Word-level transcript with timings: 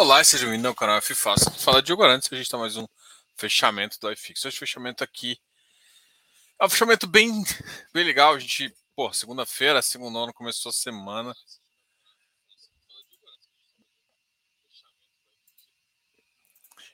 Olá, 0.00 0.24
seja 0.24 0.46
bem-vindo 0.46 0.66
ao 0.66 0.74
canal 0.74 0.96
F 0.96 1.14
Fácil. 1.14 1.50
Fala 1.50 1.82
de 1.82 1.92
antes 1.92 2.26
que 2.26 2.34
a 2.34 2.38
gente 2.38 2.46
está 2.46 2.56
mais 2.56 2.74
um 2.74 2.86
fechamento 3.36 4.00
do 4.00 4.10
iFix. 4.10 4.42
Esse 4.42 4.56
fechamento 4.56 5.04
aqui 5.04 5.38
é 6.58 6.64
um 6.64 6.70
fechamento 6.70 7.06
bem, 7.06 7.30
bem 7.92 8.02
legal. 8.02 8.32
A 8.32 8.38
gente, 8.38 8.74
pô, 8.96 9.12
segunda-feira, 9.12 9.82
segundo 9.82 10.18
ano, 10.18 10.32
começou 10.32 10.70
a 10.70 10.72
semana. 10.72 11.36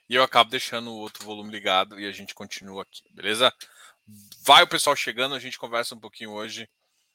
E 0.08 0.16
eu 0.16 0.24
acabo 0.24 0.50
deixando 0.50 0.90
o 0.90 0.96
outro 0.96 1.24
volume 1.24 1.52
ligado 1.52 2.00
e 2.00 2.08
a 2.08 2.10
gente 2.12 2.34
continua 2.34 2.82
aqui, 2.82 3.04
beleza? 3.12 3.54
Vai 4.42 4.64
o 4.64 4.68
pessoal 4.68 4.96
chegando, 4.96 5.36
a 5.36 5.38
gente 5.38 5.60
conversa 5.60 5.94
um 5.94 6.00
pouquinho 6.00 6.32
hoje 6.32 6.68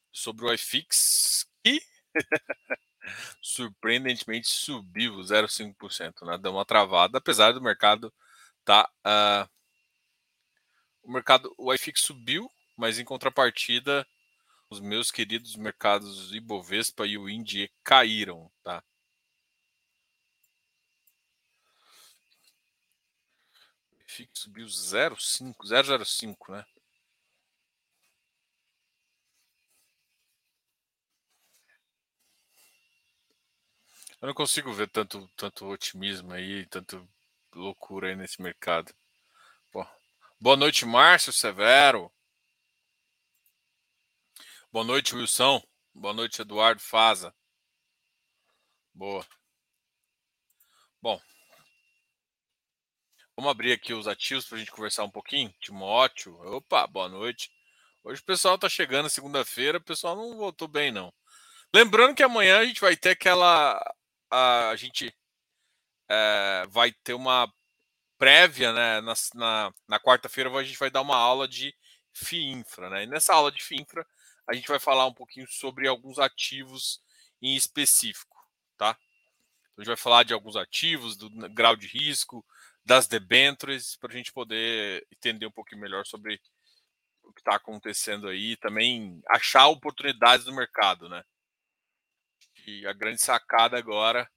sobre 0.09 0.45
o 0.45 0.53
iFix 0.53 1.45
e 1.65 1.81
surpreendentemente 3.41 4.47
subiu 4.47 5.15
0,5%, 5.23 6.25
né? 6.25 6.37
Deu 6.37 6.51
uma 6.51 6.65
travada, 6.65 7.17
apesar 7.17 7.51
do 7.51 7.61
mercado 7.61 8.13
tá 8.63 8.89
uh, 9.05 9.49
o 11.03 11.11
mercado 11.11 11.53
o 11.57 11.73
iFix 11.73 12.01
subiu, 12.01 12.49
mas 12.77 12.99
em 12.99 13.05
contrapartida 13.05 14.07
os 14.69 14.79
meus 14.79 15.11
queridos 15.11 15.55
mercados 15.55 16.33
Ibovespa 16.33 17.05
e 17.05 17.17
o 17.17 17.29
Indie 17.29 17.69
caíram, 17.83 18.49
tá? 18.63 18.83
O 23.91 24.01
IFIX 24.03 24.31
subiu 24.33 24.65
0,5, 24.67 25.55
0,05, 25.65 26.51
né? 26.51 26.65
Eu 34.21 34.27
não 34.27 34.33
consigo 34.33 34.71
ver 34.71 34.87
tanto, 34.89 35.27
tanto 35.35 35.65
otimismo 35.67 36.31
aí, 36.33 36.65
tanto 36.67 37.09
loucura 37.53 38.09
aí 38.09 38.15
nesse 38.15 38.41
mercado. 38.41 38.93
Boa 40.39 40.57
noite, 40.57 40.85
Márcio 40.85 41.31
Severo. 41.31 42.11
Boa 44.71 44.83
noite, 44.83 45.15
Wilson. 45.15 45.61
Boa 45.93 46.15
noite, 46.15 46.41
Eduardo 46.41 46.81
Faza. 46.81 47.31
Boa. 48.91 49.23
Bom, 50.99 51.21
vamos 53.35 53.51
abrir 53.51 53.71
aqui 53.71 53.93
os 53.93 54.07
ativos 54.07 54.45
para 54.47 54.57
a 54.57 54.59
gente 54.59 54.71
conversar 54.71 55.03
um 55.03 55.11
pouquinho. 55.11 55.53
Timóteo, 55.59 56.39
opa, 56.41 56.87
boa 56.87 57.07
noite. 57.07 57.51
Hoje 58.03 58.19
o 58.19 58.25
pessoal 58.25 58.55
está 58.55 58.67
chegando 58.67 59.09
segunda-feira, 59.11 59.77
o 59.77 59.83
pessoal 59.83 60.15
não 60.15 60.37
voltou 60.37 60.67
bem, 60.67 60.91
não. 60.91 61.13
Lembrando 61.71 62.15
que 62.15 62.23
amanhã 62.23 62.59
a 62.59 62.65
gente 62.65 62.81
vai 62.81 62.97
ter 62.97 63.11
aquela 63.11 63.79
a 64.31 64.75
gente 64.75 65.13
é, 66.09 66.65
vai 66.69 66.91
ter 67.03 67.13
uma 67.13 67.51
prévia, 68.17 68.71
né? 68.71 69.01
Na, 69.01 69.13
na, 69.33 69.73
na 69.87 69.99
quarta-feira 69.99 70.49
a 70.51 70.63
gente 70.63 70.77
vai 70.77 70.91
dar 70.91 71.01
uma 71.01 71.17
aula 71.17 71.47
de 71.47 71.73
FIINFRA, 72.13 72.89
né? 72.89 73.03
E 73.03 73.07
nessa 73.07 73.33
aula 73.33 73.51
de 73.51 73.63
FIINFRA 73.63 74.05
a 74.47 74.53
gente 74.53 74.67
vai 74.67 74.79
falar 74.79 75.05
um 75.05 75.13
pouquinho 75.13 75.47
sobre 75.47 75.87
alguns 75.87 76.19
ativos 76.19 77.01
em 77.41 77.55
específico, 77.55 78.37
tá? 78.77 78.97
Então, 79.71 79.77
a 79.77 79.81
gente 79.81 79.87
vai 79.87 79.97
falar 79.97 80.23
de 80.23 80.33
alguns 80.33 80.55
ativos, 80.55 81.15
do 81.15 81.29
grau 81.49 81.75
de 81.75 81.87
risco, 81.87 82.45
das 82.85 83.07
debentures, 83.07 83.95
para 83.95 84.11
a 84.11 84.15
gente 84.15 84.33
poder 84.33 85.05
entender 85.11 85.45
um 85.45 85.51
pouquinho 85.51 85.81
melhor 85.81 86.05
sobre 86.05 86.41
o 87.23 87.31
que 87.31 87.41
está 87.41 87.55
acontecendo 87.55 88.27
aí, 88.27 88.57
também 88.57 89.21
achar 89.29 89.67
oportunidades 89.67 90.45
no 90.45 90.53
mercado, 90.53 91.07
né? 91.07 91.23
Que 92.63 92.85
a 92.87 92.93
grande 92.93 93.21
sacada 93.21 93.77
agora 93.77 94.29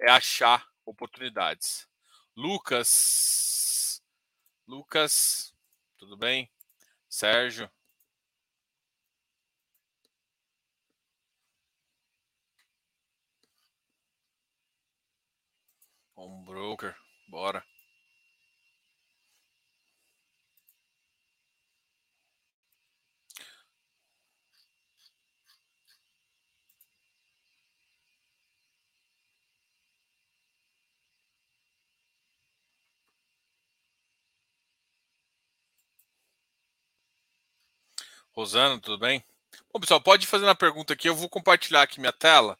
é 0.00 0.10
achar 0.10 0.66
oportunidades. 0.84 1.88
Lucas, 2.36 4.02
Lucas, 4.66 5.54
tudo 5.96 6.16
bem? 6.16 6.50
Sérgio. 7.08 7.70
Um 16.16 16.44
broker, 16.44 16.96
bora. 17.28 17.64
Rosana, 38.36 38.78
tudo 38.78 38.98
bem? 38.98 39.24
Bom, 39.72 39.80
pessoal, 39.80 39.98
pode 39.98 40.26
fazer 40.26 40.44
uma 40.44 40.54
pergunta 40.54 40.92
aqui. 40.92 41.08
Eu 41.08 41.16
vou 41.16 41.26
compartilhar 41.26 41.80
aqui 41.80 41.98
minha 41.98 42.12
tela 42.12 42.52
uh, 42.52 42.58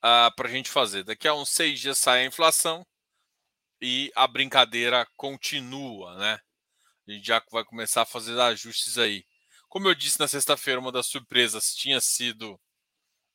ah, 0.00 0.32
para 0.36 0.46
a 0.46 0.50
gente 0.52 0.70
fazer. 0.70 1.02
Daqui 1.02 1.26
a 1.26 1.34
uns 1.34 1.48
seis 1.50 1.80
dias 1.80 1.98
sai 1.98 2.22
a 2.22 2.26
inflação 2.26 2.86
e 3.82 4.12
a 4.14 4.24
brincadeira 4.28 5.04
continua, 5.16 6.16
né? 6.18 6.38
A 7.08 7.10
gente 7.10 7.26
já 7.26 7.42
vai 7.50 7.64
começar 7.64 8.02
a 8.02 8.06
fazer 8.06 8.38
ajustes 8.38 8.96
aí. 8.96 9.26
Como 9.68 9.88
eu 9.88 9.96
disse 9.96 10.20
na 10.20 10.28
sexta-feira, 10.28 10.78
uma 10.78 10.92
das 10.92 11.08
surpresas 11.08 11.74
tinha 11.74 12.00
sido 12.00 12.56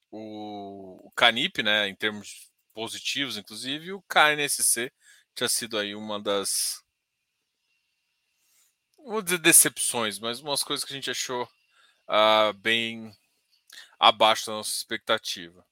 o, 0.09 1.11
Canip, 1.13 1.61
né? 1.61 1.89
Em 1.89 1.95
termos 1.95 2.49
positivos, 2.73 3.35
inclusive, 3.35 3.87
e 3.87 3.93
o 3.93 4.01
KNSC 4.03 4.89
tinha 5.35 5.49
sido 5.49 5.77
aí 5.77 5.93
uma 5.93 6.21
das 6.21 6.81
vou 9.09 9.21
dizer 9.21 9.39
decepções, 9.39 10.19
mas 10.19 10.39
umas 10.39 10.63
coisas 10.63 10.85
que 10.85 10.93
a 10.93 10.95
gente 10.95 11.09
achou 11.09 11.43
uh, 12.07 12.53
bem 12.53 13.11
abaixo 13.99 14.47
da 14.47 14.53
nossa 14.53 14.71
expectativa. 14.71 15.65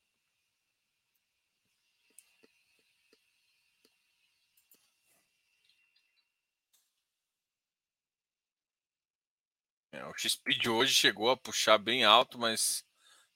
É, 9.91 10.05
o 10.05 10.13
XP 10.17 10.53
de 10.55 10.69
hoje 10.69 10.93
chegou 10.93 11.29
a 11.29 11.37
puxar 11.37 11.77
bem 11.77 12.03
alto, 12.03 12.37
mas 12.39 12.83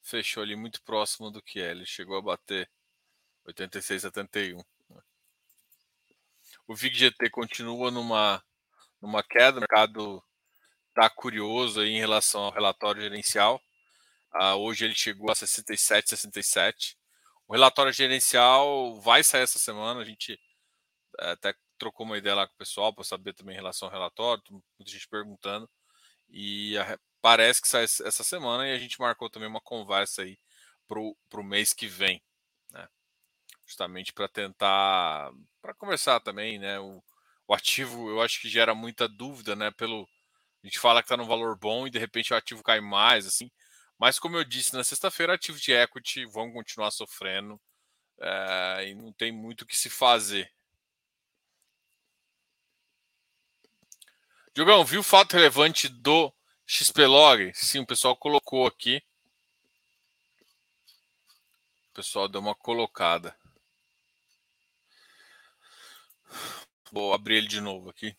fechou 0.01 0.43
ali 0.43 0.55
muito 0.55 0.81
próximo 0.83 1.31
do 1.31 1.41
que 1.41 1.59
é. 1.59 1.71
Ele 1.71 1.85
chegou 1.85 2.17
a 2.17 2.21
bater 2.21 2.69
86, 3.45 4.01
71. 4.01 4.57
Né. 4.89 5.01
O 6.67 6.75
VIG-GT 6.75 7.29
continua 7.29 7.91
numa 7.91 8.43
numa 9.01 9.23
queda. 9.23 9.57
O 9.57 9.61
mercado 9.61 10.23
está 10.89 11.09
curioso 11.09 11.81
aí 11.81 11.89
em 11.89 11.99
relação 11.99 12.43
ao 12.43 12.51
relatório 12.51 13.01
gerencial. 13.01 13.61
Uh, 14.33 14.55
hoje 14.57 14.85
ele 14.85 14.95
chegou 14.95 15.31
a 15.31 15.35
67, 15.35 16.09
67. 16.09 16.97
O 17.47 17.53
relatório 17.53 17.91
gerencial 17.91 18.99
vai 19.01 19.23
sair 19.23 19.43
essa 19.43 19.59
semana. 19.59 20.01
A 20.01 20.05
gente 20.05 20.33
uh, 21.19 21.31
até 21.31 21.53
trocou 21.77 22.05
uma 22.05 22.17
ideia 22.17 22.35
lá 22.35 22.47
com 22.47 22.53
o 22.53 22.57
pessoal 22.57 22.93
para 22.93 23.03
saber 23.03 23.33
também 23.33 23.53
em 23.53 23.57
relação 23.57 23.87
ao 23.87 23.93
relatório. 23.93 24.43
Muita 24.49 24.91
gente 24.91 25.07
perguntando. 25.07 25.69
E 26.29 26.77
uh, 26.77 26.99
parece 27.21 27.61
que 27.61 27.67
sai 27.67 27.83
essa 27.83 28.23
semana 28.23 28.67
e 28.67 28.73
a 28.73 28.79
gente 28.79 28.99
marcou 28.99 29.29
também 29.29 29.49
uma 29.49 29.61
conversa 29.61 30.21
aí 30.21 30.37
para 30.87 30.99
o 31.39 31.43
mês 31.43 31.73
que 31.73 31.87
vem. 31.87 32.21
Né? 32.71 32.87
Justamente 33.65 34.13
para 34.13 34.27
tentar 34.27 35.31
para 35.61 35.73
conversar 35.73 36.19
também, 36.19 36.57
né? 36.57 36.79
O, 36.79 37.03
o 37.51 37.53
ativo 37.53 38.09
eu 38.09 38.21
acho 38.21 38.39
que 38.39 38.47
gera 38.47 38.73
muita 38.73 39.09
dúvida, 39.09 39.57
né? 39.57 39.71
Pelo 39.71 40.07
a 40.63 40.67
gente 40.67 40.79
fala 40.79 41.01
que 41.01 41.07
está 41.07 41.17
no 41.17 41.25
valor 41.25 41.57
bom 41.57 41.85
e 41.85 41.89
de 41.89 41.99
repente 41.99 42.33
o 42.33 42.35
ativo 42.37 42.63
cai 42.63 42.79
mais, 42.79 43.27
assim. 43.27 43.51
Mas 43.99 44.17
como 44.17 44.37
eu 44.37 44.45
disse 44.45 44.73
na 44.73 44.85
sexta-feira, 44.85 45.33
ativos 45.33 45.59
de 45.59 45.73
equity 45.73 46.25
vão 46.27 46.53
continuar 46.53 46.91
sofrendo 46.91 47.59
é, 48.21 48.87
e 48.87 48.95
não 48.95 49.11
tem 49.11 49.33
muito 49.33 49.63
o 49.63 49.65
que 49.65 49.75
se 49.75 49.89
fazer. 49.89 50.49
Diogão, 54.53 54.85
viu 54.85 55.01
o 55.01 55.03
fato 55.03 55.33
relevante 55.33 55.89
do 55.89 56.33
XPlog? 56.65 57.51
Sim, 57.53 57.79
o 57.79 57.85
pessoal 57.85 58.15
colocou 58.15 58.65
aqui. 58.65 59.03
O 61.89 61.93
pessoal 61.95 62.29
deu 62.29 62.39
uma 62.39 62.55
colocada. 62.55 63.35
Vou 66.91 67.13
abrir 67.13 67.37
ele 67.37 67.47
de 67.47 67.61
novo 67.61 67.89
aqui. 67.89 68.15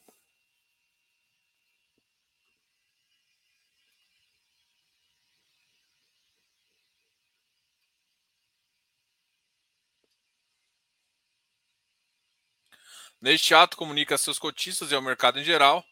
Neste 13.20 13.54
ato, 13.54 13.76
comunica 13.76 14.16
a 14.16 14.18
seus 14.18 14.38
cotistas 14.38 14.90
e 14.90 14.94
ao 14.94 15.00
mercado 15.00 15.38
em 15.38 15.44
geral 15.44 15.84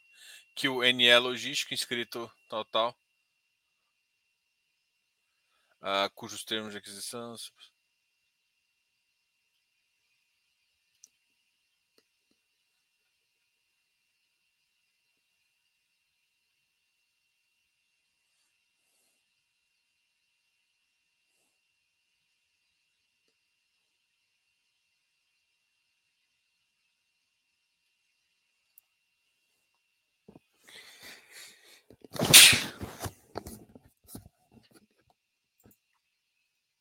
que 0.55 0.69
o 0.69 0.83
NE 0.83 1.17
Logístico, 1.19 1.73
inscrito 1.73 2.31
tal, 2.49 2.65
tal, 2.65 2.99
uh, 5.83 6.11
cujos 6.15 6.45
termos 6.45 6.73
de 6.73 6.79
aquisição 6.79 7.35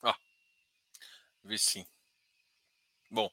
Ah, 0.03 0.15
vi 1.43 1.57
sim. 1.57 1.85
Bom. 3.11 3.29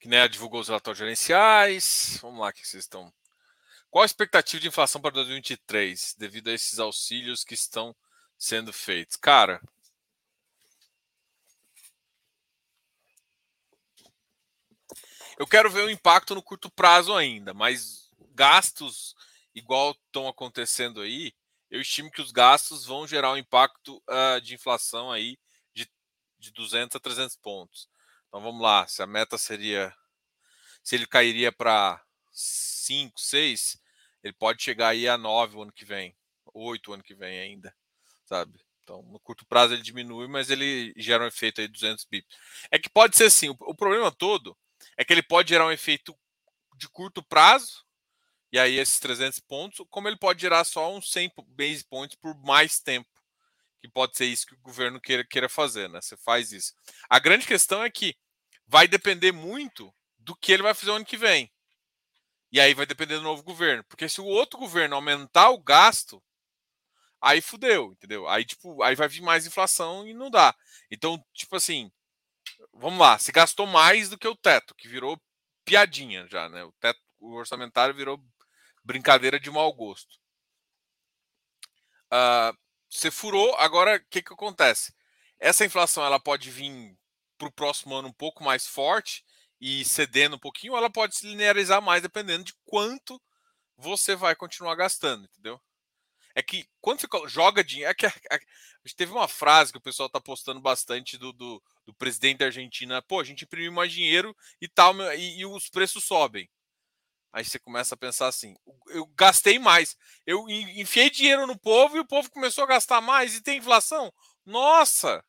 Kinea 0.00 0.28
divulgou 0.28 0.60
os 0.60 0.68
relatórios 0.68 0.98
gerenciais. 0.98 2.18
Vamos 2.22 2.40
lá, 2.40 2.52
que 2.52 2.66
vocês 2.66 2.84
estão. 2.84 3.12
Qual 3.90 4.02
a 4.02 4.06
expectativa 4.06 4.60
de 4.60 4.68
inflação 4.68 5.00
para 5.00 5.10
2023 5.12 6.14
devido 6.18 6.48
a 6.48 6.52
esses 6.52 6.78
auxílios 6.78 7.44
que 7.44 7.54
estão 7.54 7.94
sendo 8.38 8.72
feitos? 8.72 9.16
Cara, 9.16 9.60
eu 15.38 15.46
quero 15.46 15.70
ver 15.70 15.84
o 15.84 15.90
impacto 15.90 16.34
no 16.34 16.42
curto 16.42 16.70
prazo 16.70 17.14
ainda, 17.14 17.52
mas 17.52 18.10
gastos 18.34 19.14
igual 19.54 19.92
estão 19.92 20.28
acontecendo 20.28 21.00
aí, 21.00 21.32
eu 21.70 21.80
estimo 21.80 22.10
que 22.10 22.20
os 22.20 22.30
gastos 22.30 22.84
vão 22.84 23.06
gerar 23.06 23.32
um 23.32 23.36
impacto 23.36 24.02
uh, 24.08 24.40
de 24.40 24.54
inflação 24.54 25.10
aí 25.10 25.38
de, 25.74 25.90
de 26.38 26.52
200 26.52 26.96
a 26.96 27.00
300 27.00 27.36
pontos. 27.36 27.88
Então 28.28 28.40
vamos 28.40 28.62
lá, 28.62 28.86
se 28.86 29.02
a 29.02 29.06
meta 29.06 29.36
seria, 29.38 29.94
se 30.82 30.94
ele 30.94 31.06
cairia 31.06 31.50
para 31.50 32.02
5, 32.32 33.20
6, 33.20 33.80
ele 34.22 34.34
pode 34.34 34.62
chegar 34.62 34.88
aí 34.88 35.08
a 35.08 35.18
9 35.18 35.56
o 35.56 35.62
ano 35.62 35.72
que 35.72 35.84
vem, 35.84 36.16
8 36.52 36.90
o 36.90 36.94
ano 36.94 37.02
que 37.02 37.14
vem 37.14 37.38
ainda, 37.40 37.74
sabe? 38.24 38.64
Então, 38.82 39.02
no 39.02 39.18
curto 39.18 39.44
prazo 39.44 39.74
ele 39.74 39.82
diminui, 39.82 40.28
mas 40.28 40.48
ele 40.48 40.94
gera 40.96 41.24
um 41.24 41.26
efeito 41.26 41.60
aí 41.60 41.66
de 41.66 41.72
200 41.72 42.04
bips. 42.04 42.36
É 42.70 42.78
que 42.78 42.88
pode 42.88 43.16
ser 43.16 43.24
assim, 43.24 43.48
o, 43.48 43.56
o 43.60 43.74
problema 43.74 44.12
todo 44.12 44.56
é 44.96 45.04
que 45.04 45.12
ele 45.12 45.22
pode 45.22 45.50
gerar 45.50 45.66
um 45.66 45.72
efeito 45.72 46.16
de 46.76 46.88
curto 46.88 47.22
prazo, 47.22 47.84
e 48.52 48.58
aí 48.58 48.78
esses 48.78 48.98
300 48.98 49.40
pontos, 49.40 49.84
como 49.90 50.08
ele 50.08 50.16
pode 50.16 50.40
gerar 50.40 50.64
só 50.64 50.94
uns 50.94 51.10
100 51.10 51.32
base 51.48 51.84
points 51.84 52.16
por 52.16 52.34
mais 52.42 52.78
tempo, 52.78 53.08
que 53.80 53.88
pode 53.88 54.16
ser 54.16 54.26
isso 54.26 54.46
que 54.46 54.54
o 54.54 54.60
governo 54.60 55.00
queira, 55.00 55.24
queira 55.24 55.48
fazer, 55.48 55.88
né? 55.88 56.00
Você 56.00 56.16
faz 56.16 56.52
isso. 56.52 56.72
A 57.08 57.18
grande 57.18 57.46
questão 57.46 57.82
é 57.82 57.90
que 57.90 58.16
vai 58.66 58.88
depender 58.88 59.32
muito 59.32 59.94
do 60.18 60.34
que 60.34 60.52
ele 60.52 60.62
vai 60.62 60.74
fazer 60.74 60.90
o 60.90 60.94
ano 60.94 61.04
que 61.04 61.16
vem. 61.16 61.52
E 62.50 62.60
aí 62.60 62.74
vai 62.74 62.86
depender 62.86 63.16
do 63.16 63.22
novo 63.22 63.42
governo. 63.42 63.84
Porque 63.84 64.08
se 64.08 64.20
o 64.20 64.24
outro 64.24 64.58
governo 64.58 64.96
aumentar 64.96 65.50
o 65.50 65.62
gasto, 65.62 66.22
aí 67.20 67.40
fudeu, 67.40 67.92
entendeu? 67.92 68.28
Aí, 68.28 68.44
tipo, 68.44 68.82
aí 68.82 68.94
vai 68.94 69.08
vir 69.08 69.22
mais 69.22 69.46
inflação 69.46 70.06
e 70.06 70.14
não 70.14 70.30
dá. 70.30 70.54
Então, 70.90 71.22
tipo 71.34 71.56
assim, 71.56 71.90
vamos 72.72 72.98
lá, 72.98 73.18
se 73.18 73.32
gastou 73.32 73.66
mais 73.66 74.08
do 74.08 74.18
que 74.18 74.28
o 74.28 74.36
teto, 74.36 74.74
que 74.74 74.88
virou 74.88 75.20
piadinha 75.64 76.26
já, 76.28 76.48
né? 76.48 76.64
O 76.64 76.72
teto 76.80 77.00
o 77.18 77.34
orçamentário 77.34 77.94
virou 77.94 78.22
brincadeira 78.84 79.40
de 79.40 79.50
mau 79.50 79.72
gosto. 79.72 80.16
Uh, 82.12 82.56
você 82.88 83.10
furou, 83.10 83.54
agora 83.56 83.96
o 83.96 84.04
que, 84.08 84.22
que 84.22 84.32
acontece? 84.32 84.94
Essa 85.38 85.64
inflação 85.64 86.04
ela 86.04 86.20
pode 86.20 86.50
vir 86.50 86.96
para 87.36 87.48
o 87.48 87.52
próximo 87.52 87.94
ano 87.94 88.08
um 88.08 88.12
pouco 88.12 88.42
mais 88.44 88.66
forte 88.66 89.24
e 89.60 89.84
cedendo 89.84 90.36
um 90.36 90.38
pouquinho, 90.38 90.72
ou 90.72 90.78
ela 90.78 90.90
pode 90.90 91.16
se 91.16 91.26
linearizar 91.26 91.82
mais 91.82 92.02
dependendo 92.02 92.44
de 92.44 92.54
quanto 92.64 93.20
você 93.76 94.14
vai 94.14 94.34
continuar 94.34 94.74
gastando, 94.74 95.24
entendeu? 95.24 95.60
É 96.36 96.42
que 96.42 96.68
quando 96.82 97.00
você 97.00 97.08
joga 97.28 97.64
dinheiro. 97.64 97.90
É 97.90 97.94
que 98.38 98.94
teve 98.94 99.10
uma 99.10 99.26
frase 99.26 99.72
que 99.72 99.78
o 99.78 99.80
pessoal 99.80 100.06
está 100.06 100.20
postando 100.20 100.60
bastante 100.60 101.16
do, 101.16 101.32
do, 101.32 101.62
do, 101.86 101.94
presidente 101.94 102.38
da 102.38 102.44
Argentina. 102.44 103.00
Pô, 103.00 103.18
a 103.18 103.24
gente 103.24 103.44
imprime 103.44 103.70
mais 103.70 103.90
dinheiro 103.90 104.36
e 104.60 104.68
tal, 104.68 104.94
e, 105.14 105.40
e 105.40 105.46
os 105.46 105.70
preços 105.70 106.04
sobem. 106.04 106.48
Aí 107.32 107.44
você 107.44 107.58
começa 107.58 107.94
a 107.94 107.98
pensar 107.98 108.28
assim: 108.28 108.54
eu 108.88 109.06
gastei 109.16 109.58
mais, 109.58 109.96
eu 110.26 110.48
enfiei 110.50 111.08
dinheiro 111.08 111.46
no 111.46 111.58
povo 111.58 111.96
e 111.96 112.00
o 112.00 112.06
povo 112.06 112.30
começou 112.30 112.64
a 112.64 112.68
gastar 112.68 113.00
mais 113.00 113.34
e 113.34 113.42
tem 113.42 113.58
inflação. 113.58 114.12
Nossa, 114.44 115.24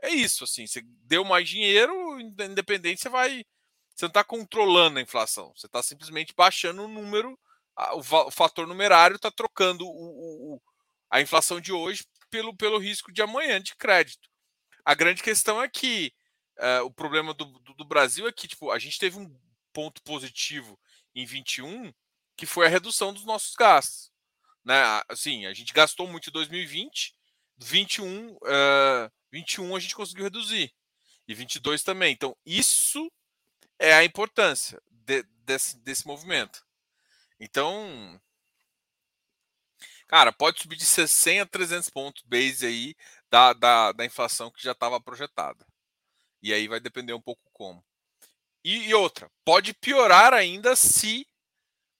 é 0.00 0.10
isso 0.10 0.44
assim. 0.44 0.66
Você 0.66 0.80
deu 1.02 1.24
mais 1.24 1.48
dinheiro, 1.48 2.20
independente, 2.20 3.00
você 3.00 3.08
vai. 3.08 3.44
Você 3.94 4.04
não 4.04 4.08
está 4.08 4.22
controlando 4.22 4.98
a 4.98 5.02
inflação, 5.02 5.52
você 5.56 5.66
está 5.66 5.82
simplesmente 5.82 6.34
baixando 6.36 6.84
o 6.84 6.88
número, 6.88 7.38
o 7.94 8.30
fator 8.30 8.66
numerário 8.66 9.16
está 9.16 9.30
trocando 9.30 9.86
o, 9.86 10.54
o, 10.54 10.62
a 11.10 11.20
inflação 11.20 11.60
de 11.60 11.72
hoje 11.72 12.04
pelo, 12.30 12.56
pelo 12.56 12.78
risco 12.78 13.12
de 13.12 13.22
amanhã 13.22 13.60
de 13.60 13.74
crédito. 13.76 14.28
A 14.84 14.94
grande 14.94 15.22
questão 15.22 15.62
é 15.62 15.68
que 15.68 16.12
uh, 16.58 16.84
o 16.84 16.90
problema 16.90 17.34
do, 17.34 17.44
do, 17.44 17.74
do 17.74 17.84
Brasil 17.84 18.26
é 18.26 18.32
que 18.32 18.48
tipo, 18.48 18.70
a 18.70 18.78
gente 18.78 18.98
teve 18.98 19.18
um 19.18 19.38
ponto 19.72 20.02
positivo 20.02 20.78
em 21.14 21.26
21, 21.26 21.92
que 22.36 22.46
foi 22.46 22.66
a 22.66 22.70
redução 22.70 23.12
dos 23.12 23.24
nossos 23.24 23.54
gastos. 23.54 24.10
Né? 24.64 24.82
Assim, 25.08 25.46
a 25.46 25.54
gente 25.54 25.72
gastou 25.72 26.08
muito 26.08 26.30
em 26.30 26.32
2020, 26.32 27.14
21, 27.58 28.32
uh, 28.32 29.12
21 29.30 29.76
a 29.76 29.80
gente 29.80 29.94
conseguiu 29.94 30.24
reduzir, 30.24 30.74
e 31.28 31.34
22 31.34 31.82
também. 31.82 32.12
Então, 32.12 32.36
isso 32.44 33.10
é 33.78 33.94
a 33.94 34.04
importância 34.04 34.82
de, 34.90 35.22
desse, 35.44 35.78
desse 35.78 36.06
movimento. 36.06 36.65
Então, 37.38 38.20
cara, 40.06 40.32
pode 40.32 40.60
subir 40.60 40.76
de 40.76 40.84
100 40.84 41.40
a 41.40 41.46
300 41.46 41.90
pontos 41.90 42.22
base 42.22 42.66
aí 42.66 42.96
da, 43.30 43.52
da, 43.52 43.92
da 43.92 44.04
inflação 44.04 44.50
que 44.50 44.62
já 44.62 44.72
estava 44.72 45.00
projetada. 45.00 45.66
E 46.42 46.52
aí 46.52 46.68
vai 46.68 46.80
depender 46.80 47.12
um 47.12 47.20
pouco 47.20 47.42
como. 47.52 47.84
E, 48.64 48.88
e, 48.88 48.94
outra, 48.94 49.30
pode 49.44 49.74
piorar 49.74 50.34
ainda 50.34 50.74
se 50.74 51.26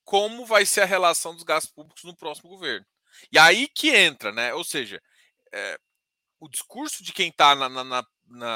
como 0.04 0.46
vai 0.46 0.64
ser 0.64 0.82
a 0.82 0.86
relação 0.86 1.34
dos 1.34 1.42
gastos 1.44 1.72
públicos 1.72 2.04
no 2.04 2.16
próximo 2.16 2.50
governo. 2.50 2.86
E 3.30 3.38
aí 3.38 3.68
que 3.68 3.90
entra, 3.94 4.32
né? 4.32 4.54
Ou 4.54 4.64
seja, 4.64 5.02
é, 5.52 5.78
o 6.40 6.48
discurso 6.48 7.02
de 7.02 7.12
quem 7.12 7.28
está 7.28 7.54
na, 7.54 7.68
na, 7.68 8.06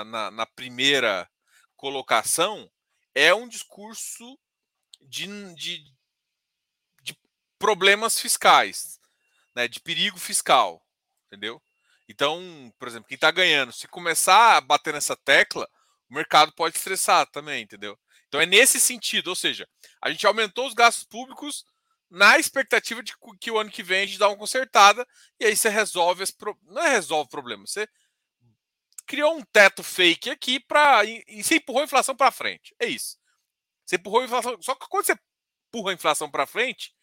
na, 0.05 0.31
na, 0.31 0.47
primeira 0.47 1.29
colocação 1.77 2.71
é 3.15 3.35
um 3.35 3.49
discurso 3.49 4.39
de, 5.01 5.27
de, 5.55 5.79
de 5.79 6.00
problemas 7.61 8.19
fiscais, 8.19 8.99
né? 9.55 9.69
de 9.69 9.79
perigo 9.79 10.19
fiscal, 10.19 10.83
entendeu? 11.27 11.63
Então, 12.09 12.73
por 12.79 12.89
exemplo, 12.89 13.07
quem 13.07 13.15
está 13.15 13.31
ganhando, 13.31 13.71
se 13.71 13.87
começar 13.87 14.57
a 14.57 14.61
bater 14.61 14.95
nessa 14.95 15.15
tecla, 15.15 15.69
o 16.09 16.15
mercado 16.15 16.53
pode 16.53 16.77
estressar 16.77 17.27
também, 17.27 17.63
entendeu? 17.63 17.97
Então 18.27 18.41
é 18.41 18.47
nesse 18.47 18.81
sentido, 18.81 19.29
ou 19.29 19.37
seja, 19.37 19.69
a 20.01 20.11
gente 20.11 20.27
aumentou 20.27 20.67
os 20.67 20.75
gastos 20.75 21.05
públicos 21.05 21.65
na 22.09 22.39
expectativa 22.39 23.03
de 23.03 23.13
que 23.39 23.51
o 23.51 23.59
ano 23.59 23.71
que 23.71 23.83
vem 23.83 24.03
a 24.03 24.07
gente 24.07 24.19
dá 24.19 24.29
uma 24.29 24.39
consertada 24.39 25.07
e 25.39 25.45
aí 25.45 25.57
você 25.57 25.69
resolve 25.69 26.25
esse 26.25 26.33
pro... 26.33 26.59
não 26.63 26.83
é 26.83 26.89
resolve 26.89 27.27
o 27.27 27.31
problema, 27.31 27.67
você 27.67 27.87
criou 29.07 29.37
um 29.37 29.45
teto 29.45 29.83
fake 29.83 30.31
aqui 30.31 30.59
para 30.59 31.05
e 31.05 31.43
você 31.43 31.57
empurrou 31.57 31.83
a 31.83 31.85
inflação 31.85 32.17
para 32.17 32.31
frente. 32.31 32.75
É 32.79 32.87
isso. 32.87 33.19
Você 33.85 33.97
empurrou 33.97 34.21
a 34.23 34.25
inflação, 34.25 34.57
só 34.63 34.75
que 34.75 34.87
quando 34.89 35.05
você 35.05 35.17
empurra 35.69 35.91
a 35.91 35.95
inflação 35.95 36.31
para 36.31 36.47
frente, 36.47 36.95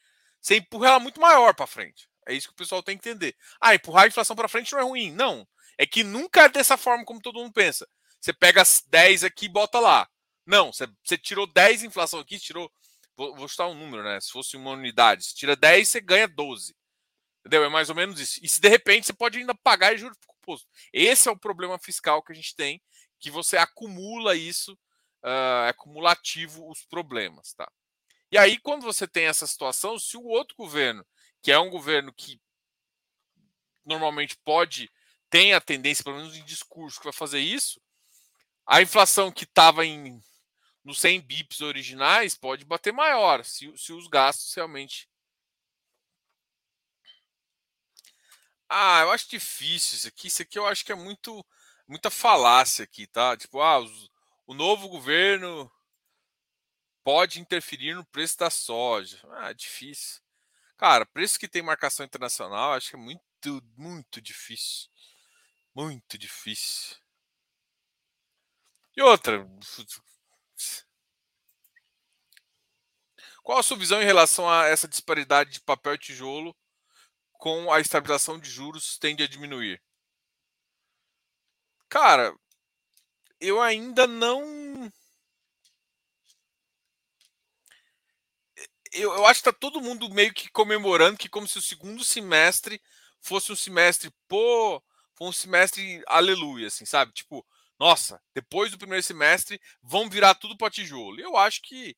você 0.41 0.57
empurra 0.57 0.87
ela 0.87 0.99
muito 0.99 1.19
maior 1.19 1.53
para 1.53 1.67
frente. 1.67 2.09
É 2.27 2.33
isso 2.33 2.47
que 2.47 2.53
o 2.53 2.57
pessoal 2.57 2.83
tem 2.83 2.97
que 2.97 3.07
entender. 3.09 3.35
Ah, 3.59 3.73
empurrar 3.73 4.03
a 4.03 4.07
inflação 4.07 4.35
para 4.35 4.47
frente 4.47 4.73
não 4.73 4.79
é 4.79 4.83
ruim. 4.83 5.11
Não. 5.11 5.47
É 5.77 5.85
que 5.85 6.03
nunca 6.03 6.43
é 6.43 6.49
dessa 6.49 6.77
forma 6.77 7.05
como 7.05 7.21
todo 7.21 7.39
mundo 7.39 7.53
pensa. 7.53 7.87
Você 8.19 8.33
pega 8.33 8.61
as 8.61 8.83
10 8.87 9.23
aqui 9.23 9.45
e 9.45 9.49
bota 9.49 9.79
lá. 9.79 10.09
Não, 10.45 10.71
você, 10.73 10.87
você 11.03 11.17
tirou 11.17 11.45
10 11.45 11.83
inflação 11.83 12.19
aqui, 12.19 12.39
tirou. 12.39 12.71
Vou, 13.15 13.35
vou 13.35 13.47
chutar 13.47 13.67
um 13.67 13.73
número, 13.73 14.03
né? 14.03 14.19
Se 14.19 14.31
fosse 14.31 14.57
uma 14.57 14.71
unidade, 14.71 15.25
se 15.25 15.35
tira 15.35 15.55
10, 15.55 15.87
você 15.87 16.01
ganha 16.01 16.27
12. 16.27 16.75
Entendeu? 17.39 17.63
É 17.63 17.69
mais 17.69 17.89
ou 17.89 17.95
menos 17.95 18.19
isso. 18.19 18.39
E 18.43 18.49
se 18.49 18.59
de 18.59 18.67
repente 18.67 19.07
você 19.07 19.13
pode 19.13 19.37
ainda 19.37 19.55
pagar 19.55 19.95
juros 19.95 20.17
composto. 20.47 20.67
Esse 20.91 21.27
é 21.27 21.31
o 21.31 21.37
problema 21.37 21.77
fiscal 21.77 22.23
que 22.23 22.31
a 22.31 22.35
gente 22.35 22.55
tem, 22.55 22.81
que 23.19 23.29
você 23.29 23.57
acumula 23.57 24.35
isso, 24.35 24.73
uh, 25.23 25.65
é 25.65 25.69
acumulativo 25.69 26.69
os 26.69 26.83
problemas, 26.85 27.53
tá? 27.53 27.69
E 28.31 28.37
aí, 28.37 28.57
quando 28.59 28.83
você 28.83 29.07
tem 29.07 29.25
essa 29.25 29.47
situação, 29.47 29.97
se 29.97 30.17
o 30.17 30.23
outro 30.23 30.55
governo, 30.57 31.05
que 31.41 31.51
é 31.51 31.59
um 31.59 31.69
governo 31.69 32.13
que 32.13 32.41
normalmente 33.85 34.37
pode, 34.43 34.91
tem 35.29 35.53
a 35.53 35.61
tendência, 35.61 36.03
pelo 36.03 36.17
menos 36.17 36.35
em 36.35 36.43
discurso, 36.43 36.99
que 36.99 37.05
vai 37.05 37.13
fazer 37.13 37.39
isso, 37.39 37.81
a 38.65 38.81
inflação 38.81 39.31
que 39.31 39.45
estava 39.45 39.85
em 39.85 40.21
nos 40.83 40.99
100 40.99 41.19
bips 41.19 41.59
originais 41.61 42.37
pode 42.37 42.63
bater 42.63 42.93
maior 42.93 43.43
se, 43.43 43.75
se 43.77 43.91
os 43.91 44.07
gastos 44.07 44.53
realmente. 44.55 45.09
Ah, 48.69 49.01
eu 49.01 49.11
acho 49.11 49.29
difícil 49.29 49.97
isso 49.97 50.07
aqui. 50.07 50.27
Isso 50.27 50.41
aqui 50.41 50.57
eu 50.57 50.65
acho 50.65 50.85
que 50.85 50.91
é 50.91 50.95
muito 50.95 51.45
muita 51.87 52.09
falácia 52.09 52.83
aqui, 52.83 53.07
tá? 53.07 53.35
Tipo, 53.37 53.61
ah, 53.61 53.79
os, 53.79 54.09
o 54.45 54.53
novo 54.53 54.89
governo 54.89 55.71
pode 57.07 57.39
interferir 57.39 57.93
no 57.95 58.05
preço 58.07 58.37
da 58.37 58.49
soja. 58.49 59.17
Ah, 59.35 59.53
difícil. 59.53 60.21
Cara, 60.75 61.05
preço 61.05 61.39
que 61.39 61.47
tem 61.47 61.61
marcação 61.61 62.05
internacional, 62.05 62.73
acho 62.73 62.89
que 62.89 62.97
é 62.97 62.99
muito, 62.99 63.63
muito 63.77 64.19
difícil. 64.19 64.89
Muito 65.73 66.17
difícil. 66.17 66.97
E 68.93 69.01
outra. 69.01 69.47
Qual 73.41 73.57
a 73.57 73.63
sua 73.63 73.77
visão 73.77 74.01
em 74.01 74.05
relação 74.05 74.49
a 74.49 74.65
essa 74.65 74.85
disparidade 74.85 75.51
de 75.51 75.61
papel 75.61 75.93
e 75.93 75.99
tijolo 75.99 76.53
com 77.31 77.71
a 77.71 77.79
estabilização 77.79 78.37
de 78.37 78.49
juros 78.49 78.97
tende 78.97 79.23
a 79.23 79.29
diminuir? 79.29 79.81
Cara, 81.87 82.35
eu 83.39 83.61
ainda 83.61 84.05
não. 84.05 84.91
Eu, 88.97 89.13
eu 89.13 89.25
acho 89.25 89.41
que 89.41 89.51
tá 89.51 89.53
todo 89.53 89.81
mundo 89.81 90.09
meio 90.09 90.33
que 90.33 90.49
comemorando 90.49 91.17
que 91.17 91.29
como 91.29 91.47
se 91.47 91.57
o 91.57 91.61
segundo 91.61 92.03
semestre 92.03 92.81
fosse 93.21 93.51
um 93.51 93.55
semestre, 93.55 94.11
pô, 94.27 94.81
foi 95.15 95.27
um 95.27 95.31
semestre 95.31 96.03
aleluia, 96.07 96.67
assim, 96.67 96.85
sabe? 96.85 97.11
Tipo, 97.11 97.45
nossa, 97.79 98.21
depois 98.33 98.71
do 98.71 98.77
primeiro 98.77 99.03
semestre 99.03 99.59
vão 99.81 100.09
virar 100.09 100.35
tudo 100.35 100.57
para 100.57 100.71
tijolo. 100.71 101.19
Eu 101.19 101.37
acho 101.37 101.61
que, 101.61 101.95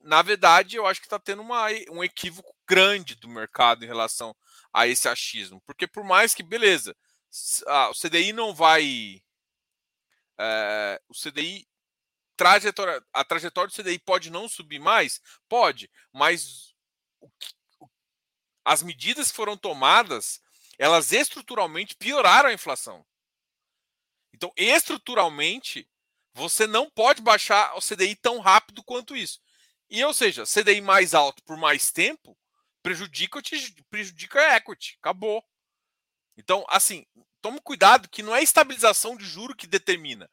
na 0.00 0.22
verdade, 0.22 0.76
eu 0.76 0.86
acho 0.86 1.00
que 1.00 1.06
está 1.06 1.18
tendo 1.18 1.42
uma, 1.42 1.66
um 1.90 2.04
equívoco 2.04 2.54
grande 2.68 3.14
do 3.14 3.28
mercado 3.28 3.84
em 3.84 3.88
relação 3.88 4.34
a 4.72 4.86
esse 4.86 5.08
achismo. 5.08 5.62
Porque 5.66 5.86
por 5.86 6.04
mais 6.04 6.34
que, 6.34 6.42
beleza, 6.42 6.94
ah, 7.66 7.90
o 7.90 7.94
CDI 7.94 8.32
não 8.32 8.54
vai. 8.54 9.22
É, 10.38 11.00
o 11.08 11.14
CDI. 11.14 11.66
Trajetória, 12.38 13.04
a 13.12 13.24
trajetória 13.24 13.68
do 13.68 13.74
CDI 13.74 13.98
pode 13.98 14.30
não 14.30 14.48
subir 14.48 14.78
mais? 14.78 15.20
Pode, 15.48 15.90
mas 16.12 16.72
o, 17.20 17.28
o, 17.80 17.90
as 18.64 18.80
medidas 18.80 19.32
que 19.32 19.36
foram 19.36 19.56
tomadas, 19.56 20.40
elas 20.78 21.10
estruturalmente 21.10 21.96
pioraram 21.96 22.48
a 22.48 22.52
inflação. 22.52 23.04
Então, 24.32 24.52
estruturalmente, 24.56 25.90
você 26.32 26.64
não 26.64 26.88
pode 26.88 27.20
baixar 27.20 27.76
o 27.76 27.80
CDI 27.80 28.14
tão 28.14 28.38
rápido 28.38 28.84
quanto 28.84 29.16
isso. 29.16 29.40
E, 29.90 30.04
ou 30.04 30.14
seja, 30.14 30.44
CDI 30.44 30.80
mais 30.80 31.14
alto 31.14 31.42
por 31.42 31.56
mais 31.56 31.90
tempo 31.90 32.38
prejudica, 32.84 33.42
prejudica 33.90 34.38
a 34.38 34.56
equity. 34.58 34.96
Acabou. 35.00 35.44
Então, 36.36 36.64
assim, 36.68 37.04
tome 37.40 37.60
cuidado 37.60 38.08
que 38.08 38.22
não 38.22 38.36
é 38.36 38.44
estabilização 38.44 39.16
de 39.16 39.24
juro 39.24 39.56
que 39.56 39.66
determina. 39.66 40.30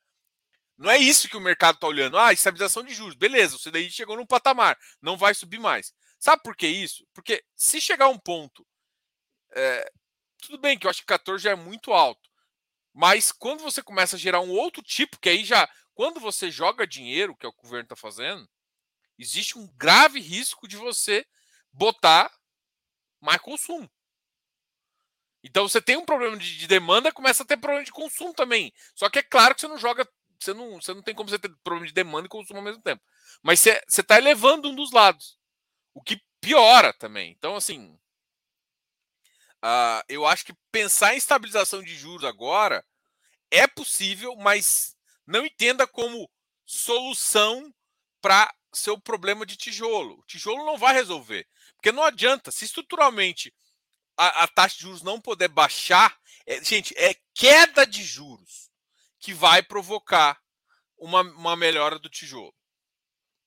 Não 0.77 0.91
é 0.91 0.97
isso 0.97 1.29
que 1.29 1.37
o 1.37 1.41
mercado 1.41 1.75
está 1.75 1.87
olhando. 1.87 2.17
Ah, 2.17 2.33
estabilização 2.33 2.83
de 2.83 2.93
juros. 2.93 3.15
Beleza, 3.15 3.55
o 3.55 3.59
CDI 3.59 3.89
chegou 3.89 4.17
num 4.17 4.25
patamar. 4.25 4.77
Não 5.01 5.17
vai 5.17 5.33
subir 5.33 5.59
mais. 5.59 5.93
Sabe 6.19 6.43
por 6.43 6.55
que 6.55 6.67
isso? 6.67 7.07
Porque 7.13 7.43
se 7.55 7.79
chegar 7.79 8.05
a 8.05 8.09
um 8.09 8.19
ponto. 8.19 8.65
É, 9.51 9.91
tudo 10.41 10.57
bem 10.57 10.77
que 10.77 10.85
eu 10.85 10.89
acho 10.89 11.01
que 11.01 11.07
14 11.07 11.43
já 11.43 11.51
é 11.51 11.55
muito 11.55 11.93
alto. 11.93 12.29
Mas 12.93 13.31
quando 13.31 13.61
você 13.61 13.81
começa 13.81 14.15
a 14.15 14.19
gerar 14.19 14.41
um 14.41 14.51
outro 14.51 14.81
tipo, 14.81 15.19
que 15.19 15.29
aí 15.29 15.43
já. 15.43 15.69
Quando 15.93 16.19
você 16.19 16.51
joga 16.51 16.85
dinheiro, 16.85 17.35
que 17.35 17.45
é 17.45 17.49
o 17.49 17.53
que 17.53 17.59
o 17.59 17.63
governo 17.63 17.85
está 17.85 17.95
fazendo, 17.95 18.47
existe 19.17 19.57
um 19.57 19.67
grave 19.77 20.19
risco 20.19 20.67
de 20.67 20.75
você 20.75 21.25
botar 21.71 22.33
mais 23.21 23.39
consumo. 23.41 23.89
Então 25.43 25.67
você 25.67 25.79
tem 25.79 25.95
um 25.95 26.05
problema 26.05 26.35
de, 26.37 26.57
de, 26.57 26.67
demanda, 26.67 27.11
começa 27.11 27.43
a 27.43 27.45
ter 27.45 27.57
problema 27.57 27.85
de 27.85 27.91
consumo 27.91 28.33
também. 28.33 28.73
Só 28.95 29.09
que 29.09 29.19
é 29.19 29.23
claro 29.23 29.53
que 29.53 29.61
você 29.61 29.67
não 29.67 29.77
joga, 29.77 30.07
você 30.39 30.53
não, 30.53 30.81
você 30.81 30.93
não 30.93 31.01
tem 31.01 31.15
como 31.15 31.29
você 31.29 31.39
ter 31.39 31.49
problema 31.63 31.87
de 31.87 31.93
demanda 31.93 32.25
e 32.25 32.29
consumo 32.29 32.59
ao 32.59 32.65
mesmo 32.65 32.81
tempo. 32.81 33.01
Mas 33.41 33.59
você 33.59 33.81
está 33.87 34.17
elevando 34.17 34.69
um 34.69 34.75
dos 34.75 34.91
lados, 34.91 35.37
o 35.93 36.01
que 36.01 36.21
piora 36.41 36.93
também. 36.93 37.31
Então, 37.31 37.55
assim, 37.55 37.97
Uh, 39.65 40.05
eu 40.07 40.27
acho 40.27 40.45
que 40.45 40.53
pensar 40.71 41.15
em 41.15 41.17
estabilização 41.17 41.81
de 41.81 41.95
juros 41.95 42.23
agora 42.23 42.85
é 43.49 43.65
possível, 43.65 44.35
mas 44.35 44.95
não 45.25 45.43
entenda 45.43 45.87
como 45.87 46.29
solução 46.63 47.73
para 48.21 48.53
seu 48.71 48.99
problema 48.99 49.43
de 49.43 49.57
tijolo. 49.57 50.19
O 50.19 50.23
tijolo 50.27 50.63
não 50.67 50.77
vai 50.77 50.93
resolver. 50.93 51.47
Porque 51.77 51.91
não 51.91 52.03
adianta, 52.03 52.51
se 52.51 52.63
estruturalmente 52.63 53.51
a, 54.15 54.43
a 54.43 54.47
taxa 54.47 54.75
de 54.75 54.83
juros 54.83 55.01
não 55.01 55.19
puder 55.19 55.47
baixar, 55.47 56.15
é, 56.45 56.63
gente, 56.63 56.93
é 56.95 57.15
queda 57.33 57.87
de 57.87 58.03
juros 58.03 58.64
que 59.25 59.33
vai 59.33 59.63
provocar 59.63 60.39
uma, 60.99 61.21
uma 61.21 61.55
melhora 61.55 61.97
do 61.97 62.07
tijolo. 62.07 62.53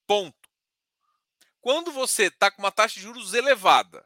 Ponto. 0.09 0.37
Quando 1.61 1.93
você 1.93 2.25
está 2.25 2.51
com 2.51 2.61
uma 2.61 2.73
taxa 2.73 2.97
de 2.97 3.03
juros 3.03 3.33
elevada, 3.33 4.05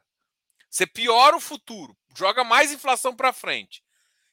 você 0.68 0.86
piora 0.86 1.34
o 1.34 1.40
futuro, 1.40 1.96
joga 2.14 2.44
mais 2.44 2.72
inflação 2.72 3.16
para 3.16 3.32
frente, 3.32 3.82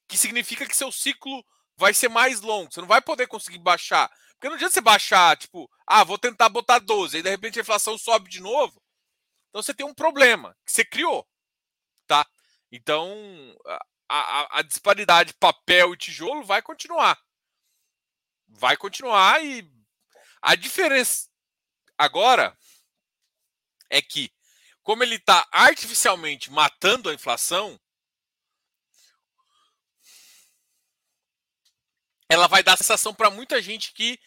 que 0.05 0.17
significa 0.17 0.67
que 0.67 0.75
seu 0.75 0.91
ciclo 0.91 1.41
vai 1.77 1.93
ser 1.93 2.09
mais 2.09 2.41
longo. 2.41 2.73
Você 2.73 2.81
não 2.81 2.89
vai 2.89 3.01
poder 3.01 3.25
conseguir 3.27 3.59
baixar. 3.59 4.11
Porque 4.31 4.49
não 4.49 4.55
adianta 4.55 4.73
você 4.73 4.81
baixar, 4.81 5.37
tipo, 5.37 5.71
ah, 5.87 6.03
vou 6.03 6.17
tentar 6.17 6.49
botar 6.49 6.79
12, 6.79 7.15
aí 7.15 7.23
de 7.23 7.29
repente 7.29 7.57
a 7.57 7.61
inflação 7.61 7.97
sobe 7.97 8.29
de 8.29 8.41
novo. 8.41 8.83
Então 9.47 9.63
você 9.63 9.73
tem 9.73 9.85
um 9.85 9.93
problema 9.93 10.57
que 10.65 10.73
você 10.73 10.83
criou, 10.83 11.25
tá? 12.05 12.27
Então 12.69 13.15
a, 13.65 13.79
a, 14.09 14.59
a 14.59 14.61
disparidade 14.61 15.33
papel 15.35 15.93
e 15.93 15.97
tijolo 15.97 16.43
vai 16.43 16.61
continuar. 16.61 17.17
Vai 18.49 18.75
continuar 18.75 19.43
e 19.43 19.69
a 20.41 20.55
diferença 20.55 21.29
agora 21.97 22.57
é 23.89 24.01
que 24.01 24.31
como 24.83 25.03
ele 25.03 25.15
está 25.15 25.47
artificialmente 25.51 26.51
matando 26.51 27.09
a 27.09 27.13
inflação, 27.13 27.79
ela 32.27 32.47
vai 32.47 32.63
dar 32.63 32.73
a 32.73 32.77
sensação 32.77 33.13
para 33.13 33.29
muita 33.29 33.61
gente 33.61 33.93
que 33.93 34.19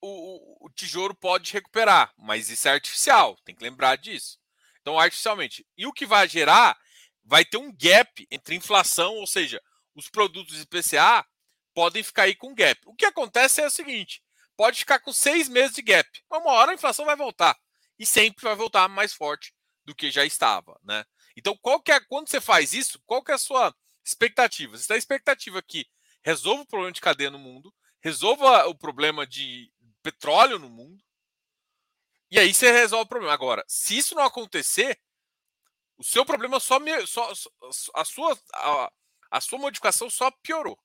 o, 0.00 0.66
o, 0.66 0.70
tijolo 0.70 1.14
pode 1.14 1.52
recuperar, 1.52 2.12
mas 2.16 2.48
isso 2.48 2.68
é 2.68 2.72
artificial, 2.72 3.36
tem 3.44 3.54
que 3.54 3.62
lembrar 3.62 3.96
disso. 3.96 4.38
Então, 4.80 4.98
artificialmente. 4.98 5.66
E 5.76 5.86
o 5.86 5.92
que 5.92 6.06
vai 6.06 6.28
gerar 6.28 6.78
vai 7.24 7.44
ter 7.44 7.56
um 7.56 7.72
gap 7.72 8.26
entre 8.30 8.54
inflação, 8.54 9.16
ou 9.16 9.26
seja, 9.26 9.60
os 9.94 10.08
produtos 10.08 10.60
IPCA 10.60 11.26
podem 11.78 12.02
ficar 12.02 12.24
aí 12.24 12.34
com 12.34 12.52
gap. 12.52 12.80
O 12.86 12.94
que 12.96 13.04
acontece 13.04 13.60
é 13.60 13.66
o 13.68 13.70
seguinte: 13.70 14.20
pode 14.56 14.80
ficar 14.80 14.98
com 14.98 15.12
seis 15.12 15.48
meses 15.48 15.76
de 15.76 15.80
gap. 15.80 16.10
Uma 16.28 16.50
hora 16.50 16.72
a 16.72 16.74
inflação 16.74 17.04
vai 17.04 17.14
voltar. 17.14 17.56
E 17.96 18.04
sempre 18.04 18.42
vai 18.42 18.56
voltar 18.56 18.88
mais 18.88 19.12
forte 19.12 19.54
do 19.84 19.94
que 19.94 20.10
já 20.10 20.24
estava, 20.24 20.76
né? 20.82 21.04
Então, 21.36 21.56
qual 21.62 21.80
que 21.80 21.92
é, 21.92 22.00
quando 22.00 22.28
você 22.28 22.40
faz 22.40 22.72
isso, 22.72 23.00
qual 23.06 23.22
que 23.22 23.30
é 23.30 23.34
a 23.36 23.38
sua 23.38 23.72
expectativa? 24.04 24.76
Você 24.76 24.88
tem 24.88 24.96
a 24.96 24.98
expectativa 24.98 25.62
que 25.62 25.86
resolva 26.20 26.62
o 26.62 26.66
problema 26.66 26.92
de 26.92 27.00
cadeia 27.00 27.30
no 27.30 27.38
mundo, 27.38 27.72
resolva 28.00 28.66
o 28.66 28.74
problema 28.74 29.24
de 29.24 29.72
petróleo 30.02 30.58
no 30.58 30.68
mundo, 30.68 31.00
e 32.28 32.40
aí 32.40 32.52
você 32.52 32.72
resolve 32.72 33.04
o 33.04 33.08
problema. 33.08 33.32
Agora, 33.32 33.64
se 33.68 33.96
isso 33.96 34.16
não 34.16 34.24
acontecer, 34.24 35.00
o 35.96 36.02
seu 36.02 36.26
problema 36.26 36.58
só, 36.58 36.80
me, 36.80 37.06
só 37.06 37.32
a 37.94 38.04
sua 38.04 38.36
a, 38.52 38.92
a 39.30 39.40
sua 39.40 39.60
modificação 39.60 40.10
só 40.10 40.28
piorou. 40.42 40.76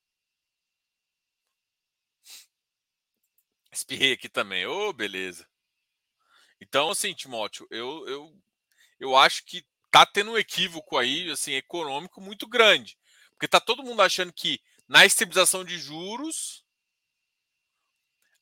Espirrei 3.74 4.14
aqui 4.14 4.30
também. 4.30 4.66
Ô, 4.66 4.90
oh, 4.90 4.94
beleza. 4.94 5.48
Então, 6.62 6.92
assim, 6.92 7.14
Timóteo, 7.14 7.68
eu, 7.70 8.08
eu 8.08 8.44
eu 9.00 9.18
acho 9.18 9.44
que 9.44 9.66
tá 9.92 10.06
tendo 10.06 10.32
um 10.32 10.38
equívoco 10.38 10.98
aí, 10.98 11.30
assim, 11.30 11.54
econômico 11.54 12.22
muito 12.22 12.48
grande. 12.48 12.98
Porque 13.32 13.48
tá 13.48 13.60
todo 13.60 13.84
mundo 13.84 14.02
achando 14.02 14.32
que 14.32 14.62
na 14.88 15.06
estabilização 15.06 15.66
de 15.66 15.78
juros 15.78 16.64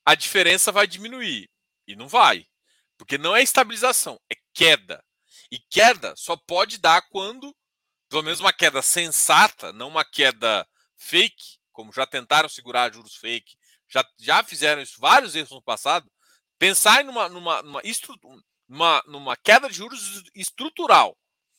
a 0.06 0.14
diferença 0.14 0.72
vai 0.72 0.86
diminuir. 0.86 1.50
E 1.88 1.96
não 1.96 2.08
vai. 2.08 2.46
Porque 2.98 3.18
não 3.18 3.36
é 3.36 3.42
estabilização, 3.42 4.22
é 4.32 4.36
queda. 4.54 5.04
E 5.52 5.58
queda 5.58 6.14
só 6.16 6.38
pode 6.38 6.78
dar 6.78 7.02
quando, 7.10 7.56
pelo 8.08 8.22
menos 8.22 8.40
uma 8.40 8.54
queda 8.54 8.82
sensata, 8.82 9.74
não 9.74 9.88
uma 9.88 10.06
queda 10.06 10.68
fake, 10.96 11.60
como 11.72 11.92
já 11.92 12.06
tentaram 12.06 12.48
segurar 12.48 12.94
juros 12.94 13.16
fake, 13.16 13.58
já, 13.92 14.06
já 14.18 14.44
fizeram 14.44 14.82
isso 14.82 15.00
vários 15.00 15.36
erros 15.36 15.52
no 15.52 15.62
passado. 15.62 16.10
Pensar 16.58 17.04
numa, 17.04 17.28
numa, 17.28 17.62
numa, 17.62 17.82
numa, 18.68 19.04
numa 19.08 19.38
queda 19.38 19.68
de 19.68 19.76
juros 19.76 20.24
estrutural. 20.34 21.18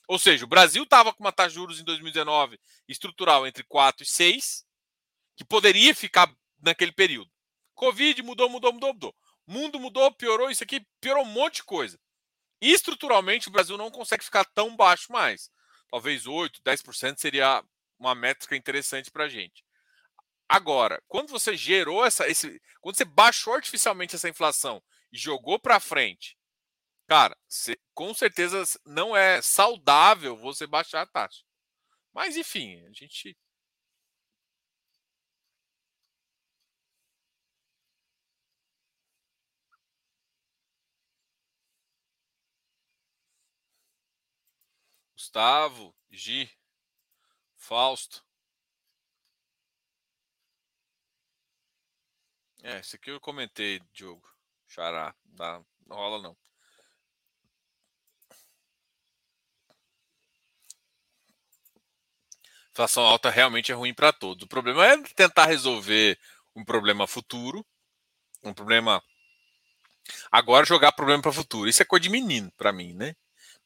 Ou 0.09 0.19
seja, 0.19 0.45
o 0.45 0.49
Brasil 0.49 0.83
estava 0.83 1.13
com 1.13 1.23
uma 1.23 1.33
taxa 1.33 1.51
de 1.51 1.55
juros 1.57 1.81
em 1.81 1.85
2019 1.85 2.59
estrutural 2.89 3.47
entre 3.47 3.63
4 3.65 4.03
e 4.03 4.07
6, 4.07 4.65
que 5.37 5.45
poderia 5.45 5.95
ficar 5.95 6.33
naquele 6.61 6.93
período. 6.93 7.31
Covid 7.75 8.23
mudou, 8.23 8.49
mudou, 8.49 8.73
mudou, 8.73 8.93
mudou. 8.93 9.17
Mundo 9.47 9.79
mudou, 9.81 10.13
piorou, 10.13 10.51
isso 10.51 10.63
aqui 10.63 10.87
piorou 11.01 11.25
um 11.25 11.29
monte 11.29 11.57
de 11.57 11.65
coisa. 11.65 11.99
E 12.61 12.73
estruturalmente 12.73 13.49
o 13.49 13.51
Brasil 13.51 13.77
não 13.77 13.91
consegue 13.91 14.25
ficar 14.25 14.45
tão 14.45 14.77
baixo 14.77 15.11
mais. 15.13 15.51
Talvez 15.91 16.27
8, 16.27 16.63
10% 16.63 17.19
seria 17.19 17.63
uma 17.99 18.15
métrica 18.15 18.57
interessante 18.57 19.11
para 19.11 19.25
a 19.25 19.29
gente. 19.29 19.65
Agora, 20.55 21.03
quando 21.09 21.31
você 21.31 21.57
gerou 21.57 22.05
essa. 22.05 22.29
Esse, 22.29 22.61
quando 22.81 22.97
você 22.97 23.05
baixou 23.07 23.55
artificialmente 23.55 24.15
essa 24.17 24.29
inflação 24.29 24.83
e 25.13 25.17
jogou 25.19 25.59
para 25.59 25.81
frente 25.81 26.37
Cara, 27.09 27.37
cê, 27.49 27.79
com 27.95 28.15
certeza 28.15 28.65
não 28.87 29.17
é 29.17 29.43
saudável 29.43 30.37
você 30.37 30.67
baixar 30.67 31.03
a 31.03 31.07
taxa. 31.07 31.43
Mas 32.15 32.37
enfim, 32.37 32.83
a 32.87 32.93
gente. 32.93 33.37
Gustavo, 45.17 45.95
Gi. 46.11 46.51
Fausto. 47.57 48.23
É, 52.63 52.79
esse 52.79 52.97
aqui 52.97 53.11
eu 53.11 53.21
comentei, 53.21 53.81
Diogo. 53.93 54.23
Xará. 54.69 55.15
Dá, 55.25 55.61
não 55.87 55.97
rola 55.97 56.23
não. 56.23 56.37
Inflação 62.71 63.05
alta 63.05 63.29
realmente 63.29 63.71
é 63.71 63.75
ruim 63.75 63.93
para 63.93 64.13
todos. 64.13 64.45
O 64.45 64.49
problema 64.49 64.87
é 64.87 64.97
tentar 65.15 65.47
resolver 65.47 66.19
um 66.57 66.65
problema 66.65 67.07
futuro, 67.07 67.67
um 68.43 68.55
problema 68.55 69.03
agora 70.31 70.65
jogar 70.65 70.93
problema 70.93 71.21
para 71.21 71.33
futuro. 71.33 71.69
Isso 71.69 71.83
é 71.83 71.85
coisa 71.85 72.05
de 72.05 72.09
menino 72.09 72.51
para 72.57 72.73
mim, 72.73 72.95
né? 72.95 73.15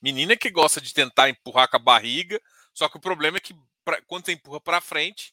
Menina 0.02 0.36
que 0.36 0.50
gosta 0.50 0.80
de 0.80 0.92
tentar 0.92 1.28
empurrar 1.28 1.68
com 1.68 1.76
a 1.76 1.80
barriga, 1.80 2.40
só 2.74 2.88
que 2.88 2.96
o 2.96 3.00
problema 3.00 3.36
é 3.36 3.40
que 3.40 3.54
pra, 3.84 4.02
quando 4.02 4.26
você 4.26 4.32
empurra 4.32 4.60
para 4.60 4.80
frente, 4.80 5.32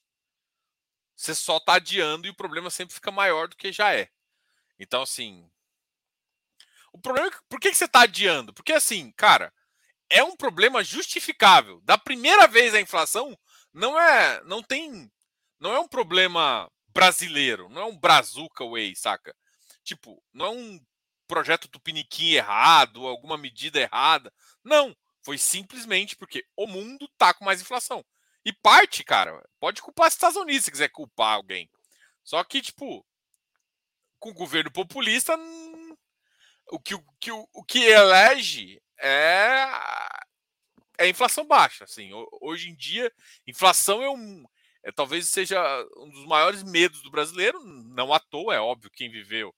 você 1.15 1.35
só 1.35 1.57
está 1.57 1.75
adiando 1.75 2.27
e 2.27 2.29
o 2.29 2.35
problema 2.35 2.69
sempre 2.69 2.93
fica 2.93 3.11
maior 3.11 3.47
do 3.47 3.55
que 3.55 3.71
já 3.71 3.93
é. 3.93 4.09
Então, 4.79 5.01
assim. 5.01 5.49
O 6.91 6.99
problema 6.99 7.27
é 7.27 7.31
que, 7.31 7.37
por 7.49 7.59
que, 7.59 7.73
você 7.73 7.85
está 7.85 8.01
adiando? 8.01 8.53
Porque, 8.53 8.73
assim, 8.73 9.11
cara, 9.13 9.53
é 10.09 10.23
um 10.23 10.35
problema 10.35 10.83
justificável. 10.83 11.81
Da 11.81 11.97
primeira 11.97 12.47
vez 12.47 12.73
a 12.73 12.81
inflação 12.81 13.37
não 13.73 13.99
é. 13.99 14.43
Não 14.43 14.61
tem. 14.61 15.11
Não 15.59 15.73
é 15.73 15.79
um 15.79 15.87
problema 15.87 16.69
brasileiro. 16.89 17.69
Não 17.69 17.81
é 17.81 17.85
um 17.85 17.97
brazuca 17.97 18.65
way, 18.65 18.95
saca? 18.95 19.35
Tipo, 19.83 20.23
não 20.33 20.45
é 20.45 20.49
um 20.49 20.85
projeto 21.27 21.67
Tupiniquim 21.67 22.33
errado, 22.33 23.07
alguma 23.07 23.37
medida 23.37 23.79
errada. 23.79 24.31
Não. 24.63 24.95
Foi 25.23 25.37
simplesmente 25.37 26.17
porque 26.17 26.45
o 26.55 26.67
mundo 26.67 27.07
tá 27.17 27.33
com 27.33 27.45
mais 27.45 27.61
inflação. 27.61 28.05
E 28.45 28.51
parte, 28.51 29.03
cara, 29.03 29.43
pode 29.59 29.81
culpar 29.81 30.07
os 30.07 30.13
Estados 30.13 30.37
Unidos 30.37 30.65
se 30.65 30.71
quiser 30.71 30.89
culpar 30.89 31.35
alguém. 31.35 31.69
Só 32.23 32.43
que, 32.43 32.61
tipo, 32.61 33.05
com 34.19 34.29
o 34.29 34.33
governo 34.33 34.71
populista, 34.71 35.37
o 36.71 36.79
que, 36.79 36.95
o, 36.95 37.03
que, 37.19 37.31
o 37.31 37.63
que 37.63 37.79
elege 37.79 38.81
é, 38.99 39.65
é 40.97 41.07
inflação 41.07 41.45
baixa. 41.45 41.83
Assim, 41.83 42.11
hoje 42.41 42.69
em 42.69 42.75
dia, 42.75 43.11
inflação 43.47 44.01
é 44.01 44.09
um. 44.09 44.45
É, 44.83 44.91
talvez 44.91 45.29
seja 45.29 45.61
um 45.97 46.09
dos 46.09 46.25
maiores 46.25 46.63
medos 46.63 47.01
do 47.01 47.11
brasileiro, 47.11 47.63
não 47.63 48.13
à 48.13 48.19
toa, 48.19 48.53
é 48.53 48.59
óbvio, 48.59 48.91
quem 48.91 49.09
viveu 49.09 49.55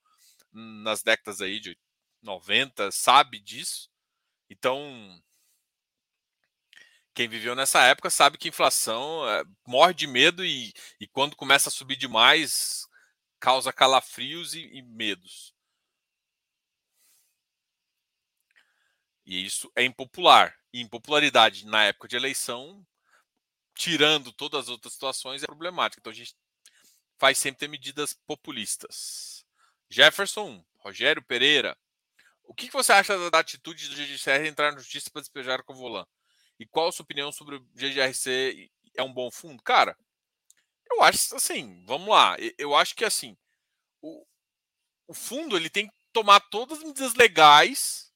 nas 0.52 1.02
décadas 1.02 1.42
aí 1.42 1.60
de 1.60 1.78
90 2.22 2.92
sabe 2.92 3.40
disso. 3.40 3.90
Então, 4.50 5.20
quem 7.16 7.30
viveu 7.30 7.56
nessa 7.56 7.82
época 7.82 8.10
sabe 8.10 8.38
que 8.38 8.50
inflação 8.50 9.28
é, 9.28 9.46
morre 9.66 9.94
de 9.94 10.06
medo 10.06 10.46
e, 10.46 10.74
e, 11.00 11.08
quando 11.08 11.36
começa 11.36 11.70
a 11.70 11.72
subir 11.72 11.96
demais 11.96 12.86
causa 13.40 13.72
calafrios 13.72 14.54
e, 14.54 14.60
e 14.60 14.82
medos. 14.82 15.56
E 19.26 19.46
isso 19.46 19.72
é 19.76 19.84
impopular. 19.84 20.56
E 20.74 20.82
impopularidade 20.82 21.66
na 21.66 21.86
época 21.86 22.10
de 22.10 22.18
eleição, 22.18 22.86
tirando 23.74 24.34
todas 24.34 24.66
as 24.66 24.70
outras 24.70 24.94
situações, 24.94 25.42
é 25.42 25.48
problemática. 25.48 26.02
Então 26.02 26.12
a 26.12 26.16
gente 26.16 26.36
faz 27.18 27.38
sempre 27.38 27.60
ter 27.60 27.70
medidas 27.70 28.14
populistas. 28.28 29.46
Jefferson, 29.90 30.64
Rogério 30.80 31.24
Pereira, 31.24 31.78
o 32.44 32.54
que 32.54 32.70
você 32.70 32.92
acha 32.92 33.30
da 33.30 33.40
atitude 33.40 33.88
do 33.88 33.96
GGCR 33.96 34.46
entrar 34.48 34.74
na 34.74 34.80
justiça 34.80 35.10
para 35.10 35.22
despejar 35.22 35.62
o 35.62 35.64
Covolan? 35.64 36.06
E 36.60 36.66
qual 36.66 36.88
a 36.88 36.92
sua 36.92 37.04
opinião 37.04 37.32
sobre 37.32 37.56
o 37.56 37.60
GGRC? 37.74 38.72
É 38.96 39.04
um 39.04 39.14
bom 39.14 39.30
fundo? 39.30 39.62
Cara, 39.62 39.98
eu 40.90 41.02
acho 41.04 41.36
assim, 41.36 41.84
vamos 41.86 42.10
lá. 42.10 42.38
Eu 42.58 42.76
acho 42.76 42.96
que 42.96 43.04
assim, 43.04 43.38
o, 44.02 44.26
o 45.08 45.14
fundo 45.14 45.58
ele 45.58 45.70
tem 45.70 45.88
que 45.88 45.94
tomar 46.14 46.40
todas 46.40 46.78
as 46.78 46.84
medidas 46.84 47.14
legais. 47.16 48.12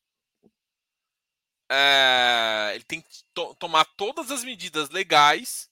É, 1.71 2.71
ele 2.73 2.83
tem 2.83 3.01
que 3.01 3.23
to 3.33 3.53
tomar 3.55 3.85
todas 3.95 4.31
as 4.31 4.43
medidas 4.43 4.89
legais 4.89 5.69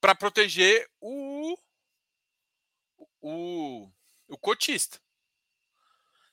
para 0.00 0.14
proteger 0.14 0.90
o, 1.00 1.56
o, 3.20 3.88
o 4.28 4.38
cotista. 4.38 5.00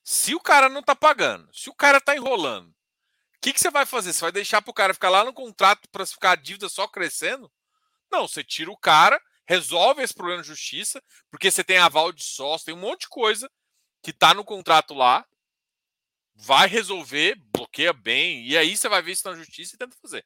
Se 0.03 0.33
o 0.33 0.39
cara 0.39 0.69
não 0.69 0.79
está 0.79 0.95
pagando, 0.95 1.53
se 1.53 1.69
o 1.69 1.75
cara 1.75 1.99
está 1.99 2.15
enrolando, 2.15 2.73
que, 3.41 3.53
que 3.53 3.59
você 3.59 3.69
vai 3.69 3.85
fazer? 3.85 4.13
Você 4.13 4.21
vai 4.21 4.31
deixar 4.31 4.61
para 4.61 4.71
o 4.71 4.73
cara 4.73 4.93
ficar 4.93 5.09
lá 5.09 5.23
no 5.23 5.33
contrato 5.33 5.87
para 5.89 6.05
ficar 6.05 6.31
a 6.31 6.35
dívida 6.35 6.67
só 6.67 6.87
crescendo? 6.87 7.51
Não, 8.11 8.27
você 8.27 8.43
tira 8.43 8.71
o 8.71 8.77
cara, 8.77 9.21
resolve 9.47 10.01
esse 10.01 10.13
problema 10.13 10.41
de 10.41 10.47
justiça, 10.47 11.01
porque 11.29 11.49
você 11.49 11.63
tem 11.63 11.77
aval 11.77 12.11
de 12.11 12.23
sócio, 12.23 12.65
tem 12.65 12.75
um 12.75 12.79
monte 12.79 13.01
de 13.01 13.09
coisa 13.09 13.49
que 14.01 14.11
está 14.11 14.33
no 14.33 14.43
contrato 14.43 14.93
lá, 14.93 15.25
vai 16.35 16.67
resolver, 16.67 17.35
bloqueia 17.53 17.93
bem, 17.93 18.45
e 18.45 18.57
aí 18.57 18.75
você 18.75 18.87
vai 18.89 19.01
ver 19.01 19.11
isso 19.11 19.29
na 19.29 19.35
justiça 19.35 19.75
e 19.75 19.77
tenta 19.77 19.95
fazer. 20.01 20.25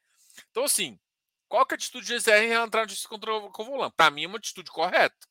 Então, 0.49 0.63
assim, 0.63 0.99
qual 1.47 1.65
que 1.65 1.73
é 1.73 1.76
a 1.76 1.78
atitude 1.78 2.06
do 2.06 2.19
GCR 2.19 2.43
em 2.43 2.52
entrar 2.52 2.82
na 2.82 2.88
justiça 2.88 3.10
contra 3.10 3.34
o 3.34 3.52
Covolan? 3.52 3.91
Para 3.91 4.12
mim 4.12 4.23
é 4.23 4.28
uma 4.28 4.38
atitude 4.38 4.71
correta. 4.71 5.28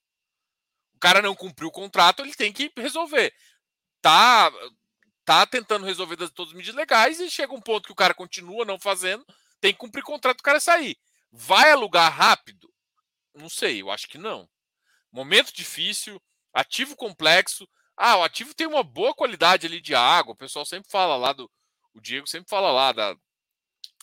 O 0.94 0.98
cara 0.98 1.22
não 1.22 1.34
cumpriu 1.34 1.68
o 1.68 1.72
contrato, 1.72 2.22
ele 2.22 2.34
tem 2.34 2.52
que 2.52 2.72
resolver. 2.76 3.34
Tá 4.00 4.52
tá 5.24 5.46
tentando 5.46 5.86
resolver 5.86 6.16
todas 6.30 6.52
as 6.52 6.56
medidas 6.56 6.76
legais 6.76 7.20
e 7.20 7.30
chega 7.30 7.54
um 7.54 7.60
ponto 7.60 7.86
que 7.86 7.92
o 7.92 7.96
cara 7.96 8.14
continua 8.14 8.64
não 8.64 8.78
fazendo, 8.78 9.24
tem 9.60 9.72
que 9.72 9.78
cumprir 9.78 10.02
contrato 10.02 10.40
o 10.40 10.42
cara 10.42 10.60
sair. 10.60 10.98
Vai 11.30 11.70
alugar 11.70 12.12
rápido? 12.12 12.72
Não 13.34 13.48
sei, 13.48 13.80
eu 13.80 13.90
acho 13.90 14.08
que 14.08 14.18
não. 14.18 14.48
Momento 15.10 15.52
difícil, 15.52 16.20
ativo 16.52 16.96
complexo. 16.96 17.68
Ah, 17.96 18.16
o 18.16 18.24
ativo 18.24 18.54
tem 18.54 18.66
uma 18.66 18.82
boa 18.82 19.14
qualidade 19.14 19.66
ali 19.66 19.80
de 19.80 19.94
água. 19.94 20.32
O 20.32 20.36
pessoal 20.36 20.64
sempre 20.64 20.90
fala 20.90 21.16
lá 21.16 21.32
do. 21.32 21.50
O 21.94 22.00
Diego 22.00 22.26
sempre 22.26 22.48
fala 22.48 22.72
lá 22.72 22.92
da, 22.92 23.16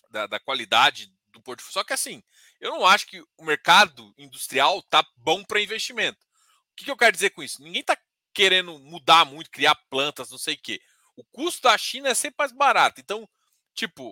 da, 0.10 0.28
da 0.28 0.40
qualidade 0.40 1.12
do 1.32 1.42
portfólio. 1.42 1.74
Só 1.74 1.84
que 1.84 1.94
assim, 1.94 2.24
eu 2.60 2.72
não 2.72 2.86
acho 2.86 3.08
que 3.08 3.22
o 3.38 3.44
mercado 3.44 4.14
industrial 4.18 4.82
tá 4.84 5.06
bom 5.18 5.44
para 5.44 5.62
investimento. 5.62 6.20
O 6.72 6.76
que, 6.76 6.86
que 6.86 6.92
eu 6.92 6.98
quero 6.98 7.12
dizer 7.12 7.32
com 7.32 7.44
isso? 7.44 7.62
Ninguém 7.62 7.84
tá 7.84 7.98
querendo 8.34 8.78
mudar 8.80 9.26
muito, 9.26 9.50
criar 9.50 9.76
plantas, 9.90 10.30
não 10.32 10.38
sei 10.38 10.56
o 10.56 10.60
quê. 10.62 10.80
O 11.20 11.24
custo 11.26 11.64
da 11.64 11.78
China 11.78 12.10
é 12.10 12.14
sempre 12.14 12.38
mais 12.40 12.52
barato. 12.52 13.02
Então, 13.02 13.28
tipo, 13.74 14.10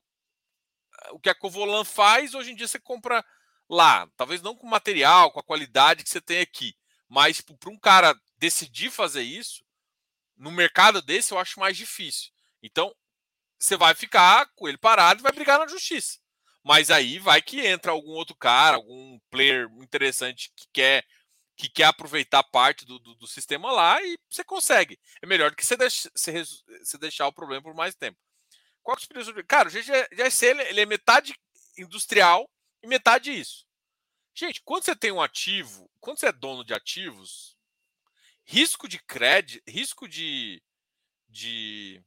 o 1.12 1.20
que 1.20 1.30
a 1.30 1.36
Covolan 1.36 1.86
faz, 1.86 2.34
hoje 2.34 2.52
em 2.52 2.56
dia 2.56 2.68
você 2.68 2.80
compra 2.80 3.24
lá. 3.70 4.10
Talvez 4.18 4.42
não 4.42 4.56
com 4.56 4.68
material, 4.68 5.32
com 5.32 5.40
a 5.40 5.44
qualidade 5.44 6.04
que 6.04 6.10
você 6.10 6.20
tem 6.20 6.42
aqui. 6.42 6.76
Mas 7.08 7.38
tipo, 7.38 7.58
para 7.58 7.70
um 7.70 7.80
cara 7.80 8.14
decidir 8.38 8.92
fazer 8.92 9.22
isso, 9.22 9.64
no 10.36 10.52
mercado 10.52 11.02
desse 11.02 11.34
eu 11.34 11.40
acho 11.40 11.60
mais 11.60 11.78
difícil. 11.78 12.32
Então, 12.62 12.94
você 13.58 13.78
vai 13.78 13.96
ficar 13.96 14.46
com 14.56 14.68
ele 14.68 14.78
parado 14.78 15.22
e 15.22 15.24
vai 15.24 15.32
brigar 15.32 15.60
na 15.60 15.68
justiça. 15.68 16.20
Mas 16.62 16.92
aí 16.92 17.18
vai 17.18 17.42
que 17.42 17.66
entra 17.66 17.94
algum 17.94 18.12
outro 18.12 18.36
cara, 18.36 18.76
algum 18.76 19.18
player 19.30 19.70
interessante 19.82 20.52
que 20.54 20.68
quer 20.74 21.06
que 21.58 21.68
quer 21.68 21.86
aproveitar 21.86 22.44
parte 22.44 22.86
do, 22.86 23.00
do, 23.00 23.16
do, 23.16 23.28
sistema 23.28 23.72
lá 23.72 24.00
e 24.04 24.18
você 24.30 24.44
consegue. 24.44 25.00
É 25.20 25.26
melhor 25.26 25.50
do 25.50 25.56
que 25.58 25.66
você, 25.66 25.76
deixa, 25.76 26.10
você, 26.16 26.44
você 26.44 26.98
deixar 27.00 27.28
o 27.28 27.34
problema 27.34 27.64
por 27.64 27.74
mais 27.74 27.96
tempo. 27.96 28.18
Qual 28.84 28.96
a 28.96 29.00
experiência? 29.00 29.44
Cara, 29.44 29.68
o 29.68 29.72
GGC 29.72 30.46
ele, 30.46 30.62
ele 30.64 30.82
é 30.82 30.86
metade 30.86 31.36
industrial 31.76 32.48
e 32.84 32.88
metade 32.88 33.38
isso. 33.38 33.66
Gente, 34.36 34.62
quando 34.64 34.84
você 34.84 34.96
tem 34.96 35.12
um 35.12 35.22
ativo, 35.22 35.90
quando 36.00 36.20
você 36.20 36.28
é 36.28 36.32
dono 36.32 36.64
de 36.64 36.76
ativos, 36.76 37.58
risco 38.46 38.88
de 38.88 39.00
crédito, 39.00 39.64
risco 39.68 40.08
de, 40.08 40.62
de 41.28 42.04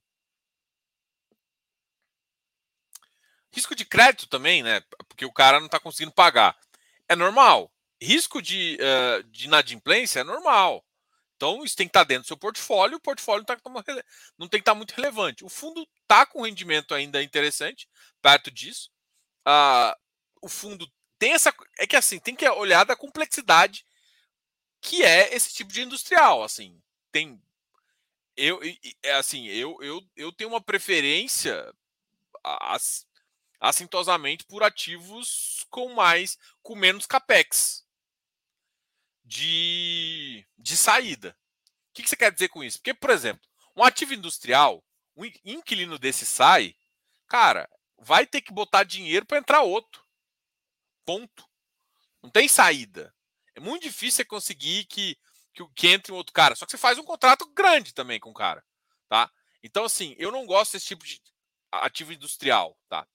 risco 3.53 3.75
de 3.75 3.85
crédito 3.85 4.29
também, 4.29 4.63
né? 4.63 4.81
Porque 5.09 5.25
o 5.25 5.33
cara 5.33 5.59
não 5.59 5.67
está 5.67 5.81
conseguindo 5.81 6.13
pagar. 6.13 6.57
É 7.09 7.17
normal 7.17 7.69
risco 8.01 8.41
de, 8.41 8.79
uh, 8.81 9.23
de 9.25 9.47
inadimplência 9.47 10.21
é 10.21 10.25
normal. 10.25 10.85
Então, 11.37 11.65
isso 11.65 11.77
tem 11.77 11.87
que 11.87 11.91
estar 11.91 12.05
dentro 12.05 12.25
do 12.25 12.27
seu 12.27 12.37
portfólio, 12.37 12.99
o 12.99 13.01
portfólio 13.01 13.45
não, 13.49 13.83
tá, 13.83 14.05
não 14.39 14.49
tem 14.49 14.61
que 14.61 14.63
estar 14.63 14.75
muito 14.75 14.93
relevante. 14.93 15.45
O 15.45 15.49
fundo 15.49 15.87
está 16.03 16.27
com 16.27 16.43
rendimento 16.43 16.95
ainda 16.95 17.23
interessante, 17.23 17.89
perto 18.21 18.51
disso. 18.51 18.91
Uh, 19.47 19.97
o 20.43 20.49
fundo 20.49 20.87
tem 21.19 21.33
essa. 21.33 21.55
É 21.79 21.87
que 21.87 21.97
assim, 21.97 22.19
tem 22.19 22.35
que 22.35 22.47
olhar 22.49 22.85
da 22.85 22.95
complexidade 22.95 23.87
que 24.83 25.03
é 25.03 25.35
esse 25.35 25.55
tipo 25.55 25.73
de 25.73 25.83
industrial. 25.83 26.43
Assim, 26.43 26.79
tem. 27.11 27.41
Eu, 28.37 28.61
é 29.03 29.13
assim, 29.13 29.47
eu, 29.47 29.77
eu, 29.83 30.03
eu 30.17 30.33
tenho 30.33 30.51
uma 30.51 30.61
preferência 30.61 31.75
assintosamente 33.59 34.45
por 34.45 34.63
ativos 34.63 35.67
com 35.69 35.95
mais 35.95 36.39
com 36.63 36.75
menos 36.75 37.07
capex 37.07 37.85
de, 39.31 40.45
de 40.59 40.77
saída. 40.77 41.37
O 41.91 41.93
que, 41.95 42.03
que 42.03 42.09
você 42.09 42.17
quer 42.17 42.33
dizer 42.33 42.49
com 42.49 42.65
isso? 42.65 42.79
Porque, 42.79 42.93
por 42.93 43.11
exemplo, 43.11 43.49
um 43.77 43.85
ativo 43.85 44.13
industrial, 44.13 44.85
um 45.17 45.25
inquilino 45.45 46.01
desse 46.01 46.27
sai, 46.27 46.75
cara, 47.29 47.71
vai 47.97 48.27
ter 48.27 48.41
que 48.41 48.53
botar 48.53 48.83
dinheiro 48.83 49.25
para 49.25 49.39
entrar 49.39 49.63
outro. 49.63 50.05
Ponto. 51.07 51.49
Não 52.21 52.29
tem 52.29 52.49
saída. 52.49 53.15
É 53.55 53.61
muito 53.61 53.85
difícil 53.85 54.17
você 54.17 54.25
conseguir 54.25 54.85
que, 54.87 55.17
que, 55.55 55.65
que 55.77 55.87
entre 55.87 56.13
um 56.13 56.17
outro 56.17 56.33
cara. 56.33 56.57
Só 56.57 56.67
que 56.67 56.73
você 56.73 56.79
faz 56.79 56.99
um 56.99 57.05
contrato 57.05 57.47
grande 57.55 57.95
também 57.95 58.19
com 58.19 58.31
o 58.31 58.35
cara. 58.35 58.65
Tá? 59.09 59.31
Então, 59.63 59.85
assim, 59.85 60.17
eu 60.19 60.33
não 60.33 60.45
gosto 60.45 60.73
desse 60.73 60.87
tipo 60.87 61.05
de 61.05 61.21
ativo 61.71 62.13
industrial. 62.13 62.77
Tá? 62.89 63.07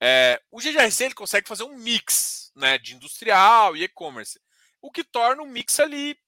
É, 0.00 0.42
o 0.50 0.60
GGRC 0.60 1.04
ele 1.04 1.14
consegue 1.14 1.46
fazer 1.46 1.64
um 1.64 1.76
mix 1.76 2.50
né, 2.56 2.78
de 2.78 2.94
industrial 2.94 3.76
e 3.76 3.84
e-commerce, 3.84 4.40
o 4.82 4.90
que 4.90 5.04
torna 5.04 5.42
um 5.42 5.46
mix 5.46 5.78
ali 5.80 6.18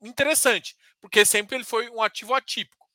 interessante, 0.00 0.76
porque 1.00 1.24
sempre 1.24 1.56
ele 1.56 1.64
foi 1.64 1.90
um 1.90 2.00
ativo 2.00 2.32
atípico. 2.32 2.86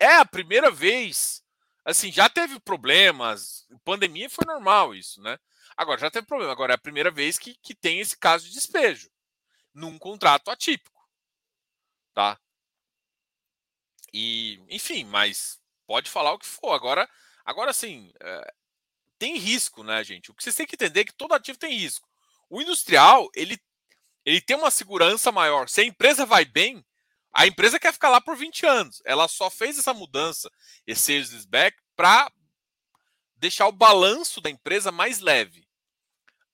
É 0.00 0.16
a 0.16 0.24
primeira 0.24 0.70
vez, 0.70 1.44
assim, 1.84 2.10
já 2.10 2.28
teve 2.28 2.58
problemas, 2.58 3.68
pandemia 3.84 4.28
foi 4.30 4.44
normal 4.46 4.94
isso, 4.94 5.20
né? 5.22 5.38
Agora 5.76 6.00
já 6.00 6.10
teve 6.10 6.26
problema, 6.26 6.52
agora 6.52 6.72
é 6.72 6.76
a 6.76 6.78
primeira 6.78 7.10
vez 7.10 7.38
que, 7.38 7.54
que 7.62 7.74
tem 7.74 8.00
esse 8.00 8.16
caso 8.16 8.46
de 8.46 8.52
despejo 8.52 9.10
num 9.72 9.98
contrato 9.98 10.50
atípico, 10.50 11.06
tá? 12.14 12.40
E, 14.12 14.62
enfim, 14.68 15.04
mas 15.04 15.60
pode 15.86 16.08
falar 16.08 16.32
o 16.32 16.38
que 16.38 16.46
for. 16.46 16.72
Agora, 16.72 17.10
agora 17.44 17.72
sim, 17.72 18.12
é, 18.20 18.54
tem 19.18 19.36
risco, 19.36 19.82
né, 19.82 20.02
gente? 20.04 20.30
O 20.30 20.34
que 20.34 20.42
vocês 20.42 20.54
têm 20.54 20.66
que 20.66 20.76
entender 20.76 21.00
é 21.00 21.04
que 21.04 21.12
todo 21.12 21.34
ativo 21.34 21.58
tem 21.58 21.76
risco. 21.76 22.08
O 22.48 22.62
industrial, 22.62 23.28
ele, 23.34 23.58
ele 24.24 24.40
tem 24.40 24.56
uma 24.56 24.70
segurança 24.70 25.30
maior. 25.30 25.68
Se 25.68 25.82
a 25.82 25.84
empresa 25.84 26.24
vai 26.24 26.44
bem, 26.44 26.84
a 27.32 27.46
empresa 27.46 27.78
quer 27.78 27.92
ficar 27.92 28.08
lá 28.08 28.20
por 28.20 28.36
20 28.36 28.64
anos. 28.64 29.02
Ela 29.04 29.28
só 29.28 29.50
fez 29.50 29.78
essa 29.78 29.92
mudança, 29.92 30.50
esse 30.86 31.02
sales 31.02 31.44
back, 31.44 31.76
para 31.94 32.30
deixar 33.36 33.66
o 33.66 33.72
balanço 33.72 34.40
da 34.40 34.48
empresa 34.48 34.90
mais 34.90 35.20
leve. 35.20 35.68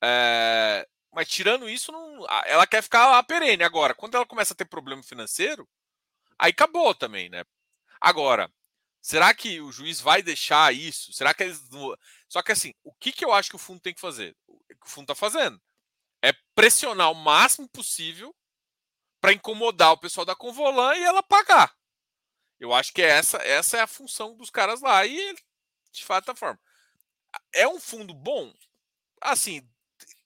É, 0.02 0.88
mas 1.12 1.28
tirando 1.28 1.68
isso, 1.68 1.92
não, 1.92 2.26
ela 2.46 2.66
quer 2.66 2.82
ficar 2.82 3.08
lá 3.08 3.22
perene. 3.22 3.62
Agora, 3.62 3.94
quando 3.94 4.16
ela 4.16 4.26
começa 4.26 4.52
a 4.52 4.56
ter 4.56 4.64
problema 4.64 5.02
financeiro, 5.02 5.68
aí 6.38 6.50
acabou 6.50 6.94
também, 6.94 7.28
né? 7.28 7.44
Agora, 8.00 8.50
será 9.00 9.32
que 9.34 9.60
o 9.60 9.70
juiz 9.70 10.00
vai 10.00 10.22
deixar 10.22 10.74
isso? 10.74 11.12
Será 11.12 11.34
que 11.34 11.44
eles. 11.44 11.62
Só 12.28 12.42
que 12.42 12.52
assim, 12.52 12.74
o 12.82 12.92
que, 12.94 13.12
que 13.12 13.24
eu 13.24 13.32
acho 13.32 13.50
que 13.50 13.56
o 13.56 13.58
fundo 13.58 13.80
tem 13.80 13.94
que 13.94 14.00
fazer? 14.00 14.34
O 14.48 14.58
que 14.58 14.86
o 14.86 14.88
fundo 14.88 15.04
está 15.04 15.14
fazendo 15.14 15.60
é 16.22 16.32
pressionar 16.54 17.10
o 17.10 17.14
máximo 17.14 17.68
possível 17.68 18.34
para 19.20 19.32
incomodar 19.32 19.92
o 19.92 19.98
pessoal 19.98 20.24
da 20.24 20.34
Convolan 20.34 20.96
e 20.96 21.02
ela 21.02 21.22
pagar. 21.22 21.74
Eu 22.58 22.74
acho 22.74 22.92
que 22.92 23.02
essa, 23.02 23.38
essa 23.38 23.78
é 23.78 23.80
a 23.80 23.86
função 23.86 24.36
dos 24.36 24.50
caras 24.50 24.80
lá 24.80 25.06
e 25.06 25.34
de 25.92 26.04
fato 26.04 26.26
da 26.26 26.34
forma. 26.34 26.60
É 27.52 27.66
um 27.66 27.80
fundo 27.80 28.14
bom? 28.14 28.52
Assim, 29.20 29.66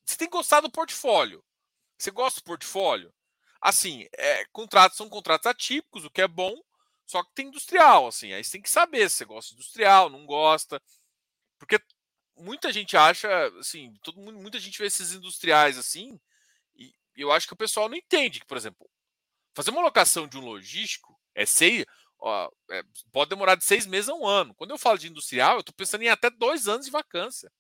você 0.05 0.17
tem 0.17 0.29
que 0.29 0.37
gostar 0.37 0.61
do 0.61 0.71
portfólio. 0.71 1.45
Você 1.99 2.11
gosta 2.11 2.41
do 2.41 2.45
portfólio? 2.45 3.13
Assim, 3.61 4.07
é, 4.13 4.45
contratos 4.47 4.97
são 4.99 5.09
contratos 5.09 5.47
atípicos, 5.47 6.05
o 6.05 6.11
que 6.11 6.21
é 6.21 6.29
bom, 6.29 6.55
só 7.07 7.23
que 7.23 7.33
tem 7.35 7.49
industrial, 7.49 8.07
assim. 8.07 8.33
Aí 8.33 8.45
você 8.45 8.53
tem 8.53 8.63
que 8.63 8.71
saber 8.71 9.09
se 9.09 9.19
você 9.19 9.25
gosta 9.25 9.55
industrial, 9.55 10.11
não 10.11 10.27
gosta. 10.27 10.83
Porque 11.59 11.81
muita 12.37 12.73
gente 12.73 12.97
acha, 12.97 13.29
assim, 13.59 13.95
todo 14.03 14.21
mundo, 14.21 14.39
muita 14.39 14.59
gente 14.59 14.79
vê 14.79 14.87
esses 14.87 15.13
industriais 15.13 15.79
assim, 15.79 16.19
e 16.77 16.93
eu 17.17 17.31
acho 17.33 17.47
que 17.47 17.53
o 17.55 17.57
pessoal 17.57 17.89
não 17.89 17.97
entende 17.97 18.41
que, 18.41 18.47
por 18.47 18.57
exemplo, 18.57 18.89
fazer 19.55 19.71
uma 19.71 19.83
locação 19.83 20.27
de 20.27 20.37
um 20.37 20.45
logístico 20.45 21.19
é 21.35 21.47
seis, 21.47 21.85
ó, 22.19 22.51
é, 22.71 22.83
pode 23.13 23.31
demorar 23.31 23.55
de 23.55 23.65
seis 23.65 23.87
meses 23.87 24.09
a 24.09 24.15
um 24.15 24.27
ano. 24.27 24.55
Quando 24.55 24.71
eu 24.71 24.79
falo 24.79 24.99
de 24.99 25.09
industrial, 25.09 25.55
eu 25.55 25.61
estou 25.61 25.75
pensando 25.75 26.03
em 26.03 26.09
até 26.09 26.31
dois 26.31 26.67
anos 26.69 26.87
de 26.87 26.93
vacância. 26.93 27.51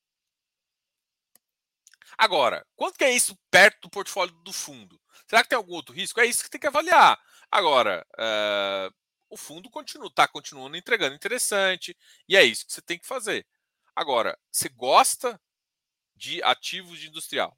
Agora, 2.16 2.64
quanto 2.76 2.96
que 2.96 3.04
é 3.04 3.12
isso 3.12 3.36
perto 3.50 3.82
do 3.82 3.90
portfólio 3.90 4.34
do 4.42 4.52
fundo? 4.52 5.00
Será 5.26 5.42
que 5.42 5.48
tem 5.48 5.56
algum 5.56 5.74
outro 5.74 5.94
risco? 5.94 6.20
É 6.20 6.26
isso 6.26 6.44
que 6.44 6.50
tem 6.50 6.60
que 6.60 6.66
avaliar. 6.66 7.18
Agora, 7.50 8.06
uh, 8.14 8.94
o 9.28 9.36
fundo 9.36 9.70
continua, 9.70 10.08
está 10.08 10.28
continuando 10.28 10.76
entregando 10.76 11.14
interessante, 11.14 11.96
e 12.28 12.36
é 12.36 12.44
isso 12.44 12.66
que 12.66 12.72
você 12.72 12.82
tem 12.82 12.98
que 12.98 13.06
fazer. 13.06 13.46
Agora, 13.94 14.38
você 14.50 14.68
gosta 14.68 15.40
de 16.16 16.42
ativos 16.42 16.98
de 16.98 17.08
industrial? 17.08 17.56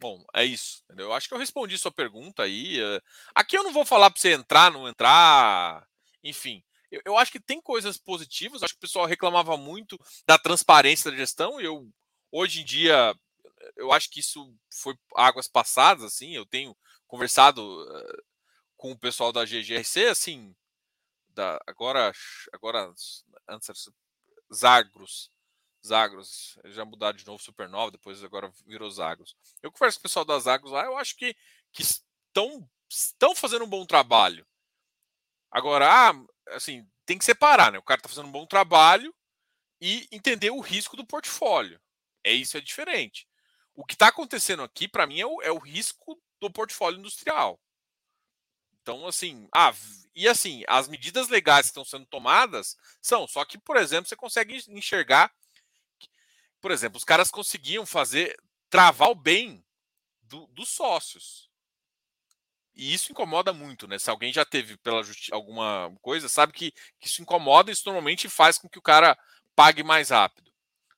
Bom, 0.00 0.24
é 0.34 0.44
isso. 0.44 0.82
Entendeu? 0.84 1.06
Eu 1.06 1.12
acho 1.12 1.28
que 1.28 1.34
eu 1.34 1.38
respondi 1.38 1.76
sua 1.76 1.90
pergunta 1.90 2.42
aí. 2.44 2.80
Eh, 2.80 3.00
aqui 3.34 3.56
eu 3.56 3.64
não 3.64 3.72
vou 3.72 3.84
falar 3.84 4.10
para 4.10 4.20
você 4.20 4.32
entrar, 4.32 4.70
não 4.70 4.88
entrar, 4.88 5.86
enfim. 6.22 6.62
Eu, 6.90 7.02
eu, 7.04 7.18
acho 7.18 7.32
que 7.32 7.40
tem 7.40 7.60
coisas 7.60 7.98
positivas. 7.98 8.62
Acho 8.62 8.74
que 8.74 8.78
o 8.78 8.80
pessoal 8.80 9.06
reclamava 9.06 9.56
muito 9.56 9.98
da 10.26 10.38
transparência 10.38 11.10
da 11.10 11.16
gestão. 11.16 11.60
E 11.60 11.64
eu, 11.64 11.88
hoje 12.30 12.60
em 12.62 12.64
dia, 12.64 13.14
eu 13.76 13.92
acho 13.92 14.08
que 14.10 14.20
isso 14.20 14.54
foi 14.72 14.94
águas 15.16 15.48
passadas. 15.48 16.04
Assim, 16.04 16.34
eu 16.34 16.46
tenho 16.46 16.76
conversado 17.06 17.60
uh, 17.62 18.22
com 18.76 18.92
o 18.92 18.98
pessoal 18.98 19.32
da 19.32 19.44
GGRC, 19.44 20.06
assim, 20.06 20.54
da, 21.30 21.60
agora, 21.66 22.12
agora 22.52 22.92
antes 23.48 23.70
Zagros. 24.52 25.30
Zagros, 25.86 26.58
já 26.66 26.84
mudaram 26.84 27.16
de 27.16 27.26
novo 27.26 27.42
Supernova, 27.42 27.90
depois 27.90 28.22
agora 28.22 28.52
virou 28.66 28.90
Zagros. 28.90 29.36
Eu 29.62 29.70
converso 29.72 29.98
com 29.98 30.00
o 30.00 30.02
pessoal 30.02 30.24
das 30.24 30.44
Zagros 30.44 30.72
lá, 30.72 30.84
eu 30.84 30.96
acho 30.96 31.16
que, 31.16 31.36
estão 32.88 33.34
fazendo 33.34 33.64
um 33.64 33.68
bom 33.68 33.86
trabalho. 33.86 34.46
Agora, 35.50 35.88
ah, 35.88 36.12
assim, 36.48 36.86
tem 37.06 37.16
que 37.16 37.24
separar, 37.24 37.72
né? 37.72 37.78
O 37.78 37.82
cara 37.82 37.98
está 37.98 38.08
fazendo 38.08 38.28
um 38.28 38.32
bom 38.32 38.46
trabalho 38.46 39.14
e 39.80 40.06
entender 40.10 40.50
o 40.50 40.60
risco 40.60 40.96
do 40.96 41.06
portfólio. 41.06 41.80
É 42.24 42.32
isso, 42.32 42.56
é 42.56 42.60
diferente. 42.60 43.26
O 43.74 43.84
que 43.84 43.94
está 43.94 44.08
acontecendo 44.08 44.62
aqui, 44.62 44.88
para 44.88 45.06
mim, 45.06 45.20
é 45.20 45.26
o, 45.26 45.40
é 45.42 45.52
o 45.52 45.58
risco 45.58 46.20
do 46.40 46.50
portfólio 46.50 46.98
industrial. 46.98 47.58
Então, 48.88 49.06
assim, 49.06 49.46
ah, 49.54 49.74
e 50.16 50.26
assim, 50.26 50.64
as 50.66 50.88
medidas 50.88 51.28
legais 51.28 51.66
que 51.66 51.72
estão 51.72 51.84
sendo 51.84 52.06
tomadas 52.06 52.74
são, 53.02 53.28
só 53.28 53.44
que, 53.44 53.58
por 53.58 53.76
exemplo, 53.76 54.08
você 54.08 54.16
consegue 54.16 54.56
enxergar, 54.70 55.30
por 56.58 56.70
exemplo, 56.70 56.96
os 56.96 57.04
caras 57.04 57.30
conseguiam 57.30 57.84
fazer, 57.84 58.34
travar 58.70 59.10
o 59.10 59.14
bem 59.14 59.62
do, 60.22 60.46
dos 60.46 60.70
sócios. 60.70 61.50
E 62.74 62.94
isso 62.94 63.12
incomoda 63.12 63.52
muito, 63.52 63.86
né? 63.86 63.98
Se 63.98 64.08
alguém 64.08 64.32
já 64.32 64.42
teve 64.42 64.78
pela 64.78 65.02
alguma 65.32 65.94
coisa, 66.00 66.26
sabe 66.26 66.54
que, 66.54 66.72
que 66.98 67.08
isso 67.08 67.20
incomoda 67.20 67.70
e 67.70 67.74
isso 67.74 67.82
normalmente 67.84 68.26
faz 68.26 68.56
com 68.56 68.70
que 68.70 68.78
o 68.78 68.82
cara 68.82 69.18
pague 69.54 69.82
mais 69.82 70.08
rápido. 70.08 70.50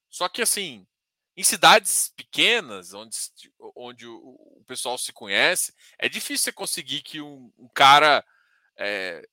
Só 0.09 0.29
que 0.29 0.43
assim, 0.43 0.87
em 1.41 1.43
cidades 1.43 2.13
pequenas, 2.15 2.93
onde, 2.93 3.17
onde 3.75 4.07
o, 4.07 4.19
o, 4.19 4.65
pessoal 4.67 4.99
se 4.99 5.11
conhece, 5.11 5.75
é 5.99 6.07
difícil 6.07 6.45
você 6.45 6.53
conseguir 6.53 7.01
que 7.01 7.19
um, 7.23 7.51
um 7.59 7.67
cara 7.69 8.23
é, 8.77 9.27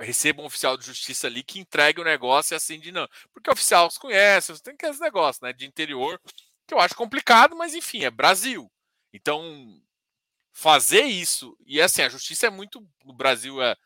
receba 0.00 0.42
um 0.42 0.46
oficial 0.46 0.76
de 0.76 0.84
justiça 0.84 1.28
ali 1.28 1.44
que 1.44 1.60
entregue 1.60 2.00
o 2.00 2.04
negócio 2.04 2.52
e 2.52 2.56
assim 2.56 2.80
de 2.80 2.90
não. 2.90 3.08
Porque 3.32 3.48
oficial 3.48 3.88
se 3.88 3.98
conhece, 4.00 4.60
tem 4.60 4.74
aqueles 4.74 4.98
negócios 4.98 5.40
né, 5.40 5.52
de 5.52 5.66
interior, 5.66 6.20
que 6.66 6.74
eu 6.74 6.80
acho 6.80 6.96
complicado, 6.96 7.54
mas 7.54 7.76
enfim, 7.76 8.02
é 8.02 8.10
Brasil. 8.10 8.68
Então, 9.12 9.80
fazer 10.52 11.02
isso, 11.02 11.56
e 11.64 11.80
assim, 11.80 12.02
a 12.02 12.08
justiça 12.08 12.48
é 12.48 12.50
muito. 12.50 12.84
No 13.04 13.12
Brasil, 13.12 13.62
é, 13.62 13.76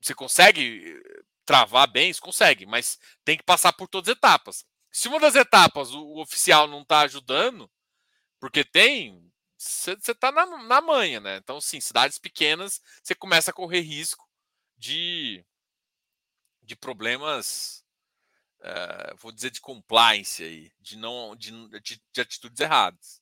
você 0.00 0.14
consegue 0.14 0.98
travar 1.44 1.86
bem, 1.86 2.10
você 2.10 2.20
consegue, 2.20 2.64
mas 2.64 2.98
tem 3.26 3.36
que 3.36 3.44
passar 3.44 3.74
por 3.74 3.88
todas 3.88 4.08
as 4.08 4.16
etapas. 4.16 4.64
Se 4.94 5.08
uma 5.08 5.18
das 5.18 5.34
etapas 5.34 5.90
o, 5.90 6.00
o 6.04 6.20
oficial 6.20 6.68
não 6.68 6.82
está 6.82 7.00
ajudando, 7.00 7.68
porque 8.38 8.64
tem, 8.64 9.28
você 9.58 9.94
está 9.94 10.30
na, 10.30 10.46
na 10.46 10.80
manha, 10.80 11.18
né? 11.18 11.36
Então, 11.38 11.60
sim, 11.60 11.80
cidades 11.80 12.16
pequenas, 12.16 12.80
você 13.02 13.12
começa 13.12 13.50
a 13.50 13.54
correr 13.54 13.80
risco 13.80 14.24
de, 14.76 15.44
de 16.62 16.76
problemas, 16.76 17.84
uh, 18.60 19.16
vou 19.16 19.32
dizer, 19.32 19.50
de 19.50 19.60
compliance 19.60 20.44
aí, 20.44 20.70
de, 20.78 20.96
não, 20.96 21.34
de, 21.34 21.50
de, 21.80 22.00
de 22.12 22.20
atitudes 22.20 22.60
erradas. 22.60 23.20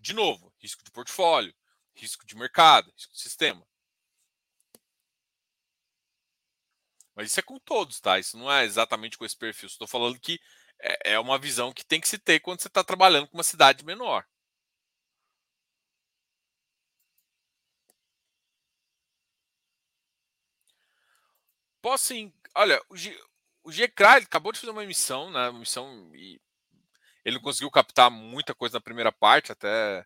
De 0.00 0.12
novo, 0.12 0.52
risco 0.58 0.82
de 0.82 0.90
portfólio, 0.90 1.54
risco 1.94 2.26
de 2.26 2.34
mercado, 2.34 2.90
risco 2.90 3.12
de 3.12 3.20
sistema. 3.20 3.64
Mas 7.14 7.28
isso 7.28 7.40
é 7.40 7.42
com 7.42 7.58
todos, 7.58 8.00
tá? 8.00 8.18
Isso 8.18 8.36
não 8.38 8.50
é 8.50 8.64
exatamente 8.64 9.18
com 9.18 9.24
esse 9.24 9.36
perfil. 9.36 9.66
Estou 9.68 9.86
falando 9.88 10.18
que 10.18 10.40
é, 10.80 11.12
é 11.14 11.18
uma 11.18 11.38
visão 11.38 11.72
que 11.72 11.84
tem 11.84 12.00
que 12.00 12.08
se 12.08 12.18
ter 12.18 12.40
quando 12.40 12.60
você 12.60 12.68
está 12.68 12.82
trabalhando 12.84 13.28
com 13.28 13.36
uma 13.36 13.44
cidade 13.44 13.84
menor. 13.84 14.24
Posso 21.80 22.06
sim. 22.08 22.32
Olha, 22.54 22.80
o, 22.88 22.96
G, 22.96 23.18
o 23.64 23.72
GCRA 23.72 24.16
acabou 24.18 24.52
de 24.52 24.60
fazer 24.60 24.70
uma 24.70 24.84
emissão, 24.84 25.30
né? 25.30 25.48
Uma 25.48 25.58
emissão 25.58 26.10
e 26.14 26.40
ele 27.24 27.36
não 27.36 27.42
conseguiu 27.42 27.70
captar 27.70 28.10
muita 28.10 28.54
coisa 28.54 28.76
na 28.76 28.80
primeira 28.80 29.12
parte, 29.12 29.52
até 29.52 30.04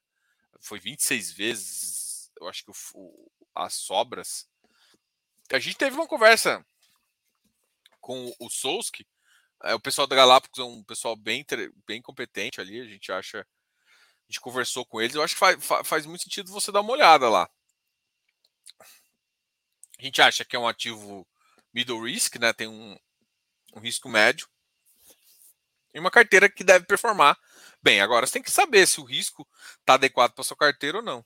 foi 0.61 0.79
26 0.79 1.33
vezes, 1.33 2.31
eu 2.41 2.49
acho 2.49 2.65
que 2.65 2.71
o, 2.95 3.31
as 3.55 3.75
sobras. 3.75 4.49
A 5.53 5.59
gente 5.59 5.77
teve 5.77 5.97
uma 5.97 6.07
conversa 6.07 6.65
com 8.07 8.33
o 8.39 8.49
Souski. 8.49 9.05
É, 9.65 9.75
o 9.75 9.81
pessoal 9.81 10.07
da 10.07 10.15
Galápagos 10.15 10.61
é 10.61 10.63
um 10.63 10.85
pessoal 10.85 11.17
bem, 11.17 11.45
bem 11.85 12.01
competente 12.01 12.61
ali, 12.61 12.81
a 12.81 12.85
gente 12.85 13.11
acha 13.11 13.41
A 13.41 13.43
gente 14.29 14.41
conversou 14.41 14.87
com 14.87 15.01
eles. 15.01 15.17
Eu 15.17 15.25
acho 15.25 15.35
que 15.35 15.41
faz, 15.41 15.59
faz 15.85 16.07
muito 16.07 16.23
sentido 16.23 16.53
você 16.53 16.71
dar 16.71 16.83
uma 16.83 16.93
olhada 16.93 17.29
lá. 17.29 17.51
A 19.99 20.03
gente 20.03 20.23
acha 20.23 20.45
que 20.45 20.55
é 20.55 20.59
um 20.59 20.69
ativo 20.69 21.27
middle 21.75 22.05
risk, 22.05 22.37
né? 22.37 22.53
Tem 22.53 22.69
um, 22.69 22.97
um 23.75 23.81
risco 23.81 24.09
médio. 24.09 24.49
E 25.93 25.99
uma 25.99 26.11
carteira 26.13 26.49
que 26.49 26.63
deve 26.63 26.87
performar 26.87 27.37
bem. 27.83 28.01
Agora 28.01 28.25
você 28.25 28.35
tem 28.35 28.43
que 28.43 28.53
saber 28.53 28.87
se 28.87 29.01
o 29.01 29.05
risco 29.05 29.45
está 29.81 29.95
adequado 29.95 30.33
para 30.33 30.45
sua 30.45 30.57
carteira 30.57 30.99
ou 30.99 31.03
não. 31.03 31.25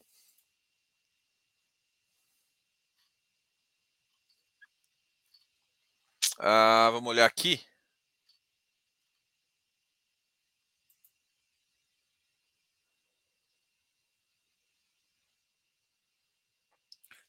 Ah, 6.42 6.90
vamos 6.92 7.11
olhar 7.11 7.26
aqui. 7.26 7.61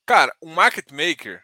Cara, 0.06 0.36
um 0.42 0.54
market 0.54 0.92
maker 0.92 1.44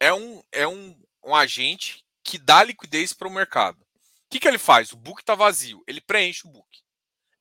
é 0.00 0.12
um, 0.12 0.42
é 0.52 0.66
um, 0.66 0.98
um 1.22 1.34
agente 1.34 2.04
que 2.22 2.38
dá 2.38 2.62
liquidez 2.62 3.12
para 3.12 3.28
o 3.28 3.30
mercado. 3.30 3.80
O 3.80 3.86
que, 4.30 4.40
que 4.40 4.48
ele 4.48 4.58
faz? 4.58 4.92
O 4.92 4.96
book 4.96 5.20
está 5.20 5.34
vazio. 5.34 5.82
Ele 5.86 6.00
preenche 6.00 6.46
o 6.46 6.50
book. 6.50 6.82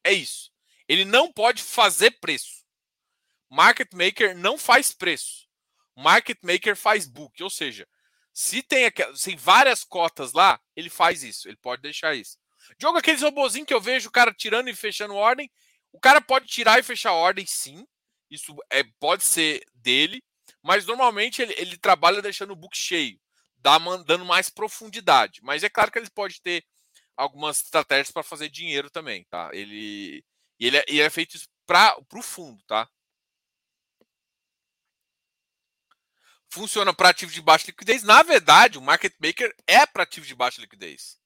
É 0.04 0.12
isso. 0.14 0.52
Ele 0.88 1.06
não 1.06 1.32
pode 1.32 1.64
fazer 1.64 2.12
preço. 2.20 2.64
Market 3.50 3.94
maker 3.94 4.38
não 4.38 4.58
faz 4.58 4.94
preço. 4.94 5.48
Market 5.96 6.40
maker 6.44 6.76
faz 6.76 7.08
book. 7.08 7.42
Ou 7.42 7.50
seja, 7.50 7.88
se 8.34 8.64
tem, 8.64 8.92
tem 8.92 9.38
várias 9.38 9.84
cotas 9.84 10.34
lá, 10.34 10.60
ele 10.76 10.90
faz 10.90 11.24
isso. 11.24 11.48
Ele 11.48 11.58
pode 11.58 11.82
deixar 11.84 12.16
isso. 12.16 12.38
Jogo 12.82 12.98
aqueles 12.98 13.22
robozinhos 13.22 13.68
que 13.68 13.74
eu 13.74 13.80
vejo 13.80 14.10
o 14.10 14.12
cara 14.12 14.34
tirando 14.34 14.70
e 14.70 14.76
fechando 14.76 15.14
ordem. 15.14 15.50
O 15.92 16.00
cara 16.00 16.20
pode 16.20 16.48
tirar 16.48 16.80
e 16.80 16.84
fechar 16.84 17.14
ordem, 17.14 17.46
sim. 17.46 17.86
Isso 18.32 18.56
é, 18.72 18.84
pode 19.00 19.24
ser 19.24 19.64
dele, 19.76 20.24
mas 20.64 20.88
normalmente 20.88 21.42
ele, 21.42 21.54
ele 21.56 21.78
trabalha 21.78 22.22
deixando 22.22 22.52
o 22.52 22.56
book 22.56 22.76
cheio, 22.76 23.20
dá, 23.58 23.78
dando 24.04 24.26
mais 24.26 24.50
profundidade. 24.50 25.40
Mas 25.44 25.64
é 25.64 25.70
claro 25.70 25.92
que 25.92 26.00
ele 26.00 26.10
pode 26.10 26.42
ter 26.42 26.66
algumas 27.16 27.62
estratégias 27.62 28.10
para 28.10 28.24
fazer 28.24 28.50
dinheiro 28.50 28.90
também, 28.90 29.24
tá? 29.30 29.52
Ele, 29.54 30.26
ele, 30.60 30.78
é, 30.78 30.86
ele 30.88 31.02
é 31.02 31.10
feito 31.12 31.38
para 31.68 31.96
o 32.16 32.24
fundo, 32.24 32.64
tá? 32.66 32.90
Funciona 36.54 36.94
para 36.94 37.10
ativo 37.10 37.32
de 37.32 37.42
baixa 37.42 37.66
liquidez. 37.66 38.04
Na 38.04 38.22
verdade, 38.22 38.78
o 38.78 38.82
market 38.82 39.16
maker 39.20 39.52
é 39.66 39.88
para 39.88 40.04
ativo 40.04 40.24
de 40.24 40.36
baixa 40.36 40.62
liquidez. 40.62 41.18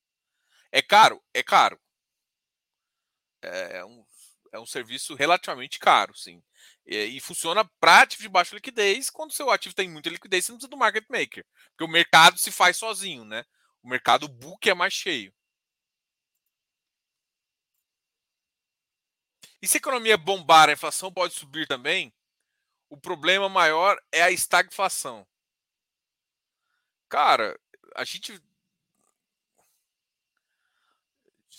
É 0.71 0.81
caro? 0.81 1.21
É 1.33 1.43
caro. 1.43 1.77
É 3.41 3.83
um, 3.83 4.05
é 4.53 4.59
um 4.59 4.65
serviço 4.65 5.15
relativamente 5.15 5.79
caro, 5.79 6.15
sim. 6.15 6.41
E, 6.85 6.95
e 6.95 7.19
funciona 7.19 7.69
para 7.77 8.03
ativo 8.03 8.21
de 8.21 8.29
baixa 8.29 8.55
liquidez. 8.55 9.09
Quando 9.09 9.33
seu 9.33 9.51
ativo 9.51 9.75
tem 9.75 9.89
muita 9.89 10.09
liquidez, 10.09 10.45
você 10.45 10.53
não 10.53 10.59
precisa 10.59 10.71
do 10.71 10.77
market 10.77 11.03
maker. 11.09 11.45
Porque 11.71 11.83
o 11.83 11.89
mercado 11.89 12.37
se 12.37 12.49
faz 12.49 12.77
sozinho, 12.77 13.25
né? 13.25 13.43
O 13.83 13.89
mercado 13.89 14.29
book 14.29 14.69
é 14.69 14.73
mais 14.73 14.93
cheio. 14.93 15.33
E 19.61 19.67
se 19.67 19.75
a 19.75 19.79
economia 19.79 20.17
bombar, 20.17 20.69
a 20.69 20.71
inflação 20.71 21.11
pode 21.11 21.33
subir 21.33 21.67
também? 21.67 22.13
O 22.89 22.97
problema 22.97 23.49
maior 23.49 24.01
é 24.11 24.21
a 24.21 24.31
estagflação. 24.31 25.27
Cara, 27.09 27.59
a 27.95 28.03
gente 28.03 28.41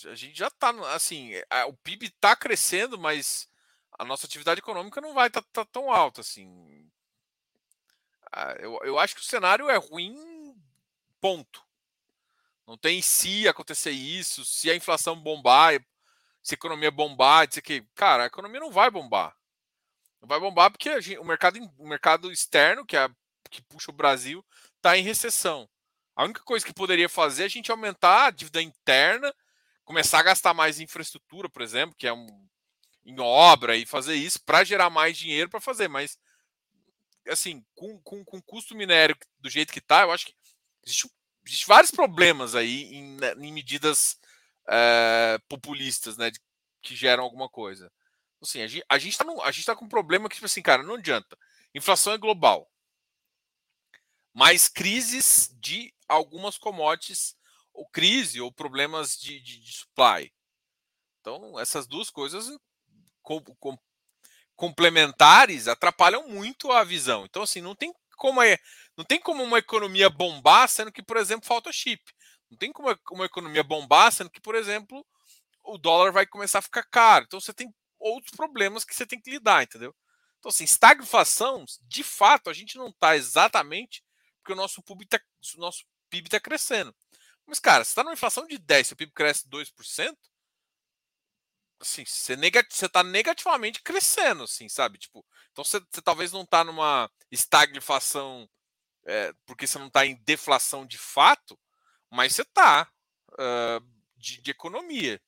a 0.06 0.14
gente 0.14 0.38
já 0.38 0.46
está 0.46 0.70
assim, 0.94 1.32
o 1.66 1.72
PIB 1.72 2.06
está 2.06 2.36
crescendo, 2.36 2.96
mas 2.96 3.48
a 3.98 4.04
nossa 4.04 4.26
atividade 4.26 4.60
econômica 4.60 5.00
não 5.00 5.12
vai 5.12 5.26
estar 5.26 5.42
tá, 5.42 5.64
tá 5.64 5.64
tão 5.64 5.90
alta 5.90 6.20
assim. 6.20 6.88
Ah, 8.30 8.54
eu, 8.60 8.78
eu 8.84 8.98
acho 8.98 9.14
que 9.14 9.20
o 9.20 9.24
cenário 9.24 9.68
é 9.68 9.76
ruim, 9.76 10.54
ponto. 11.20 11.64
Não 12.66 12.76
tem 12.76 13.00
se 13.00 13.48
acontecer 13.48 13.90
isso, 13.90 14.44
se 14.44 14.70
a 14.70 14.76
inflação 14.76 15.18
bombar, 15.18 15.82
se 16.42 16.54
a 16.54 16.56
economia 16.56 16.90
bombar, 16.90 17.48
dizer 17.48 17.62
que, 17.62 17.80
cara, 17.94 18.24
a 18.24 18.26
economia 18.26 18.60
não 18.60 18.70
vai 18.70 18.90
bombar. 18.90 19.37
Vai 20.20 20.40
bombar 20.40 20.70
porque 20.70 21.00
gente, 21.00 21.18
o, 21.18 21.24
mercado, 21.24 21.58
o 21.78 21.88
mercado 21.88 22.30
externo, 22.32 22.84
que, 22.84 22.96
é, 22.96 23.08
que 23.50 23.62
puxa 23.62 23.90
o 23.90 23.94
Brasil, 23.94 24.44
está 24.76 24.96
em 24.96 25.02
recessão. 25.02 25.68
A 26.16 26.24
única 26.24 26.42
coisa 26.42 26.66
que 26.66 26.74
poderia 26.74 27.08
fazer 27.08 27.44
é 27.44 27.46
a 27.46 27.50
gente 27.50 27.70
aumentar 27.70 28.26
a 28.26 28.30
dívida 28.30 28.60
interna, 28.60 29.32
começar 29.84 30.18
a 30.18 30.24
gastar 30.24 30.52
mais 30.52 30.80
em 30.80 30.84
infraestrutura, 30.84 31.48
por 31.48 31.62
exemplo, 31.62 31.94
que 31.96 32.06
é 32.06 32.12
um 32.12 32.26
em 33.08 33.18
obra 33.20 33.74
e 33.74 33.86
fazer 33.86 34.14
isso 34.16 34.38
para 34.44 34.64
gerar 34.64 34.90
mais 34.90 35.16
dinheiro 35.16 35.48
para 35.48 35.62
fazer, 35.62 35.88
mas 35.88 36.18
assim, 37.26 37.64
com, 37.74 37.98
com, 38.02 38.24
com 38.24 38.42
custo 38.42 38.74
minério 38.74 39.16
do 39.38 39.48
jeito 39.48 39.72
que 39.72 39.78
está, 39.78 40.02
eu 40.02 40.12
acho 40.12 40.26
que 40.26 40.34
existe, 40.84 41.10
existe 41.46 41.66
vários 41.66 41.90
problemas 41.90 42.54
aí 42.54 42.84
em, 42.94 43.16
né, 43.16 43.32
em 43.38 43.52
medidas 43.52 44.18
é, 44.68 45.38
populistas, 45.48 46.16
né, 46.16 46.30
de, 46.30 46.38
que 46.82 46.94
geram 46.94 47.22
alguma 47.22 47.48
coisa. 47.48 47.90
Assim, 48.40 48.62
a 48.62 48.66
gente, 48.66 48.84
a 48.88 48.98
gente, 48.98 49.18
tá 49.18 49.24
a 49.42 49.50
gente 49.50 49.66
tá 49.66 49.76
com 49.76 49.84
um 49.84 49.88
problema 49.88 50.28
que, 50.28 50.36
tipo 50.36 50.46
assim, 50.46 50.62
cara, 50.62 50.82
não 50.82 50.94
adianta. 50.94 51.36
Inflação 51.74 52.12
é 52.12 52.18
global. 52.18 52.70
Mas 54.32 54.68
crises 54.68 55.50
de 55.60 55.92
algumas 56.08 56.56
commodities, 56.56 57.36
ou 57.72 57.86
crise, 57.88 58.40
ou 58.40 58.52
problemas 58.52 59.16
de, 59.16 59.40
de, 59.40 59.58
de 59.58 59.72
supply. 59.72 60.32
Então, 61.20 61.58
essas 61.58 61.86
duas 61.86 62.10
coisas 62.10 62.48
com, 63.22 63.40
com, 63.40 63.78
complementares 64.56 65.68
atrapalham 65.68 66.28
muito 66.28 66.72
a 66.72 66.82
visão. 66.84 67.24
Então, 67.24 67.42
assim, 67.42 67.60
não 67.60 67.74
tem 67.74 67.92
como 68.16 68.42
é, 68.42 68.58
não 68.96 69.04
tem 69.04 69.20
como 69.20 69.42
uma 69.42 69.58
economia 69.58 70.10
bombar, 70.10 70.68
sendo 70.68 70.90
que, 70.90 71.02
por 71.02 71.16
exemplo, 71.16 71.46
falta 71.46 71.72
chip. 71.72 72.02
Não 72.50 72.58
tem 72.58 72.72
como 72.72 72.88
uma 73.12 73.26
economia 73.26 73.62
bombar, 73.62 74.10
sendo 74.10 74.30
que, 74.30 74.40
por 74.40 74.54
exemplo, 74.54 75.06
o 75.62 75.78
dólar 75.78 76.10
vai 76.10 76.26
começar 76.26 76.60
a 76.60 76.62
ficar 76.62 76.82
caro. 76.84 77.24
Então, 77.26 77.40
você 77.40 77.52
tem 77.52 77.72
outros 77.98 78.34
problemas 78.34 78.84
que 78.84 78.94
você 78.94 79.06
tem 79.06 79.20
que 79.20 79.30
lidar, 79.30 79.62
entendeu? 79.62 79.94
Então, 80.38 80.50
assim, 80.50 80.64
estagflação, 80.64 81.64
de 81.82 82.04
fato, 82.04 82.48
a 82.48 82.52
gente 82.52 82.76
não 82.76 82.88
está 82.88 83.16
exatamente 83.16 84.04
porque 84.38 84.52
o 84.52 84.56
nosso 84.56 84.82
PIB 84.82 85.04
está 85.04 85.20
nosso 85.56 85.84
PIB 86.08 86.28
tá 86.30 86.40
crescendo. 86.40 86.94
Mas, 87.46 87.60
cara, 87.60 87.84
se 87.84 87.90
está 87.90 88.02
numa 88.02 88.14
inflação 88.14 88.46
de 88.46 88.58
10, 88.58 88.86
se 88.86 88.92
o 88.92 88.96
PIB 88.96 89.12
cresce 89.12 89.48
2%, 89.48 90.16
assim, 91.80 92.04
você, 92.04 92.36
negati 92.36 92.74
você 92.74 92.88
tá 92.88 93.02
negativamente 93.02 93.82
crescendo, 93.82 94.44
assim, 94.44 94.68
sabe? 94.68 94.98
Tipo, 94.98 95.24
então 95.52 95.64
você, 95.64 95.80
você 95.90 96.02
talvez 96.02 96.32
não 96.32 96.46
tá 96.46 96.64
numa 96.64 97.10
estagflação 97.30 98.48
é, 99.06 99.32
porque 99.46 99.66
você 99.66 99.78
não 99.78 99.88
tá 99.90 100.04
em 100.06 100.16
deflação 100.24 100.86
de 100.86 100.98
fato, 100.98 101.58
mas 102.10 102.34
você 102.34 102.44
tá 102.44 102.90
uh, 103.32 103.86
de, 104.16 104.40
de 104.40 104.50
economia. 104.50 105.20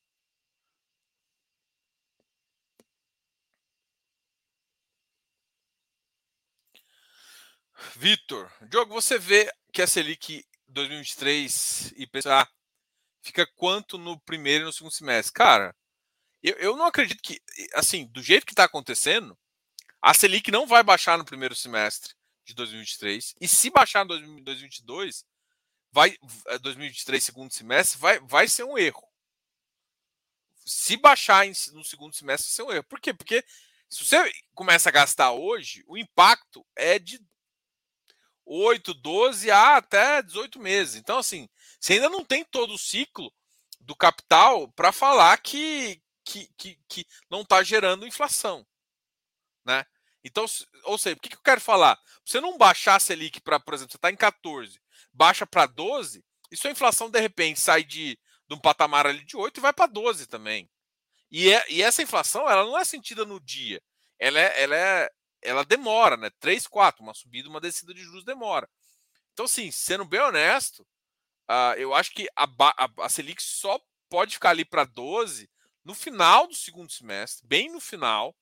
Vitor, 7.96 8.50
Diogo, 8.68 8.92
você 8.92 9.18
vê 9.18 9.52
que 9.72 9.82
a 9.82 9.86
Selic 9.86 10.44
2023 10.68 11.92
e 11.96 12.02
IPCA 12.02 12.48
fica 13.22 13.46
quanto 13.56 13.98
no 13.98 14.18
primeiro 14.20 14.64
e 14.64 14.66
no 14.66 14.72
segundo 14.72 14.92
semestre? 14.92 15.32
Cara, 15.32 15.74
eu, 16.42 16.54
eu 16.56 16.76
não 16.76 16.86
acredito 16.86 17.22
que, 17.22 17.40
assim, 17.74 18.06
do 18.06 18.22
jeito 18.22 18.46
que 18.46 18.52
está 18.52 18.64
acontecendo, 18.64 19.38
a 20.00 20.14
Selic 20.14 20.50
não 20.50 20.66
vai 20.66 20.82
baixar 20.82 21.18
no 21.18 21.24
primeiro 21.24 21.54
semestre 21.54 22.14
de 22.44 22.54
2023. 22.54 23.34
E 23.40 23.48
se 23.48 23.70
baixar 23.70 24.04
em 24.04 24.08
2022, 24.08 25.24
vai 25.92 26.16
2023 26.60 27.22
é, 27.22 27.24
segundo 27.24 27.52
semestre, 27.52 27.98
vai, 27.98 28.18
vai 28.20 28.48
ser 28.48 28.64
um 28.64 28.78
erro. 28.78 29.06
Se 30.64 30.96
baixar 30.96 31.46
em, 31.46 31.52
no 31.72 31.84
segundo 31.84 32.14
semestre, 32.14 32.48
vai 32.48 32.54
ser 32.54 32.62
um 32.62 32.72
erro. 32.72 32.84
Por 32.84 33.00
quê? 33.00 33.12
Porque 33.12 33.44
se 33.88 34.04
você 34.04 34.32
começa 34.54 34.88
a 34.88 34.92
gastar 34.92 35.32
hoje, 35.32 35.82
o 35.86 35.98
impacto 35.98 36.64
é 36.76 36.98
de 36.98 37.20
8, 38.52 38.92
12 38.94 39.48
a 39.48 39.76
até 39.76 40.20
18 40.22 40.58
meses. 40.58 40.96
Então, 40.96 41.18
assim, 41.18 41.48
você 41.78 41.94
ainda 41.94 42.08
não 42.08 42.24
tem 42.24 42.44
todo 42.44 42.74
o 42.74 42.78
ciclo 42.78 43.32
do 43.78 43.94
capital 43.94 44.66
para 44.72 44.90
falar 44.90 45.36
que, 45.38 46.02
que, 46.24 46.50
que, 46.56 46.78
que 46.88 47.06
não 47.30 47.42
está 47.42 47.62
gerando 47.62 48.06
inflação. 48.06 48.66
Né? 49.64 49.84
Então, 50.24 50.44
ou 50.82 50.98
seja, 50.98 51.16
o 51.16 51.20
que, 51.20 51.28
que 51.28 51.36
eu 51.36 51.42
quero 51.42 51.60
falar? 51.60 51.96
Você 52.24 52.40
não 52.40 52.58
baixar 52.58 52.96
a 52.96 53.00
Selic 53.00 53.40
para, 53.40 53.60
por 53.60 53.72
exemplo, 53.72 53.92
você 53.92 53.98
está 53.98 54.10
em 54.10 54.16
14, 54.16 54.80
baixa 55.12 55.46
para 55.46 55.66
12, 55.66 56.24
e 56.50 56.56
sua 56.56 56.72
inflação 56.72 57.08
de 57.08 57.20
repente 57.20 57.60
sai 57.60 57.84
de, 57.84 58.18
de 58.48 58.54
um 58.54 58.58
patamar 58.58 59.06
ali 59.06 59.24
de 59.24 59.36
8 59.36 59.58
e 59.58 59.60
vai 59.60 59.72
para 59.72 59.86
12 59.86 60.26
também. 60.26 60.68
E, 61.30 61.52
é, 61.52 61.64
e 61.70 61.82
essa 61.82 62.02
inflação 62.02 62.50
ela 62.50 62.64
não 62.64 62.76
é 62.76 62.84
sentida 62.84 63.24
no 63.24 63.38
dia. 63.38 63.80
Ela 64.18 64.40
é, 64.40 64.62
ela 64.62 64.76
é, 64.76 65.10
ela 65.42 65.64
demora, 65.64 66.16
né? 66.16 66.30
3, 66.40 66.66
4, 66.66 67.02
uma 67.02 67.14
subida, 67.14 67.48
uma 67.48 67.60
descida 67.60 67.94
de 67.94 68.02
juros 68.02 68.24
demora. 68.24 68.68
Então, 69.32 69.44
assim, 69.44 69.70
sendo 69.70 70.04
bem 70.04 70.20
honesto, 70.20 70.80
uh, 71.50 71.74
eu 71.76 71.94
acho 71.94 72.12
que 72.12 72.28
a, 72.36 72.44
a, 72.44 72.90
a 73.04 73.08
Selic 73.08 73.42
só 73.42 73.80
pode 74.08 74.34
ficar 74.34 74.50
ali 74.50 74.64
para 74.64 74.84
12 74.84 75.48
no 75.84 75.94
final 75.94 76.46
do 76.46 76.54
segundo 76.54 76.92
semestre, 76.92 77.46
bem 77.46 77.70
no 77.70 77.80
final, 77.80 78.36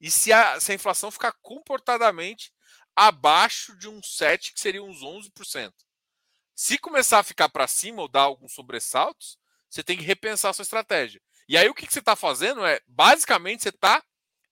e 0.00 0.10
se 0.10 0.32
a, 0.32 0.60
se 0.60 0.72
a 0.72 0.74
inflação 0.74 1.10
ficar 1.10 1.32
comportadamente 1.42 2.52
abaixo 2.94 3.76
de 3.76 3.88
um 3.88 4.02
7, 4.02 4.52
que 4.52 4.60
seria 4.60 4.82
uns 4.82 5.00
11%. 5.00 5.72
Se 6.54 6.78
começar 6.78 7.18
a 7.18 7.24
ficar 7.24 7.48
para 7.48 7.66
cima 7.66 8.02
ou 8.02 8.08
dar 8.08 8.22
alguns 8.22 8.52
sobressaltos, 8.52 9.38
você 9.68 9.82
tem 9.82 9.98
que 9.98 10.04
repensar 10.04 10.50
a 10.50 10.54
sua 10.54 10.62
estratégia. 10.62 11.20
E 11.48 11.56
aí 11.56 11.68
o 11.68 11.74
que, 11.74 11.86
que 11.86 11.92
você 11.92 11.98
está 11.98 12.16
fazendo 12.16 12.64
é, 12.64 12.80
basicamente, 12.86 13.62
você 13.62 13.68
está 13.68 14.02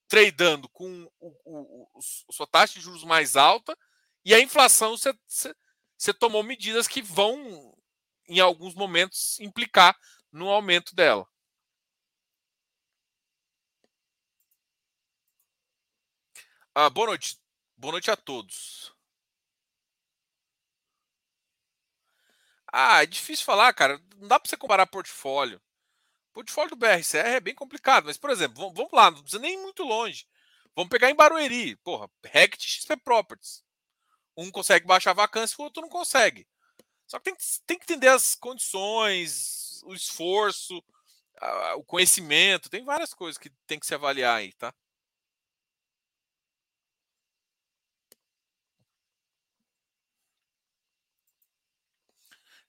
tradando 0.09 0.69
com 0.69 1.09
o, 1.21 1.37
o, 1.45 1.89
o, 1.95 2.03
sua 2.33 2.47
taxa 2.47 2.75
de 2.75 2.81
juros 2.81 3.05
mais 3.05 3.37
alta 3.37 3.77
e 4.25 4.35
a 4.35 4.41
inflação 4.41 4.97
você, 4.97 5.15
você 5.97 6.15
tomou 6.15 6.43
medidas 6.43 6.89
que 6.89 7.03
vão, 7.03 7.75
em 8.29 8.41
alguns 8.41 8.75
momentos, 8.75 9.39
implicar 9.41 9.97
no 10.33 10.49
aumento 10.49 10.95
dela. 10.95 11.27
Ah, 16.75 16.89
boa 16.91 17.09
noite. 17.09 17.37
Boa 17.77 17.93
noite 17.93 18.11
a 18.11 18.17
todos. 18.17 18.95
Ah, 22.73 23.03
é 23.03 23.07
difícil 23.07 23.45
falar, 23.45 23.73
cara. 23.73 23.99
Não 24.17 24.29
dá 24.29 24.39
para 24.39 24.49
você 24.49 24.57
comparar 24.57 24.87
portfólio. 24.87 25.61
Portfólio 26.35 26.71
do 26.71 26.77
BRCR 26.77 27.37
é 27.37 27.41
bem 27.41 27.55
complicado, 27.55 28.07
mas, 28.07 28.19
por 28.19 28.29
exemplo, 28.29 28.73
vamos 28.75 28.93
lá, 28.93 29.11
não 29.11 29.23
precisa 29.23 29.41
nem 29.41 29.55
ir 29.55 29.63
muito 29.63 29.85
longe. 29.85 30.27
Vamos 30.77 30.91
pegar 30.91 31.09
em 31.11 31.15
Barueri. 31.15 31.77
Porra, 31.77 32.11
Rect 32.25 32.61
XP 32.69 32.97
Properties. 32.99 33.65
Um 34.37 34.51
consegue 34.51 34.87
baixar 34.87 35.13
a 35.13 35.15
vacância, 35.15 35.57
o 35.59 35.63
outro 35.63 35.83
não 35.83 35.89
consegue. 35.89 36.47
Só 37.07 37.19
que 37.19 37.25
tem, 37.25 37.35
tem 37.67 37.79
que 37.79 37.85
entender 37.85 38.09
as 38.09 38.35
condições, 38.35 39.83
o 39.85 39.95
esforço, 39.95 40.83
o 41.77 41.85
conhecimento. 41.85 42.71
Tem 42.71 42.85
várias 42.85 43.15
coisas 43.15 43.39
que 43.39 43.51
tem 43.67 43.79
que 43.79 43.87
se 43.87 43.95
avaliar 43.95 44.37
aí, 44.39 44.53
tá? 44.55 44.75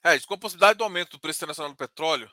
É, 0.04 0.20
com 0.20 0.36
a 0.36 0.38
possibilidade 0.38 0.78
do 0.78 0.84
aumento 0.84 1.12
do 1.14 1.20
preço 1.20 1.40
internacional 1.40 1.72
do 1.72 1.78
petróleo, 1.78 2.32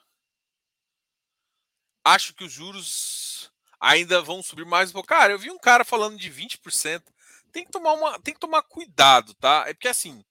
acho 2.05 2.35
que 2.35 2.45
os 2.45 2.53
juros 2.53 3.51
ainda 3.81 4.23
vão 4.23 4.43
subir 4.43 4.65
mais 4.65 4.91
um 4.91 4.93
pouco. 4.95 5.09
Cara, 5.09 5.33
eu 5.33 5.38
vi 5.38 5.51
um 5.51 5.59
cara 5.59 5.85
falando 5.85 6.17
de 6.17 6.31
20%. 6.31 7.03
Tem 7.51 7.65
que 7.65 7.71
tomar, 7.71 7.93
uma, 7.93 8.19
tem 8.21 8.33
que 8.33 8.41
tomar 8.41 8.62
cuidado, 8.62 9.35
tá? 9.35 9.65
É 9.67 9.75
porque 9.75 9.88
assim. 9.88 10.25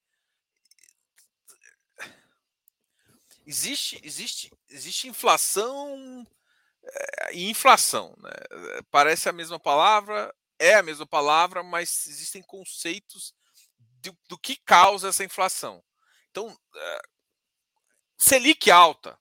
Existe, 3.46 4.00
existe, 4.04 4.52
existe 4.70 5.08
inflação 5.08 6.26
é, 6.84 7.34
e 7.34 7.50
inflação. 7.50 8.16
Né? 8.18 8.32
Parece 8.90 9.28
a 9.28 9.34
mesma 9.34 9.60
palavra, 9.60 10.34
é 10.58 10.76
a 10.76 10.84
mesma 10.84 11.06
palavra, 11.06 11.62
mas 11.62 12.08
existem 12.08 12.42
conceitos 12.42 13.34
do, 14.02 14.18
do 14.30 14.38
que 14.38 14.56
causa 14.56 15.10
essa 15.10 15.24
inflação. 15.24 15.84
Então, 16.30 16.56
é, 16.76 17.02
Selic 18.18 18.70
alta, 18.72 19.20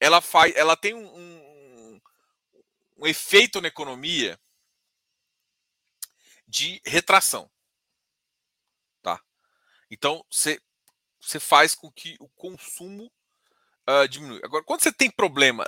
ela 0.00 0.20
faz, 0.20 0.54
ela 0.56 0.76
tem 0.76 0.94
um, 0.94 1.47
um 2.98 3.06
efeito 3.06 3.60
na 3.60 3.68
economia 3.68 4.38
de 6.46 6.80
retração, 6.84 7.50
tá? 9.02 9.22
Então 9.90 10.24
você 10.30 10.60
você 11.20 11.40
faz 11.40 11.74
com 11.74 11.90
que 11.90 12.16
o 12.20 12.28
consumo 12.30 13.12
uh, 13.88 14.08
diminua. 14.08 14.40
Agora, 14.44 14.64
quando 14.64 14.82
você 14.82 14.92
tem 14.92 15.10
problema 15.10 15.64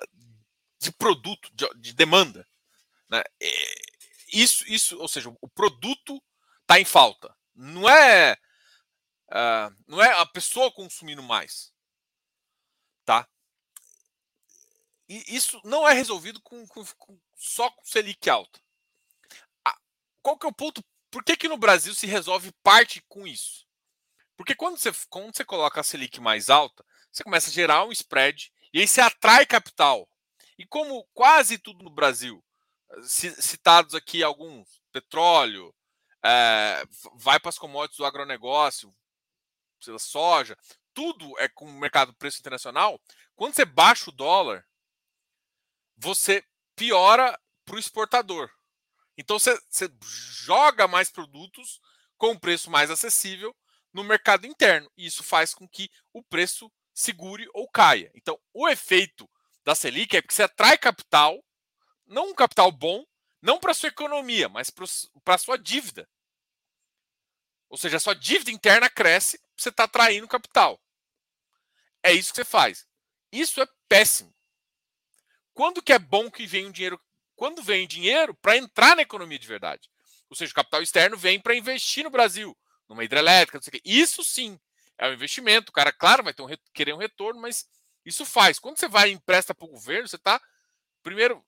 de 0.78 0.92
produto, 0.92 1.50
de, 1.52 1.68
de 1.76 1.92
demanda, 1.92 2.46
né? 3.10 3.22
É, 3.40 3.90
isso, 4.32 4.64
isso, 4.68 4.96
ou 4.98 5.08
seja, 5.08 5.28
o 5.40 5.48
produto 5.48 6.22
está 6.62 6.78
em 6.78 6.84
falta. 6.84 7.36
Não 7.54 7.88
é, 7.88 8.38
uh, 9.28 9.76
não 9.86 10.00
é 10.00 10.12
a 10.12 10.24
pessoa 10.24 10.72
consumindo 10.72 11.22
mais. 11.22 11.72
Tá? 13.04 13.28
E 15.10 15.24
isso 15.26 15.60
não 15.64 15.88
é 15.88 15.92
resolvido 15.92 16.40
com, 16.40 16.64
com, 16.68 16.84
com 16.96 17.18
só 17.34 17.68
com 17.68 17.84
Selic 17.84 18.30
alta. 18.30 18.60
qual 20.22 20.38
que 20.38 20.46
é 20.46 20.48
o 20.48 20.52
ponto? 20.52 20.84
Por 21.10 21.24
que, 21.24 21.36
que 21.36 21.48
no 21.48 21.56
Brasil 21.56 21.92
se 21.96 22.06
resolve 22.06 22.52
parte 22.62 23.02
com 23.08 23.26
isso? 23.26 23.66
Porque 24.36 24.54
quando 24.54 24.78
você, 24.78 24.92
quando 25.08 25.34
você 25.34 25.44
coloca 25.44 25.80
a 25.80 25.82
Selic 25.82 26.20
mais 26.20 26.48
alta, 26.48 26.86
você 27.10 27.24
começa 27.24 27.50
a 27.50 27.52
gerar 27.52 27.84
um 27.84 27.90
spread 27.90 28.52
e 28.72 28.78
aí 28.78 28.86
você 28.86 29.00
atrai 29.00 29.44
capital. 29.44 30.08
E 30.56 30.64
como 30.64 31.04
quase 31.12 31.58
tudo 31.58 31.82
no 31.82 31.90
Brasil, 31.90 32.40
citados 33.02 33.96
aqui 33.96 34.22
alguns, 34.22 34.80
petróleo, 34.92 35.74
é, 36.22 36.84
vai 37.14 37.40
para 37.40 37.48
as 37.48 37.58
commodities 37.58 37.98
do 37.98 38.04
agronegócio, 38.04 38.94
soja, 39.98 40.56
tudo 40.94 41.36
é 41.40 41.48
com 41.48 41.64
o 41.64 41.80
mercado 41.80 42.14
preço 42.14 42.38
internacional, 42.38 43.00
quando 43.34 43.54
você 43.54 43.64
baixa 43.64 44.10
o 44.10 44.12
dólar, 44.12 44.64
você 46.00 46.44
piora 46.74 47.38
para 47.64 47.76
o 47.76 47.78
exportador. 47.78 48.50
Então 49.16 49.38
você, 49.38 49.60
você 49.68 49.88
joga 50.02 50.88
mais 50.88 51.10
produtos 51.10 51.80
com 52.16 52.30
um 52.30 52.38
preço 52.38 52.70
mais 52.70 52.90
acessível 52.90 53.54
no 53.92 54.02
mercado 54.02 54.46
interno. 54.46 54.90
E 54.96 55.06
isso 55.06 55.22
faz 55.22 55.52
com 55.52 55.68
que 55.68 55.90
o 56.12 56.22
preço 56.22 56.72
segure 56.94 57.48
ou 57.52 57.68
caia. 57.68 58.10
Então, 58.14 58.38
o 58.52 58.68
efeito 58.68 59.28
da 59.64 59.74
Selic 59.74 60.16
é 60.16 60.22
que 60.22 60.32
você 60.32 60.42
atrai 60.42 60.78
capital, 60.78 61.44
não 62.06 62.30
um 62.30 62.34
capital 62.34 62.72
bom, 62.72 63.04
não 63.42 63.58
para 63.58 63.74
sua 63.74 63.88
economia, 63.88 64.48
mas 64.48 64.70
para 64.70 65.38
sua 65.38 65.56
dívida. 65.56 66.08
Ou 67.68 67.76
seja, 67.76 67.96
a 67.96 68.00
sua 68.00 68.14
dívida 68.14 68.50
interna 68.50 68.90
cresce, 68.90 69.40
você 69.56 69.68
está 69.68 69.84
atraindo 69.84 70.26
capital. 70.26 70.80
É 72.02 72.12
isso 72.12 72.30
que 72.30 72.36
você 72.36 72.44
faz. 72.44 72.86
Isso 73.30 73.60
é 73.60 73.68
péssimo. 73.88 74.34
Quando 75.60 75.82
que 75.82 75.92
é 75.92 75.98
bom 75.98 76.30
que 76.30 76.46
vem 76.46 76.68
um 76.68 76.70
dinheiro? 76.70 76.98
Quando 77.36 77.62
vem 77.62 77.86
dinheiro 77.86 78.34
para 78.34 78.56
entrar 78.56 78.96
na 78.96 79.02
economia 79.02 79.38
de 79.38 79.46
verdade. 79.46 79.90
Ou 80.30 80.34
seja, 80.34 80.50
o 80.52 80.54
capital 80.54 80.80
externo 80.80 81.18
vem 81.18 81.38
para 81.38 81.54
investir 81.54 82.02
no 82.02 82.08
Brasil, 82.08 82.56
numa 82.88 83.04
hidrelétrica, 83.04 83.58
não 83.58 83.62
sei 83.62 83.68
o 83.68 83.72
quê. 83.72 83.82
Isso 83.84 84.24
sim 84.24 84.58
é 84.96 85.06
um 85.06 85.12
investimento. 85.12 85.68
O 85.68 85.74
cara, 85.74 85.92
claro, 85.92 86.24
vai 86.24 86.32
ter 86.32 86.40
um, 86.40 86.48
querer 86.72 86.94
um 86.94 86.96
retorno, 86.96 87.42
mas 87.42 87.68
isso 88.06 88.24
faz. 88.24 88.58
Quando 88.58 88.78
você 88.78 88.88
vai 88.88 89.10
e 89.10 89.12
empresta 89.12 89.54
para 89.54 89.66
o 89.66 89.70
governo, 89.70 90.08
você 90.08 90.16
está. 90.16 90.40
Primeiro, 91.02 91.44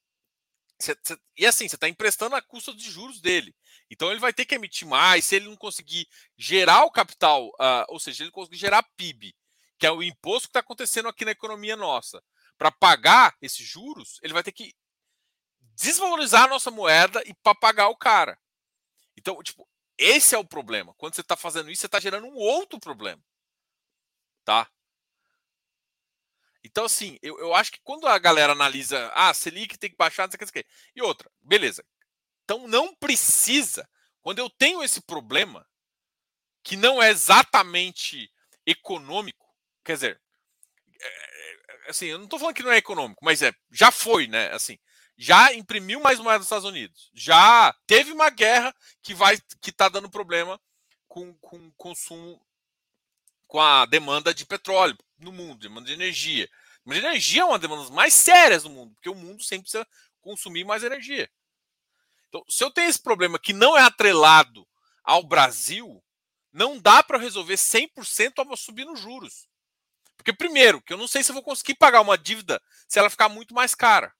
você, 0.79 0.94
você, 1.03 1.16
e 1.38 1.46
assim, 1.46 1.66
você 1.66 1.77
está 1.77 1.88
emprestando 1.88 2.37
a 2.37 2.42
custa 2.42 2.75
de 2.75 2.90
juros 2.90 3.18
dele. 3.18 3.57
Então 3.90 4.11
ele 4.11 4.20
vai 4.20 4.35
ter 4.35 4.44
que 4.44 4.55
emitir 4.55 4.87
mais. 4.87 5.25
Se 5.25 5.37
ele 5.37 5.48
não 5.48 5.57
conseguir 5.57 6.07
gerar 6.37 6.85
o 6.85 6.90
capital, 6.90 7.48
uh, 7.48 7.87
ou 7.88 7.98
seja, 7.98 8.25
ele 8.25 8.31
conseguir 8.31 8.59
gerar 8.59 8.83
PIB, 8.94 9.35
que 9.79 9.87
é 9.87 9.90
o 9.90 10.03
imposto 10.03 10.49
que 10.49 10.51
está 10.51 10.61
acontecendo 10.61 11.09
aqui 11.09 11.24
na 11.24 11.30
economia 11.30 11.76
nossa, 11.76 12.22
para 12.63 12.71
pagar 12.71 13.37
esses 13.43 13.67
juros, 13.67 14.21
ele 14.23 14.33
vai 14.33 14.41
ter 14.45 14.53
que 14.53 14.73
desvalorizar 15.75 16.45
a 16.45 16.47
nossa 16.47 16.71
moeda 16.71 17.21
e 17.27 17.35
para 17.35 17.57
pagar 17.57 17.89
o 17.89 17.97
cara. 17.97 18.39
Então, 19.17 19.43
tipo, 19.43 19.69
esse 19.99 20.33
é 20.37 20.39
o 20.39 20.45
problema. 20.45 20.95
Quando 20.95 21.17
você 21.17 21.23
está 21.23 21.37
fazendo 21.37 21.73
isso, 21.73 21.81
você 21.81 21.87
está 21.87 21.99
gerando 21.99 22.29
um 22.29 22.37
outro 22.37 22.79
problema. 22.79 23.21
Tá? 24.45 24.71
Então, 26.63 26.85
assim, 26.85 27.19
eu, 27.21 27.37
eu 27.41 27.53
acho 27.53 27.73
que 27.73 27.81
quando 27.83 28.07
a 28.07 28.17
galera 28.17 28.53
analisa, 28.53 29.11
ah, 29.13 29.35
Selic 29.35 29.77
tem 29.77 29.91
que 29.91 29.97
baixar, 29.97 30.29
não 30.29 30.31
sei 30.31 30.37
o 30.37 30.39
que, 30.39 30.45
não 30.45 30.53
sei 30.53 30.63
o 30.63 30.65
que. 30.65 30.71
E 30.95 31.03
outra, 31.03 31.29
beleza. 31.41 31.85
Então, 32.45 32.69
não 32.69 32.95
precisa, 32.95 33.91
quando 34.21 34.39
eu 34.39 34.49
tenho 34.49 34.85
esse 34.85 35.01
problema, 35.01 35.69
que 36.63 36.77
não 36.77 37.03
é 37.03 37.11
exatamente 37.11 38.33
econômico, 38.65 39.53
quer 39.83 39.95
dizer, 39.95 40.23
é, 41.03 41.32
assim, 41.93 42.07
eu 42.07 42.18
não 42.18 42.24
estou 42.24 42.38
falando 42.38 42.55
que 42.55 42.62
não 42.62 42.72
é 42.72 42.78
econômico, 42.78 43.24
mas 43.24 43.43
é, 43.43 43.53
já 43.70 43.90
foi, 43.90 44.26
né? 44.26 44.53
Assim, 44.53 44.78
já 45.16 45.53
imprimiu 45.55 46.01
mais 46.01 46.18
moeda 46.18 46.38
nos 46.38 46.47
Estados 46.47 46.68
Unidos, 46.68 47.11
já 47.14 47.74
teve 47.86 48.12
uma 48.12 48.30
guerra 48.30 48.74
que 49.03 49.14
vai, 49.14 49.38
que 49.61 49.70
está 49.70 49.88
dando 49.88 50.11
problema 50.11 50.61
com, 51.07 51.34
com 51.34 51.70
consumo, 51.72 52.45
com 53.47 53.61
a 53.61 53.86
demanda 53.86 54.34
de 54.34 54.45
petróleo 54.47 54.97
no 55.18 55.30
mundo, 55.30 55.61
demanda 55.61 55.86
de 55.86 55.93
energia. 55.93 56.49
Mas 56.84 56.99
energia 56.99 57.43
é 57.43 57.45
uma 57.45 57.59
das 57.59 57.68
demandas 57.68 57.90
mais 57.90 58.12
sérias 58.12 58.64
do 58.64 58.70
mundo, 58.70 58.95
porque 58.95 59.09
o 59.09 59.14
mundo 59.14 59.43
sempre 59.43 59.64
precisa 59.64 59.86
consumir 60.20 60.64
mais 60.64 60.82
energia. 60.82 61.30
Então, 62.28 62.43
se 62.49 62.64
eu 62.64 62.70
tenho 62.70 62.88
esse 62.88 63.01
problema 63.01 63.38
que 63.38 63.53
não 63.53 63.76
é 63.76 63.82
atrelado 63.82 64.66
ao 65.05 65.22
Brasil, 65.22 66.03
não 66.53 66.78
dá 66.78 67.03
para 67.03 67.18
resolver 67.18 67.55
100% 67.55 68.32
ao 68.38 68.57
subir 68.57 68.84
nos 68.84 68.99
juros. 68.99 69.47
Porque, 70.23 70.33
primeiro, 70.33 70.81
que 70.81 70.93
eu 70.93 70.97
não 70.97 71.09
sei 71.09 71.25
se 71.25 71.31
eu 71.31 71.35
vou 71.35 71.43
conseguir 71.43 71.75
pagar 71.75 72.01
uma 72.01 72.16
dívida 72.16 72.62
se 72.87 72.99
ela 72.99 73.11
ficar 73.11 73.29
muito 73.29 73.53
mais 73.53 73.75
cara. 73.75 74.14